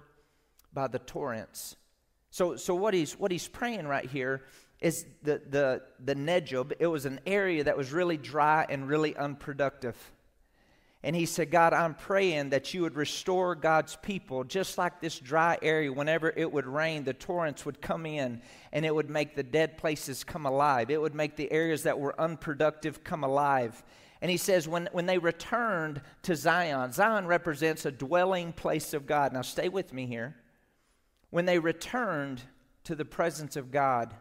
by 0.72 0.88
the 0.88 1.00
torrents. 1.00 1.76
So, 2.30 2.56
so 2.56 2.76
what, 2.76 2.94
he's, 2.94 3.20
what 3.20 3.32
he's 3.32 3.50
praying 3.50 3.88
right 3.88 4.10
here 4.10 4.44
is 4.82 5.06
the, 5.24 5.42
the, 5.48 5.82
the 6.04 6.16
Negeb. 6.16 6.74
It 6.80 6.88
was 6.88 7.06
an 7.06 7.20
area 7.26 7.64
that 7.64 7.78
was 7.78 7.94
really 7.94 8.18
dry 8.18 8.66
and 8.68 8.88
really 8.88 9.16
unproductive. 9.16 9.96
And 11.04 11.16
he 11.16 11.26
said, 11.26 11.50
God, 11.50 11.74
I'm 11.74 11.96
praying 11.96 12.52
that 12.52 12.74
you 12.74 12.84
would 12.84 12.96
restore 12.96 13.56
God's 13.56 13.96
people, 14.04 14.44
just 14.44 14.78
like 14.78 15.02
this 15.02 15.18
dry 15.18 15.58
area. 15.62 15.92
Whenever 15.92 16.32
it 16.36 16.52
would 16.52 16.68
rain, 16.68 17.04
the 17.04 17.14
torrents 17.14 17.66
would 17.66 17.82
come 17.82 18.06
in 18.06 18.42
and 18.72 18.86
it 18.86 18.94
would 18.94 19.10
make 19.10 19.36
the 19.36 19.44
dead 19.44 19.78
places 19.80 20.24
come 20.24 20.46
alive. 20.46 20.92
It 20.92 21.02
would 21.02 21.16
make 21.16 21.36
the 21.36 21.52
areas 21.52 21.84
that 21.84 22.00
were 22.00 22.20
unproductive 22.22 23.04
come 23.04 23.24
alive. 23.24 23.84
And 24.22 24.30
he 24.30 24.38
says, 24.38 24.68
when, 24.68 24.90
when 24.92 25.08
they 25.08 25.18
returned 25.18 26.02
to 26.24 26.36
Zion, 26.36 26.92
Zion 26.92 27.26
represents 27.26 27.86
a 27.88 27.92
dwelling 27.92 28.54
place 28.54 28.94
of 28.94 29.08
God. 29.08 29.34
Now, 29.34 29.42
stay 29.42 29.70
with 29.70 29.94
me 29.94 30.06
here. 30.06 30.36
When 31.32 31.46
they 31.46 31.58
returned 31.58 32.44
to 32.84 32.94
the 32.94 33.06
presence 33.06 33.56
of 33.56 33.72
God, 33.72 34.14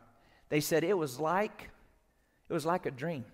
they 0.50 0.60
said 0.60 0.84
it 0.84 0.98
was 0.98 1.18
like 1.18 1.70
it 2.48 2.52
was 2.52 2.66
like 2.66 2.84
a 2.84 2.90
dream. 2.90 3.24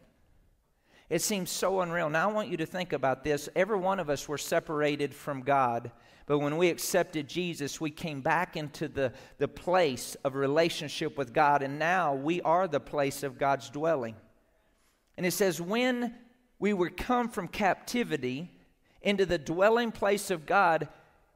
It 1.08 1.22
seems 1.22 1.50
so 1.50 1.80
unreal. 1.80 2.10
Now 2.10 2.28
I 2.28 2.32
want 2.32 2.48
you 2.48 2.56
to 2.58 2.66
think 2.66 2.92
about 2.92 3.24
this. 3.24 3.48
Every 3.56 3.78
one 3.78 3.98
of 3.98 4.10
us 4.10 4.28
were 4.28 4.38
separated 4.38 5.14
from 5.14 5.42
God, 5.42 5.90
but 6.26 6.40
when 6.40 6.56
we 6.56 6.68
accepted 6.68 7.28
Jesus, 7.28 7.80
we 7.80 7.90
came 7.90 8.20
back 8.20 8.56
into 8.56 8.88
the, 8.88 9.12
the 9.38 9.48
place 9.48 10.16
of 10.24 10.34
relationship 10.34 11.16
with 11.16 11.32
God, 11.32 11.62
and 11.62 11.78
now 11.78 12.14
we 12.14 12.42
are 12.42 12.66
the 12.66 12.80
place 12.80 13.22
of 13.22 13.38
God's 13.38 13.70
dwelling. 13.70 14.16
And 15.16 15.24
it 15.24 15.30
says, 15.30 15.60
when 15.60 16.14
we 16.58 16.72
were 16.72 16.90
come 16.90 17.28
from 17.28 17.48
captivity 17.48 18.50
into 19.00 19.24
the 19.24 19.38
dwelling 19.38 19.92
place 19.92 20.30
of 20.30 20.44
God, 20.44 20.88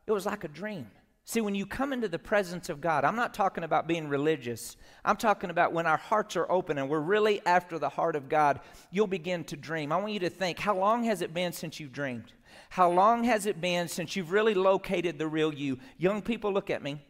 it 0.07 0.13
was 0.13 0.27
like 0.27 0.43
a 0.43 0.49
dream. 0.49 0.91
See, 1.31 1.41
when 1.41 1.55
you 1.55 1.65
come 1.65 1.93
into 1.93 2.09
the 2.09 2.19
presence 2.19 2.69
of 2.71 2.81
God, 2.81 3.05
I'm 3.05 3.15
not 3.15 3.33
talking 3.33 3.63
about 3.63 3.87
being 3.87 4.09
religious. 4.09 4.77
I'm 5.05 5.17
talking 5.17 5.49
about 5.49 5.73
when 5.73 5.87
our 5.87 5.97
hearts 5.97 6.35
are 6.35 6.51
open 6.51 6.77
and 6.77 6.89
we're 6.89 6.99
really 6.99 7.41
after 7.47 7.79
the 7.79 7.89
heart 7.89 8.17
of 8.17 8.29
God, 8.29 8.59
you'll 8.91 9.07
begin 9.07 9.45
to 9.45 9.57
dream. 9.57 9.93
I 9.93 9.97
want 9.99 10.13
you 10.13 10.19
to 10.19 10.29
think 10.29 10.59
how 10.59 10.77
long 10.77 11.05
has 11.05 11.23
it 11.23 11.33
been 11.33 11.53
since 11.53 11.79
you've 11.79 11.93
dreamed? 11.93 12.33
How 12.71 12.91
long 12.91 13.23
has 13.23 13.47
it 13.47 13.61
been 13.61 13.87
since 13.87 14.17
you've 14.17 14.33
really 14.33 14.55
located 14.55 15.21
the 15.21 15.29
real 15.29 15.55
you? 15.55 15.79
Young 15.99 16.21
people, 16.21 16.53
look 16.53 16.69
at 16.69 16.83
me. 16.83 17.01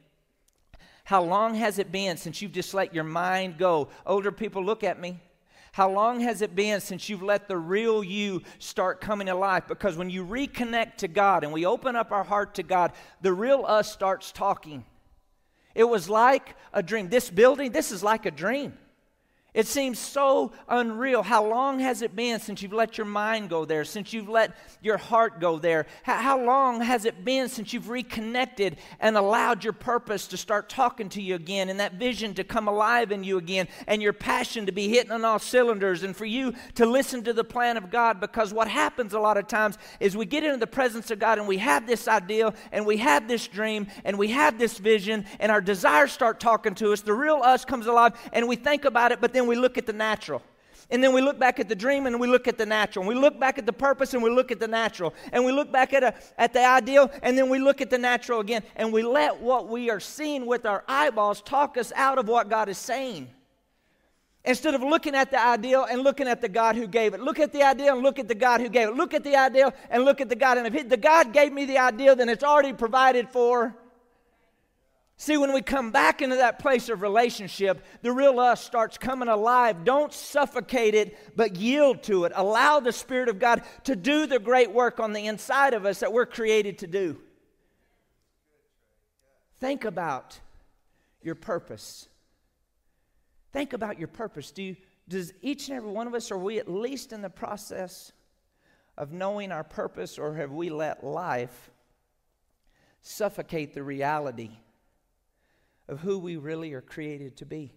How 1.04 1.22
long 1.22 1.54
has 1.54 1.78
it 1.78 1.90
been 1.90 2.18
since 2.18 2.42
you've 2.42 2.52
just 2.52 2.74
let 2.74 2.94
your 2.94 3.04
mind 3.04 3.56
go? 3.56 3.88
Older 4.04 4.32
people, 4.32 4.62
look 4.62 4.84
at 4.84 5.00
me. 5.00 5.18
How 5.72 5.90
long 5.90 6.20
has 6.20 6.42
it 6.42 6.54
been 6.54 6.80
since 6.80 7.08
you've 7.08 7.22
let 7.22 7.46
the 7.46 7.56
real 7.56 8.02
you 8.02 8.42
start 8.58 9.00
coming 9.00 9.28
to 9.28 9.34
life? 9.34 9.64
Because 9.68 9.96
when 9.96 10.10
you 10.10 10.24
reconnect 10.24 10.96
to 10.98 11.08
God 11.08 11.44
and 11.44 11.52
we 11.52 11.64
open 11.64 11.94
up 11.96 12.10
our 12.10 12.24
heart 12.24 12.56
to 12.56 12.62
God, 12.62 12.92
the 13.20 13.32
real 13.32 13.64
us 13.66 13.92
starts 13.92 14.32
talking. 14.32 14.84
It 15.74 15.84
was 15.84 16.10
like 16.10 16.56
a 16.72 16.82
dream. 16.82 17.08
This 17.08 17.30
building, 17.30 17.70
this 17.70 17.92
is 17.92 18.02
like 18.02 18.26
a 18.26 18.30
dream. 18.30 18.72
It 19.52 19.66
seems 19.66 19.98
so 19.98 20.52
unreal. 20.68 21.24
How 21.24 21.44
long 21.44 21.80
has 21.80 22.02
it 22.02 22.14
been 22.14 22.38
since 22.38 22.62
you've 22.62 22.72
let 22.72 22.96
your 22.96 23.06
mind 23.06 23.50
go 23.50 23.64
there, 23.64 23.84
since 23.84 24.12
you've 24.12 24.28
let 24.28 24.56
your 24.80 24.96
heart 24.96 25.40
go 25.40 25.58
there? 25.58 25.86
How, 26.04 26.40
long 26.40 26.80
has 26.80 27.04
it 27.04 27.24
been 27.24 27.48
since 27.48 27.72
you've 27.72 27.88
reconnected 27.88 28.76
and 29.00 29.16
allowed 29.16 29.64
your 29.64 29.72
purpose 29.72 30.28
to 30.28 30.36
start 30.36 30.68
talking 30.68 31.08
to 31.10 31.22
you 31.22 31.34
again 31.34 31.68
and 31.68 31.80
that 31.80 31.94
vision 31.94 32.32
to 32.34 32.44
come 32.44 32.68
alive 32.68 33.10
in 33.10 33.24
you 33.24 33.38
again 33.38 33.66
and 33.88 34.00
your 34.00 34.12
passion 34.12 34.66
to 34.66 34.72
be 34.72 34.88
hitting 34.88 35.10
on 35.10 35.24
all 35.24 35.40
cylinders 35.40 36.04
and 36.04 36.16
for 36.16 36.24
you 36.24 36.54
to 36.76 36.86
listen 36.86 37.24
to 37.24 37.32
the 37.32 37.42
plan 37.42 37.76
of 37.76 37.90
God? 37.90 38.20
Because 38.20 38.54
what 38.54 38.68
happens 38.68 39.14
a 39.14 39.20
lot 39.20 39.36
of 39.36 39.48
times 39.48 39.78
is 39.98 40.16
we 40.16 40.26
get 40.26 40.44
into 40.44 40.58
the 40.58 40.66
presence 40.66 41.10
of 41.10 41.18
God 41.18 41.38
and 41.38 41.48
we 41.48 41.58
have 41.58 41.88
this 41.88 42.06
ideal 42.06 42.54
and 42.70 42.86
we 42.86 42.98
have 42.98 43.26
this 43.26 43.48
dream 43.48 43.88
and 44.04 44.16
we 44.16 44.28
have 44.28 44.58
this 44.58 44.78
vision 44.78 45.24
and 45.40 45.50
our 45.50 45.60
desires 45.60 46.12
start 46.12 46.38
talking 46.38 46.76
to 46.76 46.92
us. 46.92 47.00
The 47.00 47.12
real 47.12 47.40
us 47.42 47.64
comes 47.64 47.86
alive 47.86 48.12
and 48.32 48.46
we 48.46 48.54
think 48.54 48.84
about 48.84 49.10
it, 49.10 49.20
but 49.20 49.32
then 49.32 49.39
then 49.40 49.46
we 49.46 49.56
look 49.56 49.78
at 49.78 49.86
the 49.86 49.92
natural. 49.94 50.42
And 50.90 51.02
then 51.02 51.14
we 51.14 51.22
look 51.22 51.38
back 51.38 51.58
at 51.60 51.68
the 51.68 51.74
dream 51.74 52.06
and 52.06 52.20
we 52.20 52.28
look 52.28 52.46
at 52.46 52.58
the 52.58 52.66
natural. 52.66 53.04
And 53.04 53.08
we 53.08 53.18
look 53.18 53.40
back 53.40 53.56
at 53.56 53.64
the 53.64 53.72
purpose 53.72 54.12
and 54.12 54.22
we 54.22 54.28
look 54.28 54.50
at 54.50 54.60
the 54.60 54.68
natural. 54.68 55.14
And 55.32 55.46
we 55.46 55.52
look 55.52 55.72
back 55.72 55.94
at, 55.94 56.02
a, 56.02 56.14
at 56.36 56.52
the 56.52 56.62
ideal 56.62 57.10
and 57.22 57.38
then 57.38 57.48
we 57.48 57.58
look 57.58 57.80
at 57.80 57.88
the 57.88 57.96
natural 57.96 58.40
again. 58.40 58.62
And 58.76 58.92
we 58.92 59.02
let 59.02 59.40
what 59.40 59.68
we 59.68 59.88
are 59.88 60.00
seeing 60.00 60.44
with 60.44 60.66
our 60.66 60.84
eyeballs 60.86 61.40
talk 61.40 61.78
us 61.78 61.90
out 61.96 62.18
of 62.18 62.28
what 62.28 62.50
God 62.50 62.68
is 62.68 62.76
saying. 62.76 63.30
Instead 64.44 64.74
of 64.74 64.82
looking 64.82 65.14
at 65.14 65.30
the 65.30 65.40
ideal 65.40 65.86
and 65.88 66.02
looking 66.02 66.28
at 66.28 66.42
the 66.42 66.48
God 66.48 66.76
who 66.76 66.86
gave 66.86 67.14
it. 67.14 67.20
Look 67.20 67.38
at 67.38 67.52
the 67.52 67.62
ideal 67.62 67.94
and 67.94 68.02
look 68.02 68.18
at 68.18 68.28
the 68.28 68.34
God 68.34 68.60
who 68.60 68.68
gave 68.68 68.88
it. 68.88 68.94
Look 68.94 69.14
at 69.14 69.24
the 69.24 69.36
ideal 69.36 69.72
and 69.88 70.04
look 70.04 70.20
at 70.20 70.28
the 70.28 70.36
God. 70.36 70.58
And 70.58 70.74
if 70.74 70.88
the 70.88 70.96
God 70.98 71.32
gave 71.32 71.52
me 71.52 71.64
the 71.64 71.78
ideal, 71.78 72.14
then 72.14 72.28
it's 72.28 72.44
already 72.44 72.72
provided 72.74 73.28
for 73.28 73.74
See, 75.20 75.36
when 75.36 75.52
we 75.52 75.60
come 75.60 75.90
back 75.90 76.22
into 76.22 76.36
that 76.36 76.60
place 76.60 76.88
of 76.88 77.02
relationship, 77.02 77.84
the 78.00 78.10
real 78.10 78.40
us 78.40 78.64
starts 78.64 78.96
coming 78.96 79.28
alive. 79.28 79.84
Don't 79.84 80.14
suffocate 80.14 80.94
it, 80.94 81.36
but 81.36 81.56
yield 81.56 82.02
to 82.04 82.24
it. 82.24 82.32
Allow 82.34 82.80
the 82.80 82.90
Spirit 82.90 83.28
of 83.28 83.38
God 83.38 83.62
to 83.84 83.94
do 83.94 84.24
the 84.24 84.38
great 84.38 84.72
work 84.72 84.98
on 84.98 85.12
the 85.12 85.26
inside 85.26 85.74
of 85.74 85.84
us 85.84 86.00
that 86.00 86.14
we're 86.14 86.24
created 86.24 86.78
to 86.78 86.86
do. 86.86 87.18
Think 89.58 89.84
about 89.84 90.40
your 91.20 91.34
purpose. 91.34 92.08
Think 93.52 93.74
about 93.74 93.98
your 93.98 94.08
purpose. 94.08 94.50
Do 94.50 94.62
you, 94.62 94.76
does 95.06 95.34
each 95.42 95.68
and 95.68 95.76
every 95.76 95.90
one 95.90 96.06
of 96.06 96.14
us, 96.14 96.30
are 96.30 96.38
we 96.38 96.58
at 96.58 96.66
least 96.66 97.12
in 97.12 97.20
the 97.20 97.28
process 97.28 98.12
of 98.96 99.12
knowing 99.12 99.52
our 99.52 99.64
purpose, 99.64 100.18
or 100.18 100.36
have 100.36 100.50
we 100.50 100.70
let 100.70 101.04
life 101.04 101.70
suffocate 103.02 103.74
the 103.74 103.82
reality? 103.82 104.52
Of 105.90 106.00
who 106.00 106.18
we 106.20 106.36
really 106.36 106.72
are 106.72 106.80
created 106.80 107.36
to 107.36 107.44
be. 107.44 107.74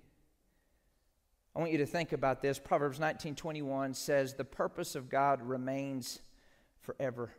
I 1.56 1.60
want 1.60 1.72
you 1.72 1.80
to 1.80 1.86
think 1.86 2.14
about 2.14 2.42
this. 2.42 2.60
Proverbs 2.60 3.00
19:21 3.00 3.96
says, 3.96 4.36
"The 4.36 4.46
purpose 4.46 4.96
of 4.96 5.10
God 5.10 5.42
remains 5.42 6.22
forever." 6.80 7.34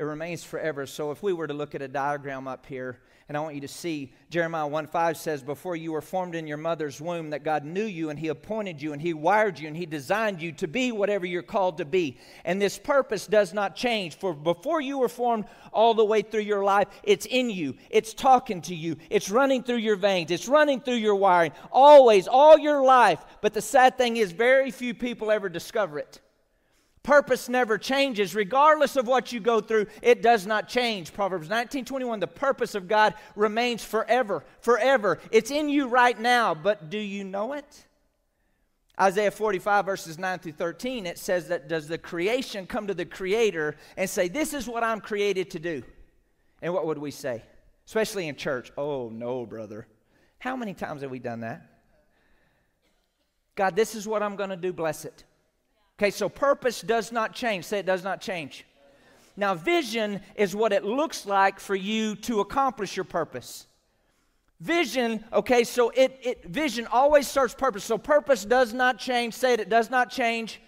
It 0.00 0.04
remains 0.04 0.42
forever. 0.42 0.86
So 0.86 1.10
if 1.10 1.22
we 1.22 1.34
were 1.34 1.46
to 1.46 1.52
look 1.52 1.74
at 1.74 1.82
a 1.82 1.88
diagram 1.88 2.48
up 2.48 2.64
here, 2.64 3.00
and 3.28 3.36
I 3.36 3.40
want 3.40 3.54
you 3.54 3.60
to 3.60 3.68
see 3.68 4.14
Jeremiah 4.30 4.66
1 4.66 4.86
5 4.86 5.18
says, 5.18 5.42
Before 5.42 5.76
you 5.76 5.92
were 5.92 6.00
formed 6.00 6.34
in 6.34 6.46
your 6.46 6.56
mother's 6.56 7.02
womb, 7.02 7.28
that 7.30 7.44
God 7.44 7.66
knew 7.66 7.84
you 7.84 8.08
and 8.08 8.18
He 8.18 8.28
appointed 8.28 8.80
you 8.80 8.94
and 8.94 9.02
He 9.02 9.12
wired 9.12 9.58
you 9.58 9.68
and 9.68 9.76
He 9.76 9.84
designed 9.84 10.40
you 10.40 10.52
to 10.52 10.66
be 10.66 10.90
whatever 10.90 11.26
you're 11.26 11.42
called 11.42 11.76
to 11.78 11.84
be. 11.84 12.16
And 12.46 12.62
this 12.62 12.78
purpose 12.78 13.26
does 13.26 13.52
not 13.52 13.76
change. 13.76 14.16
For 14.16 14.32
before 14.32 14.80
you 14.80 14.96
were 14.96 15.08
formed 15.10 15.44
all 15.70 15.92
the 15.92 16.04
way 16.04 16.22
through 16.22 16.40
your 16.40 16.64
life, 16.64 16.88
it's 17.02 17.26
in 17.26 17.50
you, 17.50 17.76
it's 17.90 18.14
talking 18.14 18.62
to 18.62 18.74
you, 18.74 18.96
it's 19.10 19.28
running 19.28 19.62
through 19.62 19.76
your 19.76 19.96
veins, 19.96 20.30
it's 20.30 20.48
running 20.48 20.80
through 20.80 20.94
your 20.94 21.16
wiring, 21.16 21.52
always, 21.70 22.26
all 22.26 22.58
your 22.58 22.82
life. 22.82 23.22
But 23.42 23.52
the 23.52 23.60
sad 23.60 23.98
thing 23.98 24.16
is, 24.16 24.32
very 24.32 24.70
few 24.70 24.94
people 24.94 25.30
ever 25.30 25.50
discover 25.50 25.98
it. 25.98 26.20
Purpose 27.02 27.48
never 27.48 27.78
changes. 27.78 28.34
Regardless 28.34 28.96
of 28.96 29.06
what 29.06 29.32
you 29.32 29.40
go 29.40 29.60
through, 29.60 29.86
it 30.02 30.22
does 30.22 30.46
not 30.46 30.68
change. 30.68 31.14
Proverbs 31.14 31.48
19 31.48 31.84
21, 31.84 32.20
the 32.20 32.26
purpose 32.26 32.74
of 32.74 32.88
God 32.88 33.14
remains 33.36 33.82
forever, 33.82 34.44
forever. 34.60 35.18
It's 35.30 35.50
in 35.50 35.68
you 35.68 35.88
right 35.88 36.18
now, 36.18 36.54
but 36.54 36.90
do 36.90 36.98
you 36.98 37.24
know 37.24 37.54
it? 37.54 37.86
Isaiah 39.00 39.30
45, 39.30 39.86
verses 39.86 40.18
9 40.18 40.40
through 40.40 40.52
13, 40.52 41.06
it 41.06 41.16
says 41.16 41.48
that 41.48 41.68
does 41.68 41.88
the 41.88 41.96
creation 41.96 42.66
come 42.66 42.86
to 42.86 42.92
the 42.92 43.06
Creator 43.06 43.76
and 43.96 44.10
say, 44.10 44.28
This 44.28 44.52
is 44.52 44.68
what 44.68 44.84
I'm 44.84 45.00
created 45.00 45.50
to 45.52 45.58
do? 45.58 45.82
And 46.60 46.74
what 46.74 46.84
would 46.84 46.98
we 46.98 47.10
say? 47.10 47.42
Especially 47.86 48.28
in 48.28 48.36
church. 48.36 48.70
Oh, 48.76 49.08
no, 49.08 49.46
brother. 49.46 49.86
How 50.38 50.54
many 50.54 50.74
times 50.74 51.00
have 51.00 51.10
we 51.10 51.18
done 51.18 51.40
that? 51.40 51.66
God, 53.54 53.74
this 53.74 53.94
is 53.94 54.06
what 54.06 54.22
I'm 54.22 54.36
going 54.36 54.50
to 54.50 54.56
do. 54.56 54.72
Bless 54.72 55.06
it. 55.06 55.24
Okay, 56.00 56.10
so 56.10 56.30
purpose 56.30 56.80
does 56.80 57.12
not 57.12 57.34
change. 57.34 57.66
Say 57.66 57.80
it 57.80 57.84
does 57.84 58.02
not 58.02 58.22
change. 58.22 58.64
Now, 59.36 59.54
vision 59.54 60.22
is 60.34 60.56
what 60.56 60.72
it 60.72 60.82
looks 60.82 61.26
like 61.26 61.60
for 61.60 61.74
you 61.74 62.16
to 62.16 62.40
accomplish 62.40 62.96
your 62.96 63.04
purpose. 63.04 63.66
Vision, 64.60 65.22
okay, 65.30 65.62
so 65.62 65.90
it, 65.90 66.18
it 66.22 66.44
vision 66.46 66.86
always 66.86 67.28
serves 67.28 67.54
purpose. 67.54 67.84
So 67.84 67.98
purpose 67.98 68.46
does 68.46 68.72
not 68.72 68.98
change. 68.98 69.34
Say 69.34 69.52
it, 69.52 69.60
it 69.60 69.68
does 69.68 69.90
not 69.90 70.10
change. 70.10 70.62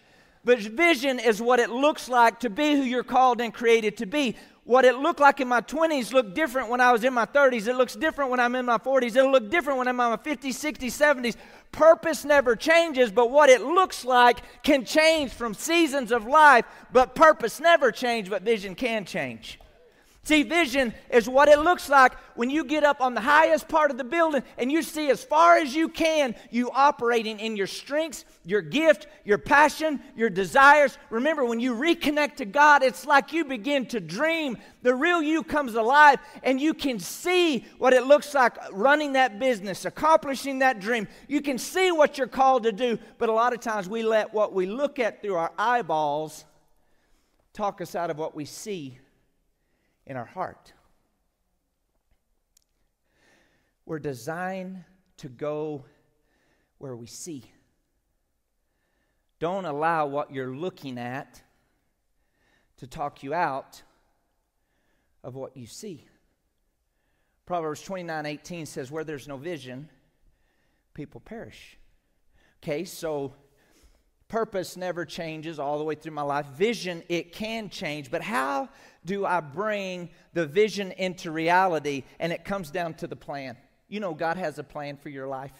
But 0.44 0.58
vision 0.58 1.18
is 1.18 1.40
what 1.40 1.60
it 1.60 1.70
looks 1.70 2.10
like 2.10 2.40
to 2.40 2.50
be 2.50 2.76
who 2.76 2.82
you're 2.82 3.02
called 3.02 3.40
and 3.40 3.54
created 3.54 3.96
to 3.98 4.06
be. 4.06 4.36
What 4.64 4.84
it 4.84 4.96
looked 4.96 5.18
like 5.18 5.40
in 5.40 5.48
my 5.48 5.62
20s 5.62 6.12
looked 6.12 6.34
different 6.34 6.68
when 6.68 6.82
I 6.82 6.92
was 6.92 7.04
in 7.04 7.14
my 7.14 7.26
30s. 7.26 7.68
It 7.68 7.76
looks 7.76 7.94
different 7.96 8.30
when 8.30 8.38
I'm 8.38 8.54
in 8.54 8.66
my 8.66 8.78
40s. 8.78 9.16
It'll 9.16 9.32
look 9.32 9.50
different 9.50 9.78
when 9.78 9.88
I'm 9.88 9.98
in 9.98 10.10
my 10.10 10.16
50s, 10.16 10.50
60s, 10.50 10.92
70s. 10.92 11.36
Purpose 11.72 12.24
never 12.24 12.54
changes, 12.54 13.10
but 13.10 13.30
what 13.30 13.48
it 13.48 13.62
looks 13.62 14.04
like 14.04 14.42
can 14.62 14.84
change 14.84 15.32
from 15.32 15.54
seasons 15.54 16.12
of 16.12 16.26
life. 16.26 16.66
But 16.92 17.14
purpose 17.14 17.58
never 17.60 17.90
changes, 17.90 18.28
but 18.28 18.42
vision 18.42 18.74
can 18.74 19.06
change. 19.06 19.58
See, 20.24 20.44
vision 20.44 20.94
is 21.10 21.28
what 21.28 21.48
it 21.48 21.58
looks 21.58 21.88
like 21.88 22.14
when 22.36 22.48
you 22.48 22.64
get 22.64 22.84
up 22.84 23.00
on 23.00 23.14
the 23.14 23.20
highest 23.20 23.66
part 23.66 23.90
of 23.90 23.98
the 23.98 24.04
building 24.04 24.44
and 24.56 24.70
you 24.70 24.80
see 24.80 25.10
as 25.10 25.24
far 25.24 25.56
as 25.56 25.74
you 25.74 25.88
can, 25.88 26.36
you 26.48 26.70
operating 26.70 27.40
in 27.40 27.56
your 27.56 27.66
strengths, 27.66 28.24
your 28.44 28.62
gift, 28.62 29.08
your 29.24 29.38
passion, 29.38 30.00
your 30.14 30.30
desires. 30.30 30.96
Remember, 31.10 31.44
when 31.44 31.58
you 31.58 31.74
reconnect 31.74 32.36
to 32.36 32.44
God, 32.44 32.84
it's 32.84 33.04
like 33.04 33.32
you 33.32 33.44
begin 33.44 33.84
to 33.86 33.98
dream. 33.98 34.58
The 34.82 34.94
real 34.94 35.20
you 35.20 35.42
comes 35.42 35.74
alive 35.74 36.20
and 36.44 36.60
you 36.60 36.72
can 36.72 37.00
see 37.00 37.66
what 37.78 37.92
it 37.92 38.06
looks 38.06 38.32
like 38.32 38.56
running 38.70 39.14
that 39.14 39.40
business, 39.40 39.84
accomplishing 39.84 40.60
that 40.60 40.78
dream. 40.78 41.08
You 41.26 41.42
can 41.42 41.58
see 41.58 41.90
what 41.90 42.16
you're 42.16 42.28
called 42.28 42.62
to 42.62 42.72
do, 42.72 42.96
but 43.18 43.28
a 43.28 43.32
lot 43.32 43.54
of 43.54 43.60
times 43.60 43.88
we 43.88 44.04
let 44.04 44.32
what 44.32 44.52
we 44.52 44.66
look 44.66 45.00
at 45.00 45.20
through 45.20 45.34
our 45.34 45.50
eyeballs 45.58 46.44
talk 47.52 47.80
us 47.80 47.96
out 47.96 48.08
of 48.08 48.18
what 48.18 48.36
we 48.36 48.44
see 48.44 49.00
in 50.06 50.16
our 50.16 50.24
heart. 50.24 50.72
We're 53.84 53.98
designed 53.98 54.84
to 55.18 55.28
go 55.28 55.84
where 56.78 56.96
we 56.96 57.06
see. 57.06 57.44
Don't 59.38 59.64
allow 59.64 60.06
what 60.06 60.32
you're 60.32 60.54
looking 60.54 60.98
at 60.98 61.42
to 62.78 62.86
talk 62.86 63.22
you 63.22 63.34
out 63.34 63.82
of 65.24 65.34
what 65.34 65.56
you 65.56 65.66
see. 65.66 66.06
Proverbs 67.46 67.82
29 67.82 68.26
18 68.26 68.66
says, 68.66 68.90
Where 68.90 69.04
there's 69.04 69.28
no 69.28 69.36
vision, 69.36 69.88
people 70.94 71.20
perish. 71.20 71.78
Okay, 72.62 72.84
so 72.84 73.34
purpose 74.28 74.76
never 74.76 75.04
changes 75.04 75.58
all 75.58 75.78
the 75.78 75.84
way 75.84 75.94
through 75.94 76.12
my 76.12 76.22
life. 76.22 76.46
Vision, 76.46 77.02
it 77.08 77.32
can 77.32 77.68
change, 77.68 78.10
but 78.10 78.22
how 78.22 78.68
do 79.04 79.26
I 79.26 79.40
bring 79.40 80.10
the 80.32 80.46
vision 80.46 80.92
into 80.92 81.30
reality? 81.30 82.04
And 82.18 82.32
it 82.32 82.44
comes 82.44 82.70
down 82.70 82.94
to 82.94 83.06
the 83.06 83.16
plan. 83.16 83.56
You 83.88 84.00
know, 84.00 84.14
God 84.14 84.36
has 84.36 84.58
a 84.58 84.64
plan 84.64 84.96
for 84.96 85.08
your 85.08 85.26
life. 85.26 85.52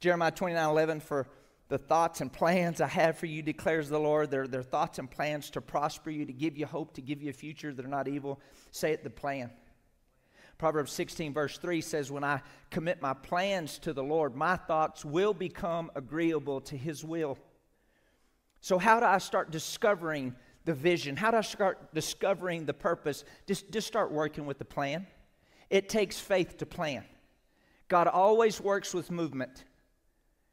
Jeremiah 0.00 0.30
29 0.30 0.68
11, 0.68 1.00
for 1.00 1.28
the 1.68 1.78
thoughts 1.78 2.20
and 2.20 2.32
plans 2.32 2.80
I 2.80 2.88
have 2.88 3.16
for 3.16 3.26
you, 3.26 3.42
declares 3.42 3.88
the 3.88 3.98
Lord. 3.98 4.30
They're, 4.30 4.46
they're 4.46 4.62
thoughts 4.62 4.98
and 4.98 5.10
plans 5.10 5.50
to 5.50 5.60
prosper 5.60 6.10
you, 6.10 6.26
to 6.26 6.32
give 6.32 6.56
you 6.56 6.66
hope, 6.66 6.94
to 6.94 7.00
give 7.00 7.22
you 7.22 7.30
a 7.30 7.34
future. 7.34 7.72
They're 7.72 7.86
not 7.86 8.08
evil. 8.08 8.40
Say 8.70 8.92
it, 8.92 9.04
the 9.04 9.10
plan. 9.10 9.50
Proverbs 10.58 10.92
16, 10.92 11.32
verse 11.32 11.58
3 11.58 11.80
says, 11.80 12.12
When 12.12 12.24
I 12.24 12.40
commit 12.70 13.02
my 13.02 13.14
plans 13.14 13.78
to 13.80 13.92
the 13.92 14.04
Lord, 14.04 14.36
my 14.36 14.56
thoughts 14.56 15.04
will 15.04 15.34
become 15.34 15.90
agreeable 15.94 16.60
to 16.62 16.76
his 16.76 17.04
will. 17.04 17.38
So, 18.60 18.78
how 18.78 19.00
do 19.00 19.06
I 19.06 19.18
start 19.18 19.50
discovering 19.50 20.34
the 20.64 20.74
vision? 20.74 21.16
How 21.16 21.30
do 21.30 21.38
I 21.38 21.42
start 21.42 21.94
discovering 21.94 22.66
the 22.66 22.74
purpose? 22.74 23.24
Just, 23.46 23.70
just 23.70 23.86
start 23.86 24.10
working 24.10 24.46
with 24.46 24.58
the 24.58 24.64
plan. 24.64 25.06
It 25.70 25.88
takes 25.88 26.18
faith 26.18 26.58
to 26.58 26.66
plan. 26.66 27.04
God 27.88 28.06
always 28.06 28.60
works 28.60 28.94
with 28.94 29.10
movement. 29.10 29.64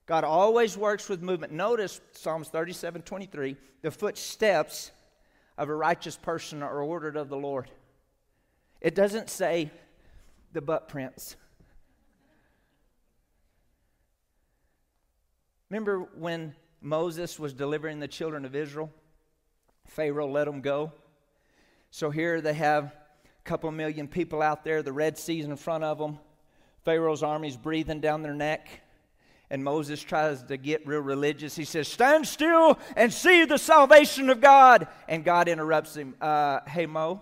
God 0.05 0.24
always 0.24 0.78
works 0.78 1.07
with 1.07 1.22
movement. 1.22 1.53
Notice 1.53 2.01
Psalms 2.12 2.49
37 2.49 3.03
23 3.03 3.55
the 3.82 3.91
footsteps 3.91 4.91
of 5.57 5.70
a 5.70 5.76
righteous 5.76 6.18
person 6.18 6.62
are 6.62 6.82
ordered 6.82 7.16
of 7.16 7.30
the 7.30 7.38
Lord. 7.38 7.70
It 8.80 8.95
doesn't 8.95 9.30
say 9.30 9.72
the 10.53 10.62
butt 10.62 10.88
prints. 10.88 11.36
Remember 15.70 15.99
when 16.16 16.55
Moses 16.82 17.39
was 17.39 17.53
delivering 17.53 17.99
the 17.99 18.07
children 18.07 18.43
of 18.43 18.55
Israel? 18.55 18.91
Pharaoh 19.91 20.29
let 20.29 20.45
them 20.45 20.61
go. 20.61 20.93
So 21.89 22.09
here 22.09 22.39
they 22.39 22.53
have 22.53 22.85
a 22.85 23.43
couple 23.43 23.69
million 23.71 24.07
people 24.07 24.41
out 24.41 24.63
there, 24.63 24.81
the 24.81 24.93
Red 24.93 25.17
Sea's 25.17 25.45
in 25.45 25.57
front 25.57 25.83
of 25.83 25.97
them. 25.97 26.17
Pharaoh's 26.85 27.23
army's 27.23 27.57
breathing 27.57 27.99
down 27.99 28.21
their 28.21 28.33
neck. 28.33 28.69
And 29.49 29.65
Moses 29.65 30.01
tries 30.01 30.43
to 30.43 30.55
get 30.55 30.87
real 30.87 31.01
religious. 31.01 31.57
He 31.57 31.65
says, 31.65 31.89
Stand 31.89 32.25
still 32.25 32.79
and 32.95 33.11
see 33.11 33.43
the 33.43 33.57
salvation 33.57 34.29
of 34.29 34.39
God. 34.39 34.87
And 35.09 35.25
God 35.25 35.49
interrupts 35.49 35.93
him. 35.93 36.15
Uh, 36.21 36.61
hey, 36.65 36.85
Mo, 36.85 37.21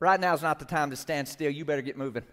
right 0.00 0.18
now 0.18 0.34
is 0.34 0.42
not 0.42 0.58
the 0.58 0.64
time 0.64 0.90
to 0.90 0.96
stand 0.96 1.28
still. 1.28 1.52
You 1.52 1.64
better 1.64 1.82
get 1.82 1.96
moving. 1.96 2.24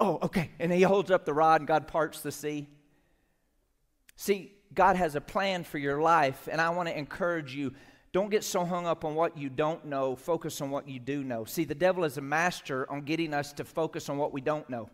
Oh, 0.00 0.18
okay. 0.24 0.50
And 0.58 0.72
he 0.72 0.82
holds 0.82 1.12
up 1.12 1.24
the 1.24 1.32
rod, 1.32 1.60
and 1.60 1.68
God 1.68 1.86
parts 1.86 2.20
the 2.20 2.32
sea. 2.32 2.68
See, 4.16 4.53
God 4.74 4.96
has 4.96 5.14
a 5.14 5.20
plan 5.20 5.64
for 5.64 5.78
your 5.78 6.00
life, 6.02 6.48
and 6.50 6.60
I 6.60 6.70
want 6.70 6.88
to 6.88 6.98
encourage 6.98 7.54
you. 7.54 7.72
Don't 8.12 8.30
get 8.30 8.44
so 8.44 8.64
hung 8.64 8.86
up 8.86 9.04
on 9.04 9.14
what 9.14 9.36
you 9.36 9.48
don't 9.48 9.84
know. 9.86 10.14
Focus 10.14 10.60
on 10.60 10.70
what 10.70 10.88
you 10.88 11.00
do 11.00 11.24
know. 11.24 11.44
See, 11.44 11.64
the 11.64 11.74
devil 11.74 12.04
is 12.04 12.16
a 12.16 12.20
master 12.20 12.90
on 12.90 13.02
getting 13.02 13.34
us 13.34 13.52
to 13.54 13.64
focus 13.64 14.08
on 14.08 14.18
what 14.18 14.32
we 14.32 14.40
don't 14.40 14.68
know. 14.70 14.88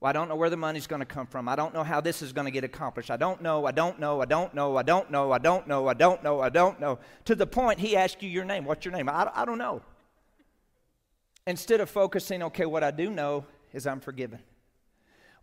Well, 0.00 0.10
I 0.10 0.12
don't 0.12 0.28
know 0.28 0.36
where 0.36 0.50
the 0.50 0.56
money's 0.56 0.86
going 0.86 1.00
to 1.00 1.06
come 1.06 1.26
from. 1.26 1.48
I 1.48 1.54
don't 1.54 1.74
know 1.74 1.84
how 1.84 2.00
this 2.00 2.22
is 2.22 2.32
going 2.32 2.46
to 2.46 2.50
get 2.50 2.64
accomplished. 2.64 3.10
I 3.10 3.16
don't 3.16 3.40
know. 3.40 3.66
I 3.66 3.70
don't 3.72 4.00
know. 4.00 4.20
I 4.20 4.24
don't 4.24 4.52
know. 4.52 4.76
I 4.76 4.82
don't 4.82 5.10
know. 5.10 5.30
I 5.30 5.38
don't 5.38 5.68
know. 5.68 5.88
I 5.88 5.94
don't 5.94 6.22
know. 6.24 6.40
I 6.40 6.48
don't 6.48 6.80
know. 6.80 6.98
To 7.26 7.34
the 7.36 7.46
point 7.46 7.78
he 7.78 7.96
asked 7.96 8.22
you 8.22 8.28
your 8.28 8.44
name. 8.44 8.64
What's 8.64 8.84
your 8.84 8.92
name? 8.92 9.08
I, 9.08 9.30
I 9.32 9.44
don't 9.44 9.58
know. 9.58 9.80
Instead 11.46 11.80
of 11.80 11.88
focusing, 11.90 12.42
okay, 12.44 12.66
what 12.66 12.82
I 12.82 12.90
do 12.90 13.10
know 13.10 13.44
is 13.72 13.86
I'm 13.86 14.00
forgiven. 14.00 14.40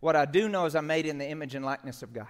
What 0.00 0.16
I 0.16 0.24
do 0.24 0.48
know 0.48 0.66
is 0.66 0.74
I'm 0.74 0.86
made 0.86 1.06
in 1.06 1.18
the 1.18 1.26
image 1.26 1.54
and 1.54 1.64
likeness 1.64 2.02
of 2.02 2.12
God. 2.12 2.28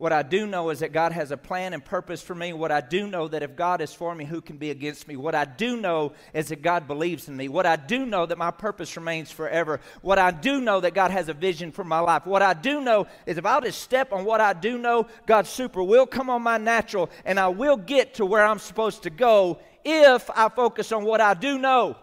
What 0.00 0.14
I 0.14 0.22
do 0.22 0.46
know 0.46 0.70
is 0.70 0.78
that 0.78 0.94
God 0.94 1.12
has 1.12 1.30
a 1.30 1.36
plan 1.36 1.74
and 1.74 1.84
purpose 1.84 2.22
for 2.22 2.34
me. 2.34 2.54
What 2.54 2.72
I 2.72 2.80
do 2.80 3.06
know 3.06 3.28
that 3.28 3.42
if 3.42 3.54
God 3.54 3.82
is 3.82 3.92
for 3.92 4.14
me, 4.14 4.24
who 4.24 4.40
can 4.40 4.56
be 4.56 4.70
against 4.70 5.06
me? 5.06 5.14
What 5.14 5.34
I 5.34 5.44
do 5.44 5.76
know 5.76 6.14
is 6.32 6.48
that 6.48 6.62
God 6.62 6.86
believes 6.86 7.28
in 7.28 7.36
me. 7.36 7.48
What 7.48 7.66
I 7.66 7.76
do 7.76 8.06
know 8.06 8.24
that 8.24 8.38
my 8.38 8.50
purpose 8.50 8.96
remains 8.96 9.30
forever. 9.30 9.78
What 10.00 10.18
I 10.18 10.30
do 10.30 10.58
know 10.62 10.80
that 10.80 10.94
God 10.94 11.10
has 11.10 11.28
a 11.28 11.34
vision 11.34 11.70
for 11.70 11.84
my 11.84 11.98
life. 11.98 12.24
What 12.24 12.40
I 12.40 12.54
do 12.54 12.80
know 12.80 13.08
is 13.26 13.36
if 13.36 13.44
I'll 13.44 13.60
just 13.60 13.82
step 13.82 14.10
on 14.10 14.24
what 14.24 14.40
I 14.40 14.54
do 14.54 14.78
know, 14.78 15.06
God's 15.26 15.50
super 15.50 15.82
will 15.82 16.06
come 16.06 16.30
on 16.30 16.40
my 16.40 16.56
natural 16.56 17.10
and 17.26 17.38
I 17.38 17.48
will 17.48 17.76
get 17.76 18.14
to 18.14 18.24
where 18.24 18.46
I'm 18.46 18.58
supposed 18.58 19.02
to 19.02 19.10
go 19.10 19.58
if 19.84 20.30
I 20.34 20.48
focus 20.48 20.92
on 20.92 21.04
what 21.04 21.20
I 21.20 21.34
do 21.34 21.58
know. 21.58 21.98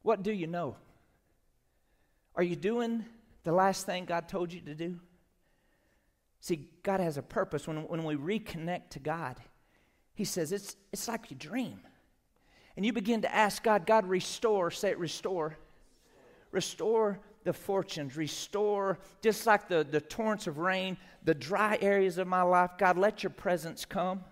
What 0.00 0.22
do 0.22 0.32
you 0.32 0.46
know? 0.46 0.76
Are 2.34 2.42
you 2.42 2.56
doing 2.56 3.04
the 3.44 3.52
last 3.52 3.84
thing 3.84 4.06
God 4.06 4.30
told 4.30 4.50
you 4.50 4.62
to 4.62 4.74
do? 4.74 4.98
See, 6.42 6.68
God 6.82 6.98
has 6.98 7.16
a 7.16 7.22
purpose. 7.22 7.68
When, 7.68 7.86
when 7.86 8.02
we 8.02 8.16
reconnect 8.16 8.90
to 8.90 8.98
God, 8.98 9.36
He 10.12 10.24
says, 10.24 10.50
it's, 10.50 10.76
it's 10.92 11.06
like 11.06 11.30
you 11.30 11.36
dream. 11.36 11.80
And 12.76 12.84
you 12.84 12.92
begin 12.92 13.22
to 13.22 13.32
ask 13.32 13.62
God, 13.62 13.86
God, 13.86 14.06
restore, 14.06 14.72
say 14.72 14.90
it, 14.90 14.98
restore. 14.98 15.56
Restore 16.50 17.20
the 17.44 17.52
fortunes, 17.52 18.16
restore, 18.16 18.98
just 19.22 19.46
like 19.46 19.68
the, 19.68 19.86
the 19.88 20.00
torrents 20.00 20.48
of 20.48 20.58
rain, 20.58 20.96
the 21.22 21.34
dry 21.34 21.78
areas 21.80 22.18
of 22.18 22.26
my 22.26 22.42
life. 22.42 22.72
God, 22.76 22.98
let 22.98 23.22
your 23.22 23.30
presence 23.30 23.84
come 23.84 24.24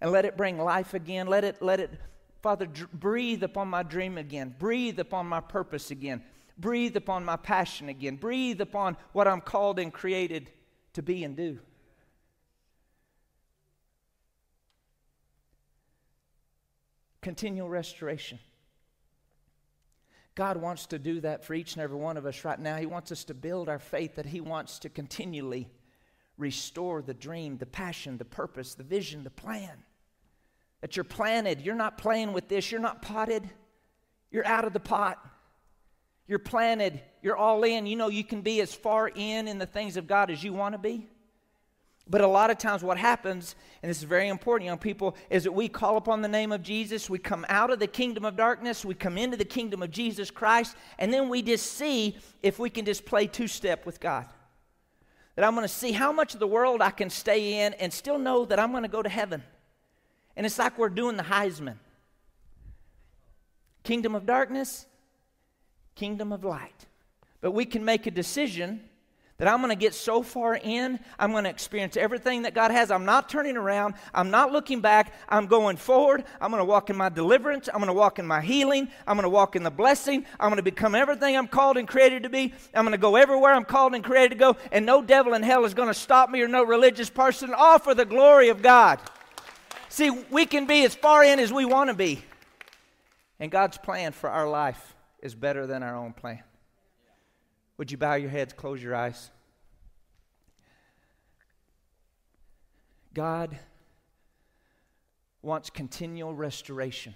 and 0.00 0.12
let 0.12 0.24
it 0.24 0.36
bring 0.36 0.58
life 0.58 0.94
again. 0.94 1.26
Let 1.26 1.42
it, 1.42 1.60
let 1.60 1.80
it, 1.80 1.90
Father, 2.40 2.66
dr- 2.66 2.92
breathe 2.92 3.42
upon 3.42 3.66
my 3.66 3.82
dream 3.82 4.16
again. 4.16 4.54
Breathe 4.60 5.00
upon 5.00 5.26
my 5.26 5.40
purpose 5.40 5.90
again. 5.90 6.22
Breathe 6.56 6.96
upon 6.96 7.24
my 7.24 7.36
passion 7.36 7.88
again. 7.88 8.14
Breathe 8.14 8.60
upon 8.60 8.96
what 9.12 9.26
I'm 9.26 9.40
called 9.40 9.80
and 9.80 9.92
created 9.92 10.50
to 10.94 11.02
be 11.02 11.24
and 11.24 11.36
do. 11.36 11.58
Continual 17.20 17.68
restoration. 17.68 18.38
God 20.34 20.56
wants 20.56 20.86
to 20.86 20.98
do 20.98 21.20
that 21.20 21.44
for 21.44 21.54
each 21.54 21.74
and 21.74 21.82
every 21.82 21.96
one 21.96 22.16
of 22.16 22.26
us 22.26 22.44
right 22.44 22.58
now. 22.58 22.76
He 22.76 22.86
wants 22.86 23.12
us 23.12 23.24
to 23.24 23.34
build 23.34 23.68
our 23.68 23.78
faith 23.78 24.16
that 24.16 24.26
He 24.26 24.40
wants 24.40 24.78
to 24.80 24.88
continually 24.88 25.68
restore 26.38 27.02
the 27.02 27.14
dream, 27.14 27.58
the 27.58 27.66
passion, 27.66 28.16
the 28.16 28.24
purpose, 28.24 28.74
the 28.74 28.82
vision, 28.82 29.24
the 29.24 29.30
plan. 29.30 29.84
That 30.80 30.96
you're 30.96 31.04
planted. 31.04 31.60
You're 31.60 31.74
not 31.74 31.98
playing 31.98 32.32
with 32.32 32.48
this. 32.48 32.72
You're 32.72 32.80
not 32.80 33.02
potted. 33.02 33.48
You're 34.30 34.46
out 34.46 34.64
of 34.64 34.72
the 34.72 34.80
pot. 34.80 35.24
You're 36.26 36.38
planted. 36.38 37.00
You're 37.22 37.36
all 37.36 37.62
in. 37.62 37.86
You 37.86 37.96
know, 37.96 38.08
you 38.08 38.24
can 38.24 38.42
be 38.42 38.60
as 38.60 38.74
far 38.74 39.08
in 39.08 39.48
in 39.48 39.58
the 39.58 39.66
things 39.66 39.96
of 39.96 40.06
God 40.06 40.30
as 40.30 40.42
you 40.42 40.52
want 40.52 40.74
to 40.74 40.78
be. 40.78 41.06
But 42.08 42.20
a 42.20 42.26
lot 42.26 42.50
of 42.50 42.58
times, 42.58 42.82
what 42.82 42.98
happens, 42.98 43.54
and 43.80 43.88
this 43.88 43.98
is 43.98 44.02
very 44.02 44.28
important, 44.28 44.66
young 44.66 44.78
people, 44.78 45.16
is 45.30 45.44
that 45.44 45.52
we 45.52 45.68
call 45.68 45.96
upon 45.96 46.20
the 46.20 46.28
name 46.28 46.50
of 46.50 46.62
Jesus. 46.62 47.08
We 47.08 47.18
come 47.18 47.46
out 47.48 47.70
of 47.70 47.78
the 47.78 47.86
kingdom 47.86 48.24
of 48.24 48.36
darkness. 48.36 48.84
We 48.84 48.94
come 48.94 49.16
into 49.16 49.36
the 49.36 49.44
kingdom 49.44 49.82
of 49.82 49.90
Jesus 49.92 50.30
Christ. 50.30 50.76
And 50.98 51.14
then 51.14 51.28
we 51.28 51.42
just 51.42 51.72
see 51.72 52.16
if 52.42 52.58
we 52.58 52.70
can 52.70 52.84
just 52.84 53.04
play 53.04 53.28
two 53.28 53.46
step 53.46 53.86
with 53.86 54.00
God. 54.00 54.26
That 55.36 55.44
I'm 55.44 55.54
going 55.54 55.64
to 55.64 55.72
see 55.72 55.92
how 55.92 56.12
much 56.12 56.34
of 56.34 56.40
the 56.40 56.46
world 56.46 56.82
I 56.82 56.90
can 56.90 57.08
stay 57.08 57.64
in 57.64 57.72
and 57.74 57.92
still 57.92 58.18
know 58.18 58.44
that 58.46 58.58
I'm 58.58 58.72
going 58.72 58.82
to 58.82 58.88
go 58.88 59.02
to 59.02 59.08
heaven. 59.08 59.42
And 60.36 60.44
it's 60.44 60.58
like 60.58 60.78
we're 60.78 60.88
doing 60.88 61.16
the 61.16 61.22
Heisman 61.22 61.76
kingdom 63.84 64.14
of 64.14 64.26
darkness, 64.26 64.86
kingdom 65.94 66.32
of 66.32 66.44
light. 66.44 66.86
But 67.42 67.50
we 67.50 67.66
can 67.66 67.84
make 67.84 68.06
a 68.06 68.10
decision 68.10 68.80
that 69.42 69.48
I'm 69.48 69.58
going 69.58 69.70
to 69.70 69.76
get 69.76 69.92
so 69.92 70.22
far 70.22 70.54
in, 70.54 71.00
I'm 71.18 71.32
going 71.32 71.42
to 71.42 71.50
experience 71.50 71.96
everything 71.96 72.42
that 72.42 72.54
God 72.54 72.70
has. 72.70 72.92
I'm 72.92 73.04
not 73.04 73.28
turning 73.28 73.56
around. 73.56 73.94
I'm 74.14 74.30
not 74.30 74.52
looking 74.52 74.80
back. 74.80 75.12
I'm 75.28 75.46
going 75.48 75.76
forward. 75.78 76.22
I'm 76.40 76.52
going 76.52 76.60
to 76.60 76.64
walk 76.64 76.90
in 76.90 76.96
my 76.96 77.08
deliverance. 77.08 77.68
I'm 77.68 77.80
going 77.80 77.88
to 77.88 77.92
walk 77.92 78.20
in 78.20 78.26
my 78.26 78.40
healing. 78.40 78.86
I'm 79.04 79.16
going 79.16 79.24
to 79.24 79.28
walk 79.28 79.56
in 79.56 79.64
the 79.64 79.70
blessing. 79.70 80.26
I'm 80.38 80.50
going 80.50 80.58
to 80.58 80.62
become 80.62 80.94
everything 80.94 81.36
I'm 81.36 81.48
called 81.48 81.76
and 81.76 81.88
created 81.88 82.22
to 82.22 82.28
be. 82.28 82.54
I'm 82.72 82.84
going 82.84 82.92
to 82.92 82.98
go 82.98 83.16
everywhere 83.16 83.52
I'm 83.52 83.64
called 83.64 83.96
and 83.96 84.04
created 84.04 84.28
to 84.30 84.36
go. 84.36 84.56
And 84.70 84.86
no 84.86 85.02
devil 85.02 85.34
in 85.34 85.42
hell 85.42 85.64
is 85.64 85.74
going 85.74 85.88
to 85.88 85.94
stop 85.94 86.30
me 86.30 86.40
or 86.40 86.46
no 86.46 86.62
religious 86.62 87.10
person, 87.10 87.52
all 87.52 87.80
for 87.80 87.96
the 87.96 88.04
glory 88.04 88.48
of 88.48 88.62
God. 88.62 89.00
See, 89.88 90.10
we 90.30 90.46
can 90.46 90.66
be 90.66 90.84
as 90.84 90.94
far 90.94 91.24
in 91.24 91.40
as 91.40 91.52
we 91.52 91.64
want 91.64 91.90
to 91.90 91.94
be. 91.94 92.22
And 93.40 93.50
God's 93.50 93.76
plan 93.76 94.12
for 94.12 94.30
our 94.30 94.48
life 94.48 94.94
is 95.20 95.34
better 95.34 95.66
than 95.66 95.82
our 95.82 95.96
own 95.96 96.12
plan. 96.12 96.44
Would 97.78 97.90
you 97.90 97.98
bow 97.98 98.14
your 98.14 98.30
heads, 98.30 98.52
close 98.52 98.82
your 98.82 98.94
eyes? 98.94 99.30
God 103.14 103.58
wants 105.42 105.70
continual 105.70 106.34
restoration. 106.34 107.14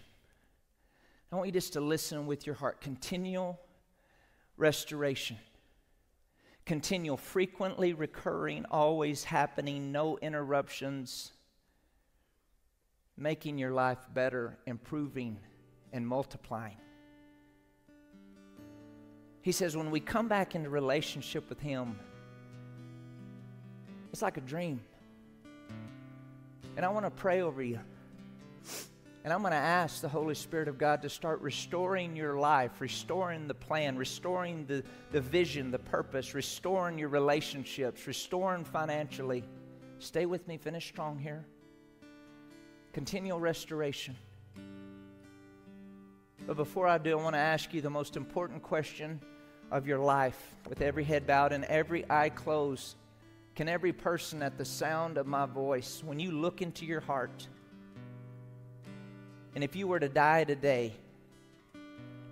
I 1.32 1.36
want 1.36 1.46
you 1.46 1.52
just 1.52 1.74
to 1.74 1.80
listen 1.80 2.26
with 2.26 2.46
your 2.46 2.54
heart. 2.54 2.80
Continual 2.80 3.60
restoration. 4.56 5.36
Continual, 6.64 7.16
frequently 7.16 7.92
recurring, 7.92 8.64
always 8.70 9.24
happening, 9.24 9.92
no 9.92 10.18
interruptions, 10.18 11.32
making 13.16 13.58
your 13.58 13.70
life 13.70 13.98
better, 14.12 14.58
improving, 14.66 15.38
and 15.92 16.06
multiplying. 16.06 16.76
He 19.46 19.52
says, 19.52 19.76
when 19.76 19.92
we 19.92 20.00
come 20.00 20.26
back 20.26 20.56
into 20.56 20.70
relationship 20.70 21.48
with 21.48 21.60
Him, 21.60 22.00
it's 24.12 24.20
like 24.20 24.38
a 24.38 24.40
dream. 24.40 24.80
And 26.76 26.84
I 26.84 26.88
want 26.88 27.06
to 27.06 27.12
pray 27.12 27.42
over 27.42 27.62
you. 27.62 27.78
And 29.22 29.32
I'm 29.32 29.42
going 29.42 29.52
to 29.52 29.56
ask 29.56 30.00
the 30.00 30.08
Holy 30.08 30.34
Spirit 30.34 30.66
of 30.66 30.78
God 30.78 31.00
to 31.02 31.08
start 31.08 31.40
restoring 31.42 32.16
your 32.16 32.40
life, 32.40 32.80
restoring 32.80 33.46
the 33.46 33.54
plan, 33.54 33.96
restoring 33.96 34.66
the, 34.66 34.82
the 35.12 35.20
vision, 35.20 35.70
the 35.70 35.78
purpose, 35.78 36.34
restoring 36.34 36.98
your 36.98 37.08
relationships, 37.08 38.08
restoring 38.08 38.64
financially. 38.64 39.44
Stay 40.00 40.26
with 40.26 40.48
me, 40.48 40.56
finish 40.56 40.88
strong 40.88 41.20
here. 41.20 41.46
Continual 42.92 43.38
restoration. 43.38 44.16
But 46.48 46.56
before 46.56 46.88
I 46.88 46.98
do, 46.98 47.16
I 47.16 47.22
want 47.22 47.36
to 47.36 47.40
ask 47.40 47.72
you 47.72 47.80
the 47.80 47.88
most 47.88 48.16
important 48.16 48.64
question 48.64 49.20
of 49.70 49.86
your 49.86 49.98
life 49.98 50.54
with 50.68 50.80
every 50.80 51.04
head 51.04 51.26
bowed 51.26 51.52
and 51.52 51.64
every 51.64 52.04
eye 52.10 52.28
closed. 52.28 52.96
Can 53.54 53.68
every 53.68 53.92
person 53.92 54.42
at 54.42 54.58
the 54.58 54.64
sound 54.64 55.18
of 55.18 55.26
my 55.26 55.46
voice, 55.46 56.02
when 56.04 56.20
you 56.20 56.30
look 56.30 56.62
into 56.62 56.84
your 56.84 57.00
heart, 57.00 57.48
and 59.54 59.64
if 59.64 59.74
you 59.74 59.88
were 59.88 59.98
to 59.98 60.08
die 60.08 60.44
today, 60.44 60.92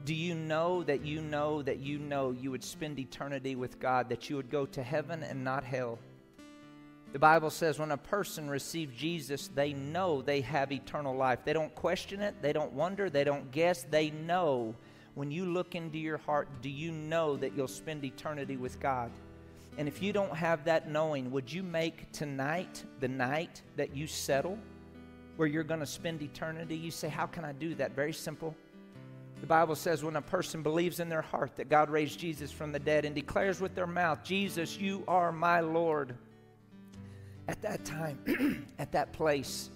do 0.05 0.14
you 0.14 0.35
know 0.35 0.82
that 0.82 1.03
you 1.05 1.22
know 1.22 1.62
that 1.62 1.78
you 1.78 1.99
know 1.99 2.30
you 2.32 2.51
would 2.51 2.62
spend 2.62 2.99
eternity 2.99 3.57
with 3.57 3.80
God, 3.80 4.11
that 4.11 4.28
you 4.28 4.37
would 4.37 4.51
go 4.51 4.66
to 4.66 4.82
heaven 4.82 5.22
and 5.22 5.43
not 5.43 5.64
hell? 5.64 5.99
The 7.14 7.18
Bible 7.18 7.49
says 7.49 7.78
when 7.78 7.93
a 7.93 7.97
person 7.97 8.51
receives 8.51 8.95
Jesus, 8.95 9.49
they 9.55 9.72
know 9.72 10.20
they 10.20 10.43
have 10.43 10.72
eternal 10.72 11.16
life. 11.16 11.39
They 11.45 11.53
don't 11.55 11.74
question 11.74 12.20
it, 12.20 12.35
they 12.43 12.53
don't 12.53 12.72
wonder, 12.72 13.09
they 13.09 13.24
don't 13.24 13.51
guess, 13.51 13.85
they 13.85 14.11
know 14.11 14.74
when 15.15 15.31
you 15.31 15.47
look 15.47 15.75
into 15.75 15.99
your 15.99 16.19
heart, 16.19 16.49
do 16.61 16.69
you 16.69 16.91
know 16.91 17.37
that 17.37 17.55
you'll 17.57 17.69
spend 17.69 18.05
eternity 18.05 18.57
with 18.57 18.81
God? 18.81 19.11
And 19.77 19.89
if 19.89 20.03
you 20.03 20.12
don't 20.12 20.35
have 20.35 20.65
that 20.65 20.91
knowing, 20.91 21.31
would 21.31 21.53
you 21.53 21.62
make 21.62 22.11
tonight 22.12 22.85
the 23.01 23.09
night 23.09 23.62
that 23.77 23.97
you 23.97 24.07
settle 24.07 24.59
where 25.37 25.49
you're 25.49 25.65
going 25.65 25.81
to 25.81 25.87
spend 25.87 26.23
eternity? 26.23 26.77
You 26.77 26.91
say, 26.91 27.09
How 27.09 27.27
can 27.27 27.45
I 27.45 27.53
do 27.53 27.75
that? 27.77 27.93
Very 27.93 28.12
simple. 28.12 28.55
The 29.41 29.47
Bible 29.49 29.75
says 29.75 30.03
when 30.03 30.17
a 30.17 30.23
person 30.23 30.62
believes 30.62 31.01
in 31.01 31.09
their 31.09 31.23
heart 31.23 31.57
that 31.57 31.69
God 31.69 31.91
raised 31.91 32.19
Jesus 32.19 32.51
from 32.51 32.73
the 32.73 32.79
dead 32.79 33.05
and 33.05 33.15
declares 33.15 33.61
with 33.61 33.75
their 33.75 33.87
mouth, 33.87 34.23
Jesus, 34.25 34.79
you 34.79 35.05
are 35.07 35.33
my 35.33 35.61
Lord. 35.61 36.15
At 37.47 37.61
that 37.61 37.85
time, 37.85 38.65
at 38.79 38.91
that 38.93 39.12
place, 39.12 39.71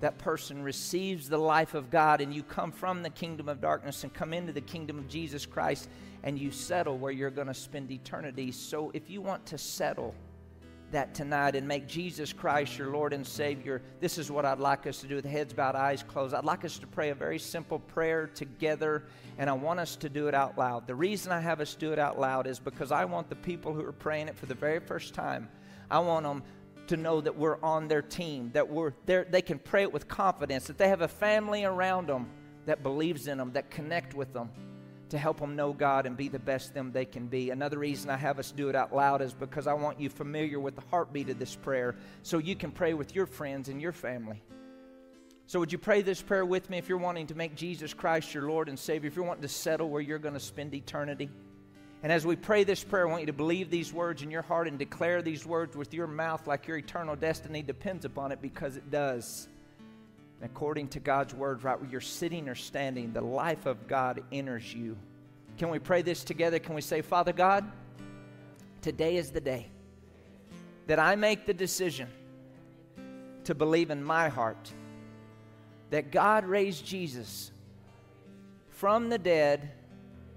that 0.00 0.18
person 0.18 0.62
receives 0.62 1.28
the 1.28 1.38
life 1.38 1.74
of 1.74 1.90
God 1.90 2.20
and 2.20 2.34
you 2.34 2.42
come 2.42 2.72
from 2.72 3.02
the 3.02 3.10
kingdom 3.10 3.48
of 3.48 3.60
darkness 3.60 4.02
and 4.02 4.12
come 4.12 4.32
into 4.32 4.52
the 4.52 4.60
kingdom 4.60 4.98
of 4.98 5.08
Jesus 5.08 5.46
Christ 5.46 5.88
and 6.22 6.38
you 6.38 6.50
settle 6.50 6.98
where 6.98 7.12
you're 7.12 7.30
going 7.30 7.46
to 7.46 7.54
spend 7.54 7.90
eternity. 7.90 8.52
So 8.52 8.90
if 8.94 9.08
you 9.10 9.20
want 9.20 9.46
to 9.46 9.58
settle 9.58 10.14
that 10.90 11.14
tonight 11.14 11.54
and 11.54 11.68
make 11.68 11.86
Jesus 11.86 12.32
Christ 12.32 12.76
your 12.76 12.90
Lord 12.90 13.12
and 13.12 13.26
Savior, 13.26 13.80
this 14.00 14.18
is 14.18 14.30
what 14.30 14.44
I'd 14.44 14.58
like 14.58 14.86
us 14.86 15.00
to 15.00 15.06
do 15.06 15.14
with 15.16 15.24
heads 15.24 15.52
bowed, 15.52 15.76
eyes 15.76 16.02
closed. 16.02 16.34
I'd 16.34 16.44
like 16.44 16.64
us 16.64 16.78
to 16.78 16.86
pray 16.86 17.10
a 17.10 17.14
very 17.14 17.38
simple 17.38 17.78
prayer 17.78 18.26
together, 18.26 19.04
and 19.38 19.48
I 19.48 19.52
want 19.52 19.80
us 19.80 19.96
to 19.96 20.08
do 20.08 20.26
it 20.26 20.34
out 20.34 20.58
loud. 20.58 20.86
The 20.86 20.94
reason 20.94 21.30
I 21.32 21.40
have 21.40 21.60
us 21.60 21.74
do 21.74 21.92
it 21.92 21.98
out 21.98 22.18
loud 22.18 22.46
is 22.46 22.58
because 22.58 22.90
I 22.90 23.04
want 23.04 23.28
the 23.28 23.36
people 23.36 23.72
who 23.72 23.84
are 23.84 23.92
praying 23.92 24.28
it 24.28 24.36
for 24.36 24.46
the 24.46 24.54
very 24.54 24.80
first 24.80 25.14
time, 25.14 25.48
I 25.90 25.98
want 26.00 26.24
them 26.24 26.42
to 26.90 26.96
know 26.96 27.20
that 27.20 27.36
we're 27.36 27.60
on 27.62 27.86
their 27.86 28.02
team, 28.02 28.50
that 28.52 28.68
we're 28.68 28.92
there, 29.06 29.24
they 29.28 29.42
can 29.42 29.60
pray 29.60 29.82
it 29.82 29.92
with 29.92 30.08
confidence, 30.08 30.66
that 30.66 30.76
they 30.76 30.88
have 30.88 31.02
a 31.02 31.08
family 31.08 31.64
around 31.64 32.08
them 32.08 32.28
that 32.66 32.82
believes 32.82 33.28
in 33.28 33.38
them, 33.38 33.52
that 33.52 33.70
connect 33.70 34.12
with 34.12 34.32
them 34.32 34.50
to 35.08 35.18
help 35.18 35.38
them 35.38 35.54
know 35.54 35.72
God 35.72 36.06
and 36.06 36.16
be 36.16 36.28
the 36.28 36.40
best 36.40 36.74
them 36.74 36.90
they 36.90 37.04
can 37.04 37.28
be. 37.28 37.50
Another 37.50 37.78
reason 37.78 38.10
I 38.10 38.16
have 38.16 38.40
us 38.40 38.50
do 38.50 38.68
it 38.68 38.74
out 38.74 38.94
loud 38.94 39.22
is 39.22 39.32
because 39.32 39.68
I 39.68 39.72
want 39.72 40.00
you 40.00 40.08
familiar 40.08 40.58
with 40.58 40.74
the 40.74 40.82
heartbeat 40.90 41.28
of 41.28 41.38
this 41.38 41.54
prayer 41.54 41.94
so 42.22 42.38
you 42.38 42.56
can 42.56 42.72
pray 42.72 42.92
with 42.94 43.14
your 43.14 43.26
friends 43.26 43.68
and 43.68 43.80
your 43.80 43.92
family. 43.92 44.42
So, 45.46 45.58
would 45.60 45.72
you 45.72 45.78
pray 45.78 46.02
this 46.02 46.22
prayer 46.22 46.44
with 46.44 46.70
me 46.70 46.78
if 46.78 46.88
you're 46.88 46.98
wanting 46.98 47.26
to 47.28 47.34
make 47.36 47.56
Jesus 47.56 47.94
Christ 47.94 48.34
your 48.34 48.48
Lord 48.48 48.68
and 48.68 48.78
Savior, 48.78 49.08
if 49.08 49.16
you're 49.16 49.24
wanting 49.24 49.42
to 49.42 49.48
settle 49.48 49.88
where 49.88 50.00
you're 50.00 50.18
going 50.18 50.34
to 50.34 50.40
spend 50.40 50.74
eternity? 50.74 51.28
And 52.02 52.10
as 52.10 52.24
we 52.24 52.34
pray 52.34 52.64
this 52.64 52.82
prayer, 52.82 53.06
I 53.06 53.10
want 53.10 53.22
you 53.22 53.26
to 53.26 53.32
believe 53.32 53.70
these 53.70 53.92
words 53.92 54.22
in 54.22 54.30
your 54.30 54.42
heart 54.42 54.66
and 54.66 54.78
declare 54.78 55.20
these 55.20 55.44
words 55.44 55.76
with 55.76 55.92
your 55.92 56.06
mouth 56.06 56.46
like 56.46 56.66
your 56.66 56.78
eternal 56.78 57.14
destiny 57.14 57.62
depends 57.62 58.04
upon 58.04 58.32
it 58.32 58.40
because 58.40 58.76
it 58.76 58.90
does. 58.90 59.48
And 60.40 60.50
according 60.50 60.88
to 60.88 61.00
God's 61.00 61.34
word, 61.34 61.62
right 61.62 61.78
where 61.78 61.90
you're 61.90 62.00
sitting 62.00 62.48
or 62.48 62.54
standing, 62.54 63.12
the 63.12 63.20
life 63.20 63.66
of 63.66 63.86
God 63.86 64.22
enters 64.32 64.72
you. 64.72 64.96
Can 65.58 65.68
we 65.68 65.78
pray 65.78 66.00
this 66.00 66.24
together? 66.24 66.58
Can 66.58 66.74
we 66.74 66.80
say, 66.80 67.02
Father 67.02 67.34
God, 67.34 67.70
today 68.80 69.16
is 69.16 69.30
the 69.30 69.40
day 69.42 69.68
that 70.86 70.98
I 70.98 71.16
make 71.16 71.44
the 71.44 71.52
decision 71.52 72.08
to 73.44 73.54
believe 73.54 73.90
in 73.90 74.02
my 74.02 74.28
heart 74.28 74.72
that 75.90 76.10
God 76.10 76.46
raised 76.46 76.86
Jesus 76.86 77.50
from 78.70 79.08
the 79.08 79.18
dead 79.18 79.70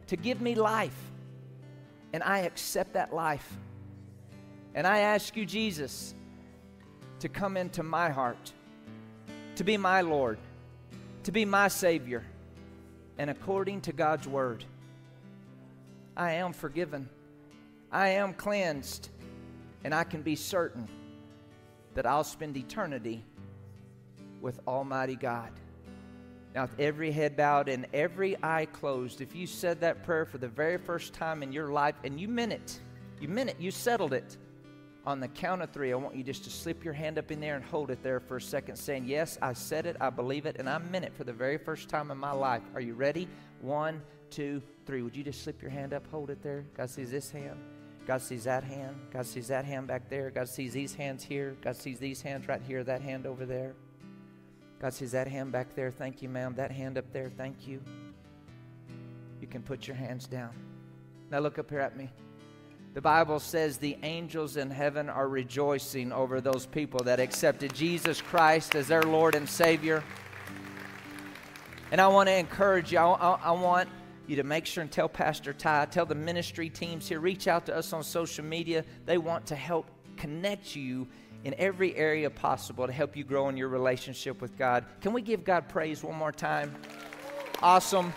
to 0.07 0.18
give 0.18 0.41
me 0.41 0.55
life. 0.55 0.97
And 2.14 2.24
I 2.24 2.39
accept 2.39 2.93
that 2.93 3.14
life. 3.14 3.57
And 4.76 4.88
I 4.88 4.99
ask 4.99 5.36
you, 5.36 5.45
Jesus, 5.45 6.16
to 7.20 7.30
come 7.30 7.57
into 7.57 7.84
my 7.84 8.09
heart, 8.09 8.53
to 9.55 9.64
be 9.64 9.78
my 9.78 10.01
Lord, 10.01 10.38
to 11.24 11.32
be 11.32 11.45
my 11.45 11.68
Savior. 11.68 12.24
And 13.18 13.30
according 13.30 13.82
to 13.82 13.93
God's 13.93 14.28
word, 14.28 14.64
I 16.16 16.34
am 16.34 16.53
forgiven, 16.53 17.09
I 17.91 18.09
am 18.09 18.34
cleansed, 18.34 19.09
and 19.84 19.93
I 19.93 20.03
can 20.03 20.22
be 20.22 20.36
certain 20.36 20.88
that 21.95 22.05
I'll 22.05 22.24
spend 22.24 22.57
eternity 22.57 23.24
with 24.41 24.59
Almighty 24.68 25.16
God. 25.16 25.51
Now, 26.54 26.64
with 26.64 26.80
every 26.80 27.12
head 27.12 27.36
bowed 27.36 27.68
and 27.68 27.88
every 27.93 28.38
eye 28.43 28.68
closed, 28.68 29.22
if 29.22 29.36
you 29.36 29.47
said 29.47 29.82
that 29.82 30.04
prayer 30.04 30.26
for 30.26 30.38
the 30.38 30.47
very 30.47 30.78
first 30.78 31.14
time 31.14 31.41
in 31.41 31.51
your 31.51 31.72
life 31.72 31.95
and 32.04 32.20
you 32.20 32.28
meant 32.28 32.54
it, 32.54 32.80
you 33.20 33.28
meant 33.28 33.49
it, 33.49 33.60
you 33.60 33.72
settled 33.72 34.14
it, 34.14 34.38
on 35.06 35.20
the 35.20 35.28
count 35.28 35.62
of 35.62 35.70
three, 35.72 35.91
I 35.91 35.95
want 35.95 36.16
you 36.16 36.24
just 36.24 36.45
to 36.45 36.49
slip 36.49 36.84
your 36.84 36.93
hand 36.93 37.18
up 37.18 37.30
in 37.30 37.41
there 37.41 37.56
and 37.56 37.66
hold 37.66 37.91
it 37.91 38.01
there 38.01 38.20
for 38.20 38.38
a 38.38 38.41
second, 38.41 38.78
saying, 38.78 39.06
Yes, 39.06 39.38
I 39.41 39.54
said 39.54 39.86
it, 39.86 39.97
I 39.99 40.10
believe 40.10 40.45
it, 40.45 40.56
and 40.60 40.70
I 40.70 40.78
meant 40.78 41.04
it 41.04 41.14
for 41.14 41.26
the 41.26 41.34
very 41.34 41.58
first 41.58 41.89
time 41.89 42.10
in 42.10 42.18
my 42.18 42.32
life. 42.32 42.62
Are 42.74 42.82
you 42.82 42.93
ready? 42.93 43.28
One, 43.62 44.01
two, 44.30 44.62
three. 44.86 45.01
Would 45.01 45.16
you 45.16 45.24
just 45.24 45.43
slip 45.43 45.62
your 45.62 45.72
hand 45.72 45.93
up, 45.93 46.08
hold 46.10 46.30
it 46.30 46.41
there? 46.41 46.66
God 46.78 46.89
sees 46.89 47.12
this 47.12 47.30
hand. 47.32 47.60
God 48.08 48.22
sees 48.22 48.45
that 48.45 48.64
hand. 48.64 48.95
God 49.12 49.26
sees 49.26 49.47
that 49.47 49.66
hand 49.66 49.88
back 49.88 50.10
there. 50.10 50.30
God 50.30 50.47
sees 50.47 50.74
these 50.74 50.93
hands 50.93 51.24
here. 51.24 51.58
God 51.62 51.76
sees 51.76 51.99
these 51.99 52.22
hands 52.22 52.47
right 52.47 52.62
here, 52.62 52.84
that 52.84 53.01
hand 53.01 53.26
over 53.26 53.45
there. 53.45 53.76
God 54.82 54.93
sees 54.93 55.11
that 55.11 55.28
hand 55.28 55.51
back 55.51 55.76
there. 55.76 55.91
Thank 55.91 56.21
you, 56.21 56.30
ma'am. 56.30 56.55
That 56.55 56.71
hand 56.71 56.97
up 56.97 57.11
there. 57.13 57.30
Thank 57.30 57.67
you. 57.67 57.82
You 59.39 59.47
can 59.47 59.61
put 59.61 59.88
your 59.88 59.95
hands 59.95 60.28
down. 60.28 60.51
Now 61.32 61.39
look 61.39 61.57
up 61.57 61.69
here 61.69 61.80
at 61.80 61.97
me. 61.97 62.09
The 62.93 63.01
Bible 63.01 63.39
says 63.39 63.78
the 63.78 63.97
angels 64.03 64.55
in 64.55 64.69
heaven 64.69 65.09
are 65.09 65.28
rejoicing 65.28 66.11
over 66.11 66.41
those 66.41 66.67
people 66.67 67.03
that 67.05 67.19
accepted 67.19 67.74
Jesus 67.74 68.21
Christ 68.21 68.76
as 68.76 68.88
their 68.88 69.01
Lord 69.01 69.34
and 69.34 69.49
Savior. 69.49 70.03
And 71.91 71.99
I 71.99 72.07
want 72.07 72.30
to 72.30 72.36
encourage 72.36 72.91
you, 72.91 72.99
I, 72.99 73.05
I, 73.05 73.39
I, 73.45 73.51
want 73.51 73.89
you 74.28 74.36
to 74.36 74.43
make 74.43 74.67
sure 74.67 74.84
and 74.84 74.91
tell 74.91 75.09
Pastor 75.09 75.53
Ty, 75.53 75.86
tell 75.86 76.05
the 76.05 76.13
ministry 76.13 76.69
teams 76.69 77.09
here, 77.09 77.19
reach 77.19 77.47
out 77.47 77.65
to 77.65 77.76
us 77.76 77.93
on 77.93 78.03
social 78.03 78.45
media. 78.45 78.86
They 79.05 79.17
want 79.17 79.47
to 79.47 79.55
help 79.55 79.89
connect 80.15 80.76
you 80.76 81.07
in 81.44 81.54
every 81.58 81.96
area 81.96 82.30
possible 82.30 82.88
to 82.88 82.94
help 82.94 83.16
you 83.16 83.24
grow 83.24 83.50
in 83.50 83.58
your 83.58 83.68
relationship 83.68 84.41
with 84.41 84.58
God. 84.58 84.86
Can 85.02 85.14
we 85.14 85.22
give 85.22 85.44
God 85.44 85.68
praise 85.68 86.04
one 86.04 86.16
more 86.16 86.32
time? 86.32 86.74
Awesome. 87.62 88.14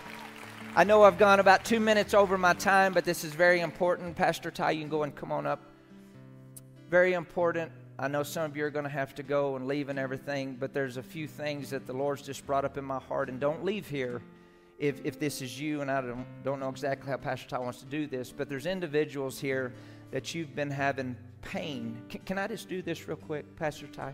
I 0.75 0.83
know 0.83 1.03
I've 1.03 1.17
gone 1.17 1.39
about 1.39 1.65
two 1.65 1.79
minutes 1.79 2.13
over 2.13 2.37
my 2.37 2.53
time, 2.53 2.93
but 2.93 3.03
this 3.03 3.23
is 3.23 3.33
very 3.33 3.61
important. 3.61 4.15
Pastor 4.15 4.51
Ty, 4.51 4.71
you 4.71 4.81
can 4.81 4.89
go 4.89 5.03
and 5.03 5.15
come 5.15 5.31
on 5.31 5.45
up. 5.45 5.61
Very 6.89 7.13
important. 7.13 7.71
I 7.99 8.07
know 8.07 8.21
some 8.21 8.43
of 8.43 8.55
you 8.55 8.63
are 8.63 8.69
going 8.69 8.83
to 8.83 8.89
have 8.89 9.15
to 9.15 9.23
go 9.23 9.55
and 9.55 9.67
leave 9.67 9.89
and 9.89 9.97
everything, 9.97 10.55
but 10.59 10.73
there's 10.73 10.97
a 10.97 11.03
few 11.03 11.27
things 11.27 11.71
that 11.71 11.87
the 11.87 11.93
Lord's 11.93 12.21
just 12.21 12.45
brought 12.45 12.63
up 12.63 12.77
in 12.77 12.85
my 12.85 12.99
heart. 12.99 13.27
And 13.27 13.39
don't 13.39 13.65
leave 13.65 13.87
here 13.87 14.21
if, 14.77 15.03
if 15.03 15.19
this 15.19 15.41
is 15.41 15.59
you, 15.59 15.81
and 15.81 15.89
I 15.89 16.01
don't, 16.01 16.25
don't 16.43 16.59
know 16.59 16.69
exactly 16.69 17.09
how 17.09 17.17
Pastor 17.17 17.49
Ty 17.49 17.59
wants 17.59 17.79
to 17.79 17.85
do 17.87 18.05
this, 18.05 18.31
but 18.31 18.47
there's 18.47 18.67
individuals 18.67 19.39
here 19.39 19.73
that 20.11 20.35
you've 20.35 20.55
been 20.55 20.69
having 20.69 21.17
pain. 21.47 21.97
Can, 22.09 22.21
can 22.21 22.37
I 22.37 22.47
just 22.47 22.67
do 22.67 22.81
this 22.81 23.07
real 23.07 23.17
quick, 23.17 23.55
Pastor 23.55 23.87
Ty? 23.87 24.13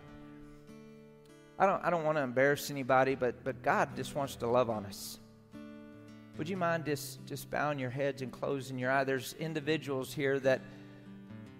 I 1.58 1.66
don't, 1.66 1.84
I 1.84 1.90
don't 1.90 2.04
want 2.04 2.18
to 2.18 2.24
embarrass 2.24 2.70
anybody, 2.70 3.16
but, 3.16 3.44
but 3.44 3.62
God 3.62 3.96
just 3.96 4.16
wants 4.16 4.36
to 4.38 4.48
love 4.48 4.70
on 4.70 4.86
us. 4.86 5.20
Would 6.38 6.50
you 6.50 6.58
mind 6.58 6.86
just, 6.86 7.26
just 7.26 7.50
bowing 7.50 7.80
your 7.80 7.90
heads 7.90 8.22
and 8.22 8.32
closing 8.32 8.78
your 8.78 8.92
eyes? 8.92 9.06
There's 9.06 9.34
individuals 9.40 10.14
here 10.14 10.40
that 10.40 10.62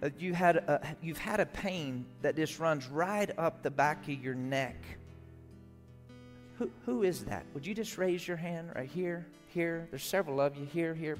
uh, 0.02 0.10
you 0.18 0.32
had 0.34 0.56
a, 0.56 0.96
you've 1.00 1.18
had 1.18 1.40
a 1.40 1.46
pain 1.46 2.06
that 2.22 2.36
just 2.36 2.58
runs 2.58 2.86
right 2.88 3.30
up 3.38 3.62
the 3.62 3.70
back 3.70 4.02
of 4.08 4.22
your 4.22 4.34
neck. 4.34 4.76
Who, 6.58 6.70
who 6.86 7.02
is 7.02 7.24
that? 7.24 7.46
Would 7.54 7.66
you 7.66 7.74
just 7.74 7.98
raise 7.98 8.26
your 8.26 8.36
hand 8.36 8.70
right 8.74 8.88
here, 8.88 9.26
here? 9.48 9.88
There's 9.90 10.04
several 10.04 10.40
of 10.40 10.56
you 10.56 10.66
here, 10.66 10.94
here. 10.94 11.18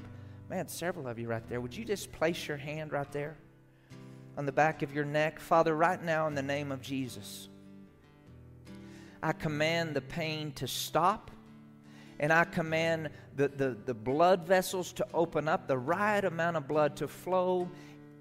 Man, 0.48 0.68
several 0.68 1.08
of 1.08 1.18
you 1.18 1.28
right 1.28 1.48
there. 1.48 1.60
Would 1.60 1.76
you 1.76 1.84
just 1.84 2.12
place 2.12 2.46
your 2.46 2.56
hand 2.56 2.92
right 2.92 3.10
there 3.10 3.36
on 4.36 4.46
the 4.46 4.52
back 4.52 4.82
of 4.82 4.94
your 4.94 5.04
neck? 5.04 5.40
Father, 5.40 5.74
right 5.74 6.02
now 6.02 6.26
in 6.26 6.34
the 6.34 6.42
name 6.42 6.72
of 6.72 6.80
Jesus, 6.80 7.48
I 9.22 9.32
command 9.32 9.94
the 9.94 10.00
pain 10.02 10.52
to 10.52 10.66
stop 10.66 11.30
and 12.20 12.32
I 12.32 12.44
command 12.44 13.10
the, 13.36 13.48
the, 13.48 13.76
the 13.84 13.94
blood 13.94 14.46
vessels 14.46 14.92
to 14.94 15.06
open 15.12 15.48
up, 15.48 15.66
the 15.66 15.78
right 15.78 16.24
amount 16.24 16.56
of 16.56 16.68
blood 16.68 16.96
to 16.96 17.08
flow 17.08 17.68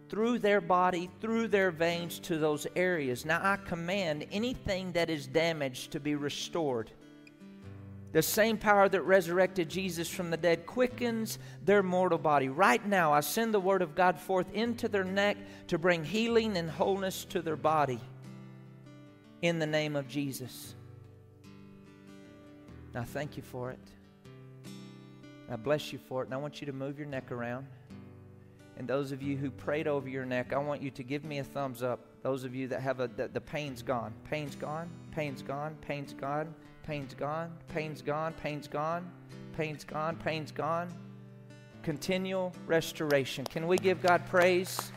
through 0.10 0.40
their 0.40 0.62
body, 0.62 1.10
through 1.22 1.48
their 1.48 1.72
veins 1.72 2.20
to 2.20 2.38
those 2.38 2.68
areas. 2.76 3.26
Now 3.26 3.40
I 3.44 3.58
command 3.58 4.26
anything 4.32 4.92
that 4.94 5.10
is 5.10 5.28
damaged 5.28 5.92
to 5.92 6.00
be 6.00 6.16
restored. 6.16 6.92
The 8.14 8.22
same 8.22 8.58
power 8.58 8.88
that 8.88 9.02
resurrected 9.02 9.70
Jesus 9.70 10.08
from 10.08 10.30
the 10.30 10.38
dead 10.38 10.68
quickens 10.68 11.40
their 11.66 11.82
mortal 11.82 12.20
body. 12.20 12.48
Right 12.48 12.86
now, 12.86 13.12
I 13.12 13.22
send 13.22 13.54
the 13.56 13.60
word 13.60 13.82
of 13.82 13.96
God 13.96 14.20
forth 14.20 14.54
into 14.54 14.88
their 14.88 15.04
neck 15.04 15.36
to 15.68 15.80
bring 15.80 16.04
healing 16.04 16.56
and 16.56 16.70
wholeness 16.70 17.26
to 17.26 17.42
their 17.42 17.56
body. 17.56 18.00
In 19.42 19.58
the 19.58 19.66
name 19.66 19.96
of 19.96 20.08
Jesus. 20.08 20.76
Now, 22.94 23.04
thank 23.04 23.36
you 23.36 23.42
for 23.42 23.72
it. 23.72 23.80
I 25.50 25.56
bless 25.56 25.92
you 25.92 25.98
for 25.98 26.22
it. 26.22 26.26
And 26.26 26.36
I 26.36 26.38
want 26.38 26.62
you 26.62 26.68
to 26.68 26.74
move 26.74 27.00
your 27.00 27.08
neck 27.08 27.32
around. 27.32 27.66
And 28.78 28.88
those 28.88 29.12
of 29.12 29.24
you 29.24 29.38
who 29.38 29.50
prayed 29.50 29.88
over 29.88 30.08
your 30.08 30.26
neck, 30.26 30.54
I 30.54 30.60
want 30.60 30.84
you 30.84 30.92
to 30.92 31.04
give 31.04 31.24
me 31.24 31.40
a 31.40 31.44
thumbs 31.44 31.82
up. 31.82 32.00
Those 32.22 32.44
of 32.44 32.54
you 32.54 32.68
that 32.68 32.82
have 32.82 33.00
a, 33.00 33.08
the, 33.08 33.28
the 33.28 33.42
pain's 33.42 33.82
gone. 33.82 34.14
Pain's 34.30 34.56
gone. 34.56 34.90
Pain's 35.12 35.42
gone. 35.42 35.76
Pain's 35.82 36.14
gone. 36.14 36.54
Pain's 36.86 37.14
gone. 37.14 37.50
Pain's 37.70 38.02
gone. 38.02 38.34
Pain's 38.34 38.68
gone. 38.68 39.10
Pain's 39.56 39.84
gone. 39.86 40.18
Pain's 40.18 40.52
gone. 40.52 40.90
Continual 41.82 42.54
restoration. 42.68 43.46
Can 43.46 43.68
we 43.68 43.78
give 43.78 44.02
God 44.02 44.26
praise? 44.28 44.92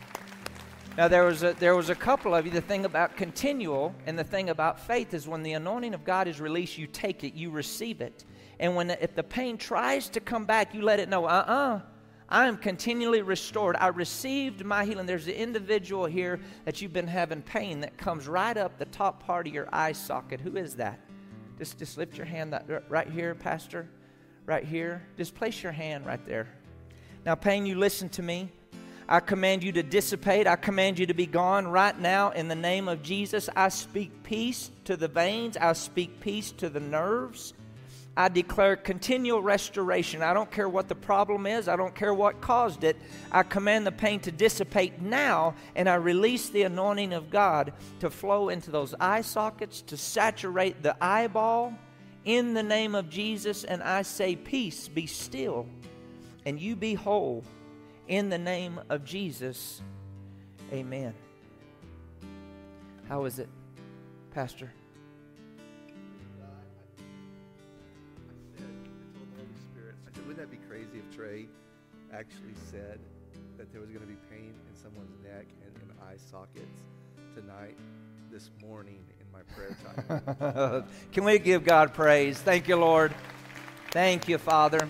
Now 0.97 1.07
there 1.07 1.23
was 1.23 1.43
a, 1.43 1.53
there 1.53 1.75
was 1.75 1.89
a 1.89 1.95
couple 1.95 2.35
of 2.35 2.45
you. 2.45 2.51
The 2.51 2.59
thing 2.59 2.83
about 2.83 3.15
continual 3.15 3.95
and 4.05 4.19
the 4.19 4.23
thing 4.23 4.49
about 4.49 4.79
faith 4.79 5.13
is 5.13 5.27
when 5.27 5.43
the 5.43 5.53
anointing 5.53 5.93
of 5.93 6.03
God 6.03 6.27
is 6.27 6.41
released, 6.41 6.77
you 6.77 6.87
take 6.87 7.23
it, 7.23 7.35
you 7.35 7.51
receive 7.51 8.01
it, 8.01 8.25
and 8.59 8.75
when 8.75 8.89
if 8.89 9.15
the 9.15 9.23
pain 9.23 9.57
tries 9.57 10.09
to 10.09 10.19
come 10.19 10.45
back, 10.45 10.73
you 10.73 10.81
let 10.81 10.99
it 10.99 11.07
know. 11.07 11.25
Uh 11.25 11.45
uh-uh, 11.47 11.75
uh 11.75 11.81
I 12.29 12.47
am 12.47 12.57
continually 12.57 13.21
restored. 13.21 13.77
I 13.79 13.87
received 13.87 14.65
my 14.65 14.83
healing. 14.83 15.05
There's 15.05 15.27
an 15.27 15.33
individual 15.33 16.05
here 16.05 16.41
that 16.65 16.81
you've 16.81 16.91
been 16.91 17.07
having 17.07 17.41
pain 17.41 17.79
that 17.81 17.97
comes 17.97 18.27
right 18.27 18.57
up 18.57 18.77
the 18.77 18.85
top 18.85 19.23
part 19.23 19.47
of 19.47 19.53
your 19.53 19.69
eye 19.71 19.93
socket. 19.93 20.41
Who 20.41 20.57
is 20.57 20.75
that? 20.75 20.99
Just, 21.57 21.79
just 21.79 21.97
lift 21.97 22.17
your 22.17 22.25
hand 22.25 22.53
that, 22.53 22.83
right 22.89 23.09
here, 23.09 23.33
Pastor. 23.35 23.87
Right 24.45 24.63
here. 24.63 25.01
Just 25.17 25.35
place 25.35 25.61
your 25.61 25.71
hand 25.71 26.05
right 26.05 26.23
there. 26.25 26.47
Now, 27.25 27.35
pain, 27.35 27.65
you 27.65 27.75
listen 27.75 28.09
to 28.09 28.21
me. 28.21 28.49
I 29.09 29.21
command 29.21 29.63
you 29.63 29.71
to 29.73 29.83
dissipate. 29.83 30.47
I 30.47 30.57
command 30.57 30.99
you 30.99 31.05
to 31.05 31.13
be 31.13 31.25
gone 31.25 31.67
right 31.67 31.97
now 31.97 32.31
in 32.31 32.47
the 32.47 32.55
name 32.55 32.87
of 32.87 33.01
Jesus. 33.01 33.49
I 33.55 33.69
speak 33.69 34.23
peace 34.23 34.69
to 34.85 34.97
the 34.97 35.07
veins. 35.07 35.55
I 35.57 35.73
speak 35.73 36.19
peace 36.19 36.51
to 36.53 36.69
the 36.69 36.79
nerves. 36.79 37.53
I 38.17 38.29
declare 38.29 38.75
continual 38.75 39.43
restoration. 39.43 40.23
I 40.23 40.33
don't 40.33 40.49
care 40.49 40.67
what 40.67 40.87
the 40.87 40.95
problem 40.95 41.45
is, 41.45 41.67
I 41.67 41.75
don't 41.75 41.93
care 41.93 42.15
what 42.15 42.41
caused 42.41 42.83
it. 42.83 42.97
I 43.31 43.43
command 43.43 43.85
the 43.85 43.91
pain 43.91 44.19
to 44.21 44.31
dissipate 44.31 44.99
now, 44.99 45.53
and 45.75 45.87
I 45.87 45.95
release 45.95 46.49
the 46.49 46.63
anointing 46.63 47.13
of 47.13 47.29
God 47.29 47.73
to 47.99 48.09
flow 48.09 48.49
into 48.49 48.71
those 48.71 48.95
eye 48.99 49.21
sockets, 49.21 49.83
to 49.83 49.97
saturate 49.97 50.81
the 50.81 50.97
eyeball 50.99 51.75
in 52.25 52.55
the 52.55 52.63
name 52.63 52.95
of 52.95 53.07
Jesus. 53.07 53.63
And 53.63 53.83
I 53.83 54.01
say, 54.01 54.35
Peace, 54.35 54.87
be 54.87 55.05
still, 55.05 55.67
and 56.43 56.59
you 56.59 56.75
be 56.75 56.95
whole 56.95 57.43
in 58.07 58.29
the 58.29 58.39
name 58.39 58.81
of 58.89 59.05
Jesus. 59.05 59.83
Amen. 60.73 61.13
How 63.07 63.25
is 63.25 63.37
it, 63.37 63.47
Pastor? 64.33 64.71
Trey 71.27 71.47
actually 72.13 72.53
said 72.71 72.99
that 73.57 73.71
there 73.71 73.81
was 73.81 73.89
going 73.89 74.01
to 74.01 74.07
be 74.07 74.17
pain 74.29 74.53
in 74.69 74.75
someone's 74.75 75.15
neck 75.23 75.45
and, 75.65 75.75
in 75.75 75.91
eye 76.01 76.15
sockets 76.15 76.83
tonight, 77.35 77.75
this 78.31 78.49
morning 78.61 79.03
in 79.19 79.25
my 79.33 79.41
prayer 79.53 79.75
time? 79.83 80.83
Can 81.11 81.25
we 81.25 81.37
give 81.39 81.65
God 81.65 81.93
praise? 81.93 82.37
Thank 82.37 82.67
you, 82.67 82.77
Lord. 82.77 83.13
Thank 83.91 84.29
you, 84.29 84.37
Father. 84.37 84.87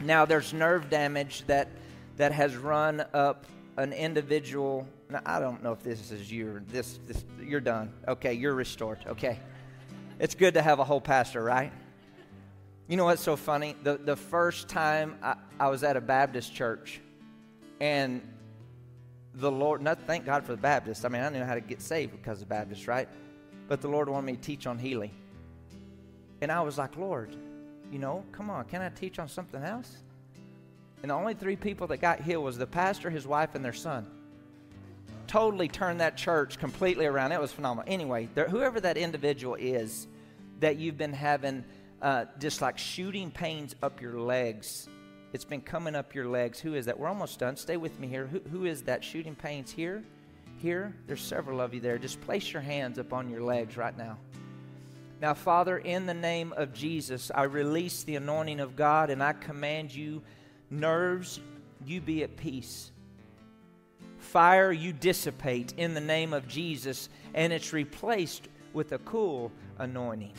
Now, 0.00 0.24
there's 0.24 0.54
nerve 0.54 0.88
damage 0.88 1.44
that 1.46 1.68
that 2.16 2.32
has 2.32 2.56
run 2.56 3.04
up 3.12 3.44
an 3.76 3.92
individual. 3.92 4.86
Now, 5.10 5.20
I 5.26 5.40
don't 5.40 5.62
know 5.62 5.72
if 5.72 5.82
this 5.82 6.10
is 6.10 6.32
your 6.32 6.60
this 6.68 7.00
this 7.06 7.24
you're 7.42 7.60
done. 7.60 7.92
Okay, 8.08 8.32
you're 8.32 8.54
restored. 8.54 8.98
Okay. 9.06 9.38
It's 10.18 10.34
good 10.34 10.54
to 10.54 10.62
have 10.62 10.78
a 10.78 10.84
whole 10.84 11.00
pastor, 11.00 11.42
right? 11.42 11.72
You 12.86 12.98
know 12.98 13.06
what's 13.06 13.22
so 13.22 13.34
funny? 13.34 13.74
The, 13.82 13.96
the 13.96 14.16
first 14.16 14.68
time 14.68 15.16
I, 15.22 15.36
I 15.58 15.68
was 15.68 15.82
at 15.82 15.96
a 15.96 16.02
Baptist 16.02 16.54
church, 16.54 17.00
and 17.80 18.20
the 19.32 19.50
Lord, 19.50 19.80
not 19.80 20.02
thank 20.06 20.26
God 20.26 20.44
for 20.44 20.52
the 20.52 20.60
Baptist. 20.60 21.06
I 21.06 21.08
mean, 21.08 21.22
I 21.22 21.30
knew 21.30 21.42
how 21.44 21.54
to 21.54 21.62
get 21.62 21.80
saved 21.80 22.12
because 22.12 22.42
of 22.42 22.48
Baptist, 22.50 22.86
right? 22.86 23.08
But 23.68 23.80
the 23.80 23.88
Lord 23.88 24.10
wanted 24.10 24.26
me 24.26 24.36
to 24.36 24.40
teach 24.40 24.66
on 24.66 24.78
healing. 24.78 25.12
And 26.42 26.52
I 26.52 26.60
was 26.60 26.76
like, 26.76 26.98
Lord, 26.98 27.34
you 27.90 27.98
know, 27.98 28.22
come 28.32 28.50
on, 28.50 28.66
can 28.66 28.82
I 28.82 28.90
teach 28.90 29.18
on 29.18 29.28
something 29.28 29.62
else? 29.62 29.96
And 31.00 31.10
the 31.10 31.14
only 31.14 31.32
three 31.32 31.56
people 31.56 31.86
that 31.86 31.98
got 31.98 32.20
healed 32.20 32.44
was 32.44 32.58
the 32.58 32.66
pastor, 32.66 33.08
his 33.08 33.26
wife, 33.26 33.54
and 33.54 33.64
their 33.64 33.72
son. 33.72 34.06
Totally 35.26 35.68
turned 35.68 36.00
that 36.00 36.18
church 36.18 36.58
completely 36.58 37.06
around. 37.06 37.32
It 37.32 37.40
was 37.40 37.50
phenomenal. 37.50 37.90
Anyway, 37.90 38.28
there, 38.34 38.46
whoever 38.46 38.78
that 38.80 38.98
individual 38.98 39.54
is 39.54 40.06
that 40.60 40.76
you've 40.76 40.98
been 40.98 41.14
having 41.14 41.64
uh, 42.04 42.26
just 42.38 42.60
like 42.60 42.76
shooting 42.76 43.30
pains 43.30 43.74
up 43.82 44.00
your 44.00 44.20
legs, 44.20 44.88
it's 45.32 45.44
been 45.44 45.62
coming 45.62 45.96
up 45.96 46.14
your 46.14 46.28
legs. 46.28 46.60
Who 46.60 46.74
is 46.74 46.86
that? 46.86 46.96
We're 46.96 47.08
almost 47.08 47.38
done. 47.38 47.56
Stay 47.56 47.78
with 47.78 47.98
me 47.98 48.06
here. 48.06 48.26
Who, 48.26 48.40
who 48.50 48.66
is 48.66 48.82
that 48.82 49.02
shooting 49.02 49.34
pains 49.34 49.72
here? 49.72 50.04
Here? 50.58 50.94
There's 51.06 51.22
several 51.22 51.60
of 51.60 51.72
you 51.74 51.80
there. 51.80 51.98
Just 51.98 52.20
place 52.20 52.52
your 52.52 52.62
hands 52.62 52.98
up 52.98 53.12
on 53.12 53.30
your 53.30 53.42
legs 53.42 53.76
right 53.76 53.96
now. 53.96 54.18
Now, 55.20 55.32
Father, 55.32 55.78
in 55.78 56.04
the 56.04 56.14
name 56.14 56.52
of 56.56 56.74
Jesus, 56.74 57.30
I 57.34 57.44
release 57.44 58.04
the 58.04 58.16
anointing 58.16 58.60
of 58.60 58.76
God 58.76 59.08
and 59.08 59.22
I 59.22 59.32
command 59.32 59.94
you, 59.94 60.22
nerves, 60.68 61.40
you 61.86 62.02
be 62.02 62.22
at 62.22 62.36
peace. 62.36 62.90
Fire, 64.18 64.72
you 64.72 64.92
dissipate 64.92 65.72
in 65.78 65.94
the 65.94 66.00
name 66.00 66.34
of 66.34 66.46
Jesus, 66.48 67.08
and 67.32 67.52
it's 67.52 67.72
replaced 67.72 68.48
with 68.72 68.92
a 68.92 68.98
cool 68.98 69.50
anointing, 69.78 70.32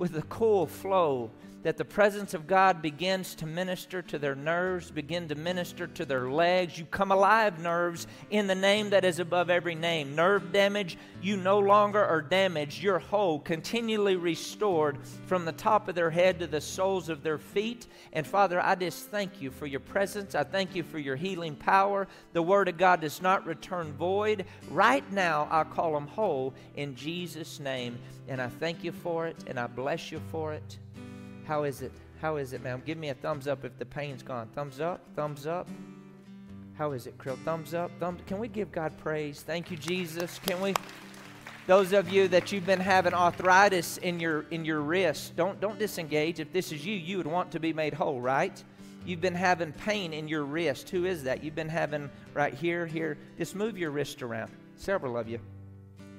with 0.00 0.16
a 0.16 0.22
cool 0.22 0.66
flow 0.66 1.30
that 1.62 1.76
the 1.76 1.84
presence 1.84 2.32
of 2.32 2.46
God 2.46 2.80
begins 2.80 3.34
to 3.36 3.46
minister 3.46 4.00
to 4.02 4.18
their 4.18 4.34
nerves, 4.34 4.90
begin 4.90 5.28
to 5.28 5.34
minister 5.34 5.86
to 5.86 6.04
their 6.04 6.30
legs. 6.30 6.78
You 6.78 6.86
come 6.86 7.12
alive, 7.12 7.58
nerves, 7.60 8.06
in 8.30 8.46
the 8.46 8.54
name 8.54 8.90
that 8.90 9.04
is 9.04 9.18
above 9.18 9.50
every 9.50 9.74
name. 9.74 10.14
Nerve 10.14 10.52
damage, 10.52 10.96
you 11.20 11.36
no 11.36 11.58
longer 11.58 12.02
are 12.02 12.22
damaged. 12.22 12.82
You're 12.82 12.98
whole, 12.98 13.38
continually 13.38 14.16
restored 14.16 14.98
from 15.26 15.44
the 15.44 15.52
top 15.52 15.88
of 15.88 15.94
their 15.94 16.10
head 16.10 16.38
to 16.38 16.46
the 16.46 16.60
soles 16.60 17.08
of 17.08 17.22
their 17.22 17.38
feet. 17.38 17.86
And 18.12 18.26
Father, 18.26 18.60
I 18.60 18.74
just 18.74 19.10
thank 19.10 19.42
you 19.42 19.50
for 19.50 19.66
your 19.66 19.80
presence. 19.80 20.34
I 20.34 20.44
thank 20.44 20.74
you 20.74 20.82
for 20.82 20.98
your 20.98 21.16
healing 21.16 21.56
power. 21.56 22.08
The 22.32 22.42
Word 22.42 22.68
of 22.68 22.78
God 22.78 23.02
does 23.02 23.20
not 23.20 23.46
return 23.46 23.92
void. 23.92 24.46
Right 24.70 25.10
now, 25.12 25.46
I 25.50 25.64
call 25.64 25.92
them 25.92 26.06
whole 26.06 26.54
in 26.76 26.94
Jesus' 26.94 27.60
name. 27.60 27.98
And 28.28 28.40
I 28.40 28.48
thank 28.48 28.84
you 28.84 28.92
for 28.92 29.26
it, 29.26 29.36
and 29.46 29.58
I 29.58 29.66
bless 29.66 30.12
you 30.12 30.20
for 30.30 30.52
it. 30.52 30.78
How 31.50 31.64
is 31.64 31.82
it? 31.82 31.90
How 32.20 32.36
is 32.36 32.52
it, 32.52 32.62
ma'am? 32.62 32.80
Give 32.86 32.96
me 32.96 33.08
a 33.08 33.14
thumbs 33.14 33.48
up 33.48 33.64
if 33.64 33.76
the 33.76 33.84
pain's 33.84 34.22
gone. 34.22 34.46
Thumbs 34.54 34.78
up, 34.78 35.00
thumbs 35.16 35.48
up. 35.48 35.68
How 36.74 36.92
is 36.92 37.08
it, 37.08 37.18
Krill? 37.18 37.36
Thumbs 37.38 37.74
up, 37.74 37.90
thumbs. 37.98 38.20
Can 38.28 38.38
we 38.38 38.46
give 38.46 38.70
God 38.70 38.96
praise? 38.98 39.42
Thank 39.42 39.68
you, 39.68 39.76
Jesus. 39.76 40.38
Can 40.46 40.60
we? 40.60 40.74
Those 41.66 41.92
of 41.92 42.08
you 42.08 42.28
that 42.28 42.52
you've 42.52 42.66
been 42.66 42.78
having 42.78 43.14
arthritis 43.14 43.98
in 43.98 44.20
your 44.20 44.42
in 44.52 44.64
your 44.64 44.80
wrist, 44.80 45.34
don't 45.34 45.60
don't 45.60 45.76
disengage. 45.76 46.38
If 46.38 46.52
this 46.52 46.70
is 46.70 46.86
you, 46.86 46.94
you 46.94 47.16
would 47.16 47.26
want 47.26 47.50
to 47.50 47.58
be 47.58 47.72
made 47.72 47.94
whole, 47.94 48.20
right? 48.20 48.62
You've 49.04 49.20
been 49.20 49.34
having 49.34 49.72
pain 49.72 50.12
in 50.12 50.28
your 50.28 50.44
wrist. 50.44 50.88
Who 50.90 51.04
is 51.04 51.24
that? 51.24 51.42
You've 51.42 51.56
been 51.56 51.68
having 51.68 52.10
right 52.32 52.54
here, 52.54 52.86
here. 52.86 53.18
Just 53.38 53.56
move 53.56 53.76
your 53.76 53.90
wrist 53.90 54.22
around. 54.22 54.52
Several 54.76 55.16
of 55.16 55.28
you. 55.28 55.40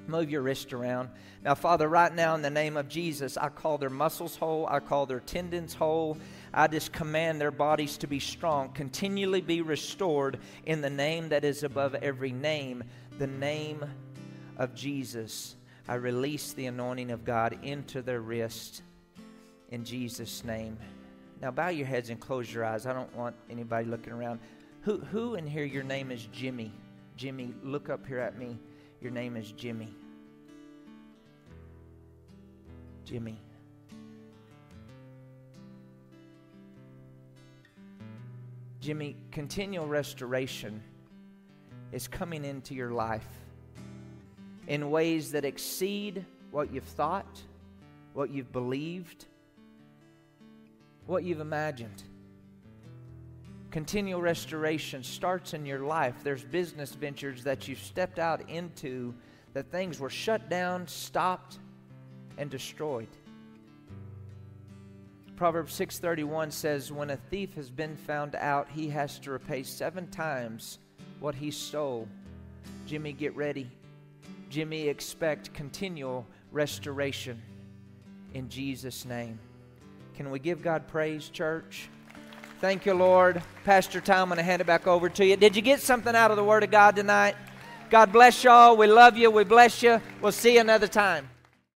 Move 0.07 0.29
your 0.29 0.41
wrist 0.41 0.73
around. 0.73 1.09
Now, 1.43 1.55
Father, 1.55 1.87
right 1.87 2.13
now 2.13 2.35
in 2.35 2.41
the 2.41 2.49
name 2.49 2.77
of 2.77 2.87
Jesus, 2.87 3.37
I 3.37 3.49
call 3.49 3.77
their 3.77 3.89
muscles 3.89 4.35
whole. 4.35 4.67
I 4.67 4.79
call 4.79 5.05
their 5.05 5.19
tendons 5.19 5.73
whole. 5.73 6.17
I 6.53 6.67
just 6.67 6.91
command 6.91 7.39
their 7.39 7.51
bodies 7.51 7.97
to 7.97 8.07
be 8.07 8.19
strong, 8.19 8.69
continually 8.69 9.41
be 9.41 9.61
restored 9.61 10.39
in 10.65 10.81
the 10.81 10.89
name 10.89 11.29
that 11.29 11.45
is 11.45 11.63
above 11.63 11.95
every 11.95 12.31
name, 12.31 12.83
the 13.17 13.27
name 13.27 13.85
of 14.57 14.75
Jesus. 14.75 15.55
I 15.87 15.95
release 15.95 16.53
the 16.53 16.67
anointing 16.67 17.11
of 17.11 17.25
God 17.25 17.57
into 17.63 18.01
their 18.01 18.21
wrist 18.21 18.83
in 19.69 19.83
Jesus' 19.83 20.43
name. 20.43 20.77
Now, 21.41 21.49
bow 21.49 21.69
your 21.69 21.87
heads 21.87 22.09
and 22.09 22.19
close 22.19 22.53
your 22.53 22.65
eyes. 22.65 22.85
I 22.85 22.93
don't 22.93 23.13
want 23.15 23.35
anybody 23.49 23.87
looking 23.87 24.13
around. 24.13 24.39
Who, 24.81 24.97
who 24.97 25.35
in 25.35 25.47
here, 25.47 25.63
your 25.63 25.83
name 25.83 26.11
is 26.11 26.27
Jimmy? 26.31 26.71
Jimmy, 27.17 27.53
look 27.63 27.89
up 27.89 28.05
here 28.05 28.19
at 28.19 28.37
me. 28.37 28.57
Your 29.01 29.11
name 29.11 29.35
is 29.35 29.51
Jimmy. 29.53 29.89
Jimmy. 33.03 33.41
Jimmy, 38.79 39.15
continual 39.31 39.87
restoration 39.87 40.81
is 41.91 42.07
coming 42.07 42.45
into 42.45 42.75
your 42.75 42.91
life 42.91 43.27
in 44.67 44.91
ways 44.91 45.31
that 45.31 45.45
exceed 45.45 46.23
what 46.51 46.71
you've 46.71 46.83
thought, 46.83 47.41
what 48.13 48.29
you've 48.29 48.51
believed, 48.51 49.25
what 51.07 51.23
you've 51.23 51.41
imagined. 51.41 52.03
Continual 53.71 54.21
restoration 54.21 55.01
starts 55.01 55.53
in 55.53 55.65
your 55.65 55.79
life. 55.79 56.15
There's 56.23 56.43
business 56.43 56.93
ventures 56.93 57.43
that 57.45 57.69
you've 57.69 57.79
stepped 57.79 58.19
out 58.19 58.49
into 58.49 59.13
that 59.53 59.71
things 59.71 59.97
were 59.97 60.09
shut 60.09 60.49
down, 60.49 60.87
stopped, 60.87 61.57
and 62.37 62.49
destroyed. 62.49 63.07
Proverbs 65.37 65.73
6:31 65.73 66.51
says 66.51 66.91
when 66.91 67.09
a 67.09 67.17
thief 67.17 67.53
has 67.55 67.69
been 67.69 67.95
found 67.95 68.35
out, 68.35 68.69
he 68.69 68.89
has 68.89 69.17
to 69.19 69.31
repay 69.31 69.63
7 69.63 70.05
times 70.11 70.77
what 71.21 71.33
he 71.33 71.49
stole. 71.49 72.07
Jimmy, 72.85 73.13
get 73.13 73.33
ready. 73.35 73.71
Jimmy, 74.49 74.89
expect 74.89 75.53
continual 75.53 76.27
restoration 76.51 77.41
in 78.33 78.49
Jesus 78.49 79.05
name. 79.05 79.39
Can 80.13 80.29
we 80.29 80.39
give 80.39 80.61
God 80.61 80.87
praise, 80.87 81.29
church? 81.29 81.89
Thank 82.61 82.85
you, 82.85 82.93
Lord. 82.93 83.41
Pastor 83.65 83.99
Tom, 83.99 84.19
I'm 84.19 84.27
going 84.29 84.37
to 84.37 84.43
hand 84.43 84.61
it 84.61 84.67
back 84.67 84.85
over 84.85 85.09
to 85.09 85.25
you. 85.25 85.35
Did 85.35 85.55
you 85.55 85.63
get 85.63 85.81
something 85.81 86.15
out 86.15 86.29
of 86.29 86.37
the 86.37 86.43
Word 86.43 86.63
of 86.63 86.69
God 86.69 86.95
tonight? 86.95 87.35
God 87.89 88.13
bless 88.13 88.43
y'all. 88.43 88.77
We 88.77 88.85
love 88.85 89.17
you. 89.17 89.31
We 89.31 89.43
bless 89.43 89.81
you. 89.81 89.99
We'll 90.21 90.31
see 90.31 90.53
you 90.53 90.61
another 90.61 90.87
time. 90.87 91.27